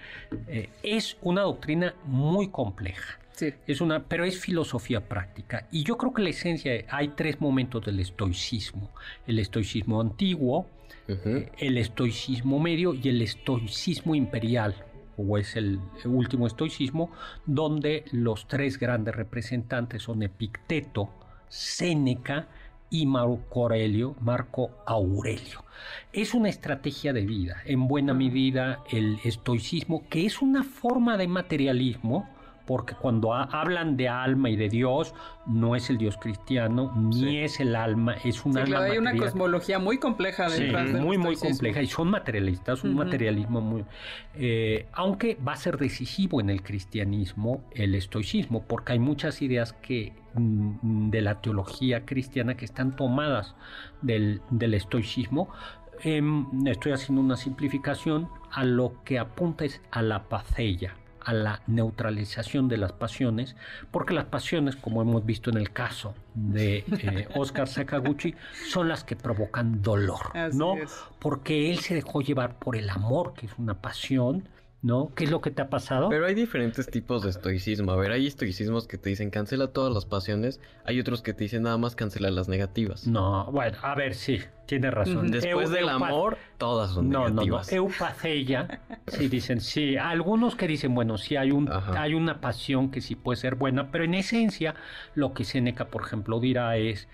eh, 0.47 0.69
es 0.83 1.17
una 1.21 1.41
doctrina 1.41 1.93
muy 2.05 2.49
compleja. 2.49 3.18
Sí. 3.39 3.53
Es 3.67 3.79
una, 3.79 4.03
pero 4.03 4.25
es 4.25 4.37
filosofía 4.37 5.07
práctica. 5.07 5.67
Y 5.71 5.83
yo 5.83 5.97
creo 5.97 6.13
que 6.13 6.21
la 6.21 6.29
esencia, 6.29 6.73
hay 6.89 7.09
tres 7.09 7.39
momentos 7.39 7.85
del 7.85 8.01
estoicismo. 8.01 8.91
El 9.25 9.39
estoicismo 9.39 10.01
antiguo, 10.01 10.67
Ujú. 11.07 11.45
el 11.57 11.77
estoicismo 11.77 12.59
medio 12.59 12.93
y 12.93 13.07
el 13.07 13.21
estoicismo 13.21 14.13
imperial, 14.13 14.75
o 15.15 15.37
es 15.37 15.55
el 15.55 15.79
último 16.03 16.47
estoicismo, 16.47 17.11
donde 17.45 18.03
los 18.11 18.47
tres 18.47 18.77
grandes 18.77 19.15
representantes 19.15 20.03
son 20.03 20.21
Epicteto, 20.21 21.09
Séneca 21.47 22.47
y 22.89 23.05
Marco 23.05 23.63
Aurelio, 23.63 24.15
Marco 24.19 24.71
Aurelio. 24.85 25.63
Es 26.11 26.33
una 26.33 26.49
estrategia 26.49 27.13
de 27.13 27.25
vida, 27.25 27.61
en 27.65 27.87
buena 27.87 28.13
medida 28.13 28.83
el 28.91 29.17
estoicismo, 29.23 30.07
que 30.09 30.25
es 30.25 30.41
una 30.41 30.63
forma 30.63 31.15
de 31.15 31.27
materialismo, 31.27 32.27
porque 32.69 32.93
cuando 32.93 33.33
ha- 33.33 33.45
hablan 33.45 33.97
de 33.97 34.07
alma 34.07 34.47
y 34.51 34.55
de 34.55 34.69
Dios, 34.69 35.15
no 35.47 35.75
es 35.75 35.89
el 35.89 35.97
Dios 35.97 36.17
cristiano, 36.17 36.93
ni 36.95 37.13
Sí. 37.15 37.37
es 37.39 37.59
el 37.59 37.75
alma, 37.75 38.13
es 38.23 38.45
un 38.45 38.53
Sí, 38.53 38.59
alma 38.59 38.75
claro, 38.77 38.91
hay 38.91 38.97
una 38.99 39.17
cosmología 39.17 39.79
muy 39.79 39.97
compleja 39.97 40.47
Sí, 40.49 40.65
detrás 40.65 40.93
del 40.93 41.01
muy, 41.01 41.17
muy 41.17 41.35
compleja. 41.35 41.81
Y 41.81 41.87
son 41.87 42.11
materialistas, 42.11 42.83
un 42.83 42.93
materialismo 42.93 43.59
muy... 43.59 43.85
eh, 44.35 44.85
aunque 44.93 45.35
va 45.45 45.53
a 45.53 45.55
ser 45.55 45.77
decisivo 45.79 46.39
en 46.41 46.51
el 46.51 46.61
cristianismo 46.61 47.63
el 47.73 47.95
estoicismo, 47.95 48.61
porque 48.67 48.91
hay 48.93 48.99
muchas 48.99 49.41
ideas 49.41 49.73
que 49.73 50.13
mm, 50.35 51.09
de 51.09 51.21
la 51.23 51.41
teología 51.41 52.05
cristiana 52.05 52.55
que 52.55 52.65
están 52.65 52.95
tomadas 52.95 53.55
del, 54.03 54.41
del 54.51 54.75
estoicismo. 54.75 55.49
Em, 56.03 56.45
estoy 56.67 56.91
haciendo 56.91 57.19
una 57.21 57.35
simplificación 57.35 58.29
a 58.51 58.63
lo 58.63 59.03
que 59.03 59.17
apunta 59.17 59.65
es 59.65 59.81
a 59.89 60.03
la 60.03 60.29
paceia, 60.29 60.93
a 61.29 61.33
la 61.33 61.61
neutralización 61.67 62.67
de 62.67 62.77
las 62.77 62.91
pasiones, 62.91 63.55
porque 63.91 64.15
las 64.15 64.25
pasiones, 64.25 64.75
como 64.75 65.03
hemos 65.03 65.23
visto 65.25 65.51
en 65.51 65.57
el 65.57 65.71
caso 65.71 66.15
de 66.33 66.83
eh, 66.87 67.27
Oscar 67.35 67.67
Sakaguchi, 67.67 68.33
son 68.67 68.87
las 68.87 69.03
que 69.03 69.15
provocan 69.15 69.83
dolor, 69.83 70.35
Así 70.35 70.57
¿no? 70.57 70.75
es. 70.75 70.91
Porque 71.19 71.69
él 71.69 71.79
se 71.79 71.93
dejó 71.93 72.21
llevar 72.21 72.57
por 72.57 72.75
el 72.75 72.89
amor, 72.89 73.33
que 73.35 73.45
es 73.45 73.51
una 73.59 73.75
pasión, 73.75 74.49
¿no? 74.81 75.11
¿Qué 75.15 75.25
es 75.25 75.31
lo 75.31 75.41
que 75.41 75.51
te 75.51 75.61
ha 75.61 75.69
pasado? 75.69 76.07
Pero 76.09 76.25
hay 76.25 76.33
diferentes 76.33 76.87
tipos 76.89 77.23
de 77.23 77.31
estoicismo. 77.31 77.91
A 77.91 77.95
ver, 77.97 78.11
hay 78.11 78.27
estoicismos 78.27 78.87
que 78.87 78.97
te 78.97 79.09
dicen 79.09 79.29
cancela 79.29 79.67
todas 79.73 79.93
las 79.93 80.05
pasiones. 80.05 80.61
Hay 80.85 80.99
otros 80.99 81.21
que 81.21 81.33
te 81.33 81.43
dicen 81.43 81.63
nada 81.63 81.77
más 81.77 81.95
cancela 81.95 82.31
las 82.31 82.47
negativas. 82.47 83.05
No, 83.07 83.51
bueno, 83.51 83.77
a 83.81 83.93
ver, 83.95 84.13
sí, 84.15 84.39
tienes 84.67 84.93
razón. 84.93 85.31
Después 85.31 85.69
Eu- 85.69 85.73
del 85.73 85.89
amor, 85.89 86.37
todas 86.57 86.91
son 86.91 87.09
No, 87.09 87.23
no, 87.23 87.29
no. 87.29 87.41
negativas. 87.41 87.73
Eupaceia, 87.73 88.81
sí 89.07 89.27
dicen, 89.27 89.59
sí. 89.61 89.97
Algunos 89.97 90.55
que 90.55 90.67
dicen, 90.67 90.95
bueno, 90.95 91.17
sí 91.17 91.35
hay, 91.35 91.51
un, 91.51 91.69
Ajá. 91.71 92.01
hay 92.01 92.13
una 92.13 92.39
pasión 92.39 92.89
que 92.91 93.01
sí 93.01 93.15
puede 93.15 93.35
ser 93.37 93.55
buena, 93.55 93.91
pero 93.91 94.05
en 94.05 94.13
esencia 94.13 94.75
lo 95.13 95.33
que 95.33 95.43
Seneca, 95.43 95.89
por 95.89 96.03
ejemplo, 96.03 96.39
dirá 96.39 96.77
es, 96.77 97.07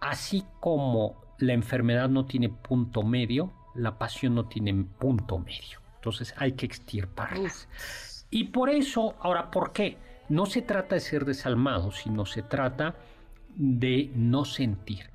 así 0.00 0.44
como 0.60 1.16
la 1.38 1.54
enfermedad 1.54 2.08
no 2.10 2.26
tiene 2.26 2.48
punto 2.50 3.02
medio, 3.02 3.52
la 3.74 3.98
pasión 3.98 4.34
no 4.34 4.46
tiene 4.48 4.84
punto 4.98 5.38
medio. 5.38 5.80
Entonces 6.06 6.34
hay 6.38 6.52
que 6.52 6.66
extirparlas. 6.66 7.68
Y 8.30 8.44
por 8.44 8.70
eso, 8.70 9.16
ahora, 9.20 9.50
¿por 9.50 9.72
qué? 9.72 9.96
No 10.28 10.46
se 10.46 10.62
trata 10.62 10.94
de 10.94 11.00
ser 11.00 11.24
desalmado, 11.24 11.90
sino 11.90 12.24
se 12.26 12.42
trata 12.42 12.94
de 13.56 14.12
no 14.14 14.44
sentir. 14.44 15.10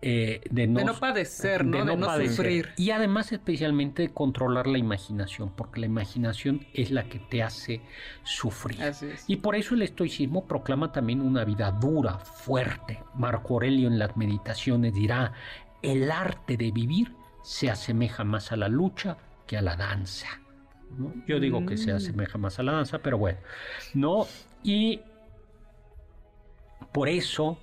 eh, 0.00 0.40
de, 0.50 0.66
no, 0.66 0.78
De 0.78 0.84
no 0.86 0.94
padecer, 0.94 1.64
¿no? 1.64 1.84
De 1.84 1.96
no 1.96 2.14
sufrir. 2.26 2.70
Y 2.76 2.90
además 2.90 3.32
especialmente 3.32 4.02
de 4.02 4.12
controlar 4.12 4.66
la 4.66 4.78
imaginación, 4.78 5.50
porque 5.54 5.80
la 5.80 5.86
imaginación 5.86 6.66
es 6.72 6.90
la 6.90 7.04
que 7.04 7.18
te 7.18 7.42
hace 7.42 7.82
sufrir. 8.22 8.80
Y 9.26 9.36
por 9.36 9.56
eso 9.56 9.74
el 9.74 9.82
estoicismo 9.82 10.46
proclama 10.46 10.90
también 10.90 11.20
una 11.20 11.44
vida 11.44 11.70
dura, 11.70 12.18
fuerte. 12.18 13.02
Marco 13.14 13.54
Aurelio 13.54 13.88
en 13.88 13.98
las 13.98 14.16
meditaciones 14.16 14.94
dirá, 14.94 15.32
el 15.82 16.10
arte 16.10 16.56
de 16.56 16.70
vivir 16.70 17.14
se 17.42 17.70
asemeja 17.70 18.24
más 18.24 18.52
a 18.52 18.56
la 18.56 18.68
lucha 18.68 19.18
que 19.46 19.56
a 19.56 19.62
la 19.62 19.76
danza. 19.76 20.28
¿no? 20.96 21.12
Yo 21.26 21.40
digo 21.40 21.66
que 21.66 21.76
se 21.76 21.92
Mm. 21.92 21.96
asemeja 21.96 22.38
más 22.38 22.58
a 22.58 22.62
la 22.62 22.72
danza, 22.72 22.98
pero 22.98 23.18
bueno, 23.18 23.38
¿no? 23.94 24.26
Y 24.62 25.00
por 26.92 27.08
eso 27.08 27.58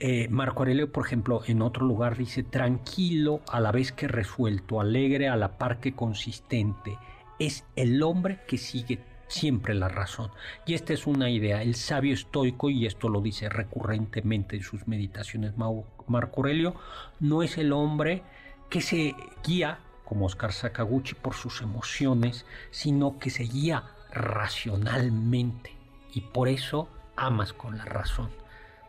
eh, 0.00 0.28
Marco 0.28 0.58
Aurelio, 0.64 0.90
por 0.92 1.06
ejemplo, 1.06 1.42
en 1.46 1.62
otro 1.62 1.86
lugar 1.86 2.16
dice, 2.16 2.42
tranquilo 2.42 3.40
a 3.48 3.60
la 3.60 3.70
vez 3.72 3.92
que 3.92 4.08
resuelto, 4.08 4.80
alegre 4.80 5.28
a 5.28 5.36
la 5.36 5.56
par 5.56 5.78
que 5.80 5.94
consistente, 5.94 6.98
es 7.38 7.64
el 7.76 8.02
hombre 8.02 8.40
que 8.46 8.58
sigue 8.58 8.98
siempre 9.28 9.72
la 9.72 9.88
razón. 9.88 10.30
Y 10.66 10.74
esta 10.74 10.92
es 10.92 11.06
una 11.06 11.30
idea, 11.30 11.62
el 11.62 11.74
sabio 11.76 12.12
estoico, 12.12 12.70
y 12.70 12.86
esto 12.86 13.08
lo 13.08 13.20
dice 13.20 13.48
recurrentemente 13.48 14.56
en 14.56 14.62
sus 14.62 14.86
meditaciones 14.88 15.54
Marco 15.56 16.40
Aurelio, 16.40 16.74
no 17.20 17.42
es 17.42 17.56
el 17.56 17.72
hombre 17.72 18.22
que 18.68 18.80
se 18.80 19.14
guía, 19.44 19.78
como 20.04 20.26
Oscar 20.26 20.52
Sakaguchi, 20.52 21.14
por 21.14 21.34
sus 21.34 21.62
emociones, 21.62 22.44
sino 22.70 23.18
que 23.18 23.30
se 23.30 23.44
guía 23.44 23.84
racionalmente. 24.12 25.72
Y 26.12 26.20
por 26.20 26.48
eso 26.48 26.88
amas 27.16 27.52
con 27.52 27.78
la 27.78 27.84
razón. 27.84 28.30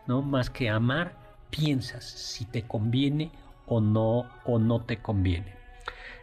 ¿no? 0.07 0.21
Más 0.21 0.49
que 0.49 0.69
amar, 0.69 1.13
piensas 1.49 2.03
si 2.03 2.45
te 2.45 2.63
conviene 2.63 3.31
o 3.65 3.81
no, 3.81 4.29
o 4.43 4.59
no 4.59 4.81
te 4.81 4.97
conviene. 4.97 5.55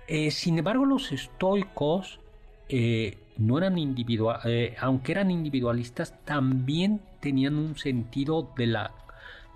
Eh, 0.07 0.30
sin 0.30 0.59
embargo, 0.59 0.84
los 0.84 1.12
estoicos 1.12 2.20
eh, 2.68 3.18
no 3.36 3.59
eran 3.59 3.78
individuales, 3.78 4.74
aunque 4.80 5.12
eran 5.12 5.30
individualistas, 5.30 6.14
también 6.24 7.01
tenían 7.20 7.57
un 7.57 7.76
sentido 7.76 8.53
de 8.57 8.66
la, 8.66 8.93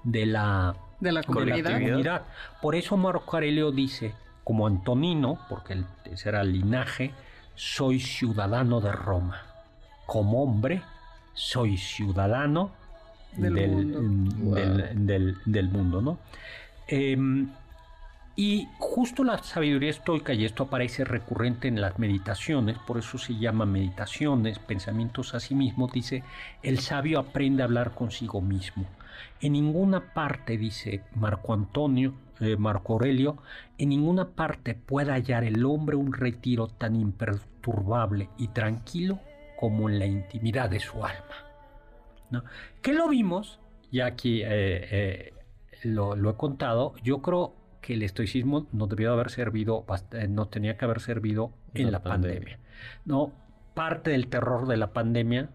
de 0.05 0.27
la, 0.27 0.77
De 1.01 1.13
la 1.13 1.21
de 1.21 1.63
la 1.63 1.81
comunidad. 1.81 2.23
Por 2.63 2.75
eso 2.75 2.97
Marco 2.97 3.37
Aurelio 3.37 3.71
dice, 3.71 4.15
como 4.47 4.69
Antonino, 4.69 5.41
porque 5.49 5.73
él- 5.73 5.87
ese 6.05 6.29
era 6.29 6.43
el 6.43 6.53
linaje, 6.53 7.11
soy 7.57 7.99
ciudadano 7.99 8.81
de 8.81 8.93
Roma. 8.93 9.43
Como 10.07 10.41
hombre, 10.45 10.83
soy 11.35 11.77
ciudadano 11.77 12.71
Del 13.33 13.55
del, 13.55 13.71
mundo. 13.71 13.99
mm, 14.03 14.55
del- 14.55 15.07
del- 15.07 15.37
del 15.47 15.69
mundo, 15.69 16.01
¿no? 16.01 16.19
Em, 16.87 17.49
y 18.37 18.69
justo 18.79 19.25
la 19.25 19.39
sabiduría 19.39 19.91
estoica, 19.91 20.33
y 20.33 20.45
esto 20.45 20.63
aparece 20.63 21.05
recurrente 21.05 21.67
en 21.67 21.81
las 21.81 21.99
meditaciones, 21.99 22.79
por 22.79 22.99
eso 22.99 23.19
se 23.19 23.35
llama 23.35 23.67
meditaciones, 23.67 24.61
pensamientos 24.61 25.35
a 25.35 25.41
sí 25.41 25.57
mismo, 25.57 25.89
dice, 25.93 26.23
el 26.63 26.79
sabio 26.79 27.19
aprende 27.19 27.63
a 27.63 27.65
hablar 27.65 27.95
consigo 27.95 28.41
mismo. 28.41 28.85
En 29.41 29.53
ninguna 29.53 30.13
parte, 30.15 30.57
dice 30.57 31.03
Marco 31.15 31.53
Antonio, 31.55 32.15
eh, 32.41 32.57
Marco 32.57 32.95
Aurelio, 32.95 33.39
en 33.79 33.89
ninguna 33.91 34.29
parte 34.31 34.75
puede 34.75 35.13
hallar 35.13 35.45
el 35.45 35.65
hombre 35.65 35.97
un 35.97 36.13
retiro 36.13 36.69
tan 36.69 36.97
imperturbable 36.97 38.29
y 38.39 38.49
tranquilo 38.49 39.21
como 39.59 39.89
en 39.89 39.99
la 39.99 40.07
intimidad 40.07 40.69
de 40.71 40.81
su 40.81 41.05
alma. 41.05 41.35
¿no? 42.31 42.45
Que 42.83 42.93
lo 42.93 43.09
vimos, 43.09 43.59
ya 43.91 44.07
aquí 44.07 44.43
eh, 44.43 44.47
eh, 44.49 45.35
lo, 45.85 46.15
lo 46.17 46.31
he 46.31 46.35
contado, 46.35 46.95
yo 47.03 47.23
creo 47.23 47.55
que 47.81 47.95
el 47.95 48.03
estoicismo 48.03 48.67
no 48.73 48.87
debió 48.87 49.13
haber 49.13 49.31
servido, 49.31 49.87
no 50.29 50.49
tenía 50.49 50.77
que 50.77 50.85
haber 50.85 51.01
servido 51.01 51.53
en 51.73 51.87
La 51.87 51.93
la 51.93 52.03
pandemia. 52.03 52.35
pandemia. 52.39 52.59
No, 53.05 53.33
parte 53.75 54.11
del 54.11 54.27
terror 54.27 54.67
de 54.67 54.77
la 54.77 54.93
pandemia, 54.93 55.51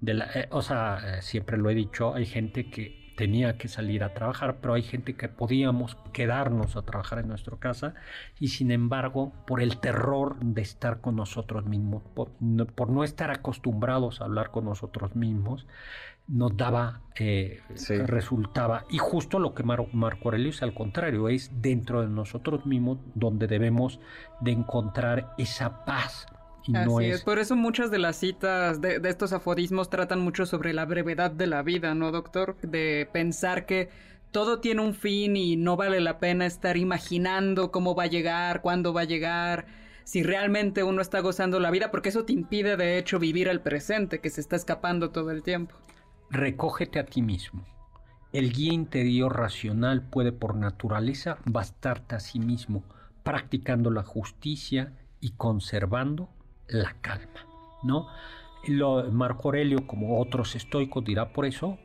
de 0.00 0.14
la, 0.14 0.26
eh, 0.34 0.48
o 0.50 0.62
sea, 0.62 1.18
eh, 1.18 1.22
siempre 1.22 1.56
lo 1.56 1.70
he 1.70 1.74
dicho, 1.74 2.14
hay 2.14 2.26
gente 2.26 2.70
que 2.70 3.02
tenía 3.16 3.56
que 3.56 3.68
salir 3.68 4.02
a 4.02 4.12
trabajar, 4.12 4.56
pero 4.60 4.74
hay 4.74 4.82
gente 4.82 5.14
que 5.14 5.28
podíamos 5.28 5.96
quedarnos 6.12 6.74
a 6.76 6.82
trabajar 6.82 7.20
en 7.20 7.28
nuestra 7.28 7.56
casa 7.58 7.94
y 8.40 8.48
sin 8.48 8.72
embargo, 8.72 9.32
por 9.46 9.62
el 9.62 9.78
terror 9.78 10.36
de 10.40 10.62
estar 10.62 11.00
con 11.00 11.14
nosotros 11.14 11.64
mismos, 11.64 12.02
por 12.14 12.32
no, 12.40 12.66
por 12.66 12.90
no 12.90 13.04
estar 13.04 13.30
acostumbrados 13.30 14.20
a 14.20 14.24
hablar 14.24 14.50
con 14.50 14.64
nosotros 14.64 15.14
mismos, 15.14 15.66
nos 16.26 16.56
daba, 16.56 17.02
eh, 17.16 17.60
Sí. 17.74 17.94
resultaba, 17.98 18.84
y 18.90 18.98
justo 18.98 19.38
lo 19.38 19.54
que 19.54 19.62
Mar- 19.62 19.86
Marco 19.92 20.24
Aurelio 20.30 20.48
es 20.48 20.62
al 20.62 20.74
contrario, 20.74 21.28
es 21.28 21.50
dentro 21.62 22.00
de 22.00 22.08
nosotros 22.08 22.66
mismos 22.66 22.98
donde 23.14 23.46
debemos 23.46 24.00
de 24.40 24.50
encontrar 24.52 25.34
esa 25.38 25.84
paz. 25.84 26.26
Y 26.66 26.76
Así 26.76 26.88
no 26.88 27.00
es. 27.00 27.16
es, 27.16 27.22
por 27.22 27.38
eso 27.38 27.56
muchas 27.56 27.90
de 27.90 27.98
las 27.98 28.16
citas 28.16 28.80
de, 28.80 28.98
de 28.98 29.08
estos 29.10 29.32
aforismos 29.32 29.90
tratan 29.90 30.20
mucho 30.20 30.46
sobre 30.46 30.72
la 30.72 30.86
brevedad 30.86 31.30
de 31.30 31.46
la 31.46 31.62
vida, 31.62 31.94
¿no, 31.94 32.10
doctor? 32.10 32.56
De 32.62 33.08
pensar 33.12 33.66
que 33.66 33.90
todo 34.32 34.60
tiene 34.60 34.80
un 34.80 34.94
fin 34.94 35.36
y 35.36 35.56
no 35.56 35.76
vale 35.76 36.00
la 36.00 36.18
pena 36.18 36.46
estar 36.46 36.76
imaginando 36.76 37.70
cómo 37.70 37.94
va 37.94 38.04
a 38.04 38.06
llegar, 38.08 38.62
cuándo 38.62 38.92
va 38.92 39.02
a 39.02 39.04
llegar, 39.04 39.66
si 40.04 40.22
realmente 40.22 40.82
uno 40.82 41.00
está 41.02 41.20
gozando 41.20 41.60
la 41.60 41.70
vida, 41.70 41.90
porque 41.90 42.08
eso 42.10 42.24
te 42.24 42.32
impide 42.32 42.76
de 42.76 42.98
hecho 42.98 43.18
vivir 43.18 43.48
el 43.48 43.60
presente, 43.60 44.20
que 44.20 44.30
se 44.30 44.40
está 44.40 44.56
escapando 44.56 45.10
todo 45.10 45.30
el 45.30 45.42
tiempo. 45.42 45.76
recógete 46.30 46.98
a 46.98 47.06
ti 47.06 47.22
mismo. 47.22 47.64
El 48.32 48.52
guía 48.52 48.72
interior 48.72 49.36
racional 49.36 50.02
puede 50.02 50.32
por 50.32 50.56
naturaleza 50.56 51.38
bastarte 51.44 52.16
a 52.16 52.20
sí 52.20 52.40
mismo, 52.40 52.82
practicando 53.22 53.90
la 53.90 54.02
justicia 54.02 54.92
y 55.20 55.30
conservando 55.32 56.28
la 56.68 56.94
calma, 57.00 57.46
¿no? 57.82 58.08
Lo- 58.66 59.10
Marco 59.12 59.48
Aurelio, 59.48 59.86
como 59.86 60.20
otros 60.20 60.54
estoicos, 60.56 61.04
dirá 61.04 61.32
por 61.32 61.44
eso 61.46 61.78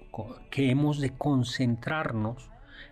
que 0.50 0.70
hemos 0.72 1.00
de 1.00 1.18
concentrarnos 1.18 2.50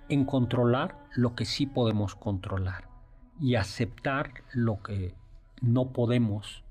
en 0.10 0.26
controlar 0.26 0.98
lo 1.16 1.36
que 1.36 1.46
sí 1.46 1.66
podemos 1.66 2.16
controlar 2.16 2.88
y 3.40 3.56
aceptar 3.56 4.32
lo 4.54 4.82
que 4.82 5.16
no 5.62 5.92
podemos 5.92 6.64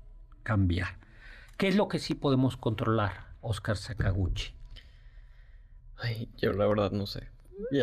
cambiar. 0.43 0.97
¿Qué 1.57 1.67
es 1.67 1.75
lo 1.75 1.87
que 1.87 1.99
sí 1.99 2.13
podemos 2.13 2.55
controlar, 2.57 3.27
Oscar 3.41 3.77
Sakaguchi? 3.77 4.53
Ay, 5.97 6.29
yo 6.37 6.53
la 6.53 6.67
verdad 6.67 6.91
no 6.91 7.05
sé. 7.07 7.27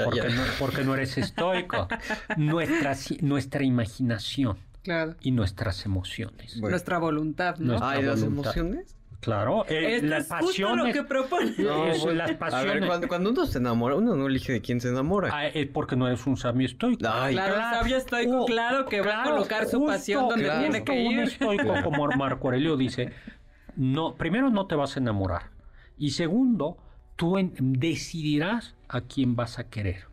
Porque. 0.04 0.28
No, 0.28 0.42
porque 0.60 0.84
no 0.84 0.94
eres 0.94 1.18
estoico. 1.18 1.88
nuestra, 2.36 2.94
nuestra 3.22 3.64
imaginación 3.64 4.58
Claro. 4.84 5.16
y 5.22 5.32
nuestras 5.32 5.84
emociones. 5.86 6.60
Bueno. 6.60 6.70
Nuestra 6.74 6.98
voluntad, 6.98 7.56
¿no? 7.58 7.66
Nuestra- 7.72 7.90
Ay, 7.90 8.02
las 8.04 8.20
voluntad. 8.20 8.52
emociones. 8.56 8.96
Claro, 9.20 9.64
eh, 9.70 9.94
Esto 9.96 10.06
las 10.08 10.24
es 10.24 10.28
justo 10.28 10.46
pasiones. 10.46 10.86
lo 10.86 10.92
que 10.92 11.02
propone. 11.08 11.54
No, 11.56 11.86
es 11.86 12.02
pues, 12.04 12.14
las 12.14 12.26
A 12.26 12.30
ver, 12.32 12.38
pasiones. 12.38 12.86
cuando, 12.86 13.08
cuando 13.08 13.30
uno 13.30 13.46
se 13.46 13.56
enamora, 13.56 13.94
uno 13.94 14.14
no 14.14 14.26
elige 14.26 14.52
de 14.52 14.60
quién 14.60 14.82
se 14.82 14.90
enamora. 14.90 15.30
Ah, 15.32 15.46
es 15.46 15.66
porque 15.68 15.96
no 15.96 16.06
eres 16.06 16.26
un 16.26 16.36
sabio 16.36 16.66
estoico. 16.66 17.08
Ay, 17.10 17.32
Claro, 17.34 17.54
el 17.54 17.60
sabio 17.62 17.96
estoico, 17.96 18.42
Oh, 18.42 18.44
claro 18.44 18.84
que 18.84 19.00
va 19.00 19.22
a 19.22 19.30
colocar 19.30 19.66
su 19.66 19.86
pasión 19.86 20.28
donde 20.28 20.44
claro. 20.44 20.60
tiene 20.60 20.84
que 20.84 20.92
justo 20.92 21.08
Un 21.08 21.14
ir. 21.14 21.20
estoico 21.20 21.74
como 21.82 22.06
Marco 22.08 22.48
Aurelio 22.48 22.76
dice, 22.76 23.12
no, 23.76 24.14
primero 24.14 24.50
no 24.50 24.66
te 24.66 24.74
vas 24.74 24.96
a 24.96 25.00
enamorar 25.00 25.44
y 25.96 26.10
segundo, 26.10 26.76
tú 27.16 27.38
en- 27.38 27.54
decidirás 27.58 28.74
a 28.88 29.00
quién 29.00 29.36
vas 29.36 29.58
a 29.58 29.70
querer. 29.70 30.04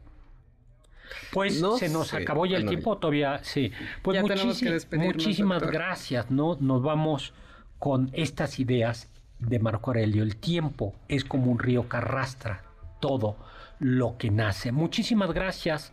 Pues 1.32 1.62
No 1.62 1.78
se 1.78 1.90
nos 1.90 2.10
sé. 2.10 2.18
acabó 2.18 2.46
ya 2.46 2.58
el 2.58 2.64
Bueno, 2.64 2.70
tiempo, 2.70 2.98
todavía 2.98 3.40
sí. 3.44 3.72
Pues 4.02 4.16
Ya 4.16 4.24
que 4.24 4.98
muchísimas 4.98 5.62
doctor. 5.62 5.74
gracias, 5.74 6.32
¿no? 6.32 6.58
Nos 6.60 6.82
vamos 6.82 7.34
con 7.80 8.10
estas 8.14 8.60
ideas 8.60 9.10
de 9.40 9.60
Marco 9.60 9.92
Aurelio. 9.92 10.24
El 10.24 10.36
tiempo 10.38 10.94
es 11.08 11.24
como 11.26 11.52
un 11.52 11.60
río 11.60 11.90
que 11.90 11.98
arrastra 11.98 12.64
todo 13.00 13.36
lo 13.80 14.18
que 14.18 14.30
nace. 14.30 14.72
Muchísimas 14.72 15.34
gracias 15.34 15.92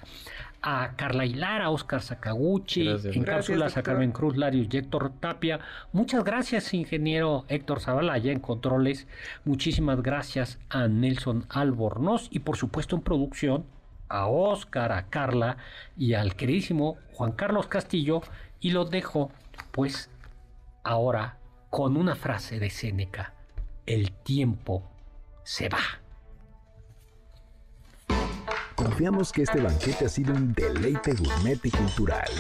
a 0.61 0.95
Carla 0.97 1.25
Hilara, 1.25 1.66
a 1.66 1.71
Oscar 1.71 2.03
Sakaguchi, 2.03 2.85
Gracias. 2.85 3.16
en 3.16 3.23
Gracias, 3.23 3.47
cápsulas 3.47 3.77
a. 3.79 3.83
Carmen 3.83 4.12
Cruz 4.12 4.37
Larios 4.37 4.66
y 4.71 4.77
Héctor 4.77 5.12
Tapia. 5.21 5.61
Muchas 5.93 6.25
gracias, 6.25 6.75
ingeniero 6.75 7.45
Héctor 7.49 7.81
Zabalaya, 7.81 8.33
en 8.33 8.41
controles. 8.41 9.07
Muchísimas 9.45 10.03
gracias 10.03 10.59
a 10.69 10.89
Nelson 10.89 11.47
Albornoz 11.49 12.27
y, 12.31 12.41
por 12.41 12.57
supuesto, 12.57 12.97
en 12.97 13.03
producción 13.03 13.64
a 14.09 14.26
Oscar, 14.26 14.92
a 14.92 15.06
Carla 15.09 15.56
y 15.96 16.14
al 16.14 16.36
queridísimo 16.36 16.96
Juan 17.14 17.32
Carlos 17.32 17.66
Castillo. 17.66 18.22
Y 18.61 18.70
los 18.70 18.90
dejo, 18.90 19.30
pues, 19.70 20.11
ahora 20.82 21.38
con 21.70 21.96
una 21.96 22.16
frase 22.16 22.59
de 22.59 22.70
Séneca: 22.70 23.34
El 23.86 24.12
tiempo 24.12 24.82
se 25.44 25.68
va. 25.68 25.78
Confiamos 28.74 29.32
que 29.32 29.42
este 29.42 29.61
banquete 29.61 30.06
ha 30.06 30.09
sido 30.09 30.32
un 30.32 30.52
deleite 30.52 31.12
gourmet 31.14 31.59
y 31.64 31.70
cultural. 31.70 32.30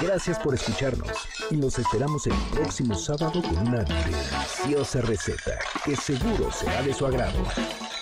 Gracias 0.00 0.40
por 0.40 0.52
escucharnos 0.54 1.28
y 1.52 1.56
los 1.56 1.78
esperamos 1.78 2.26
el 2.26 2.34
próximo 2.52 2.96
sábado 2.96 3.40
con 3.40 3.68
una 3.68 3.84
deliciosa 3.84 5.02
receta 5.02 5.56
que 5.84 5.94
seguro 5.94 6.50
será 6.50 6.82
de 6.82 6.92
su 6.92 7.06
agrado. 7.06 7.44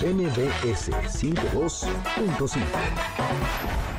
MBS 0.03 0.91
52.5 1.07 3.92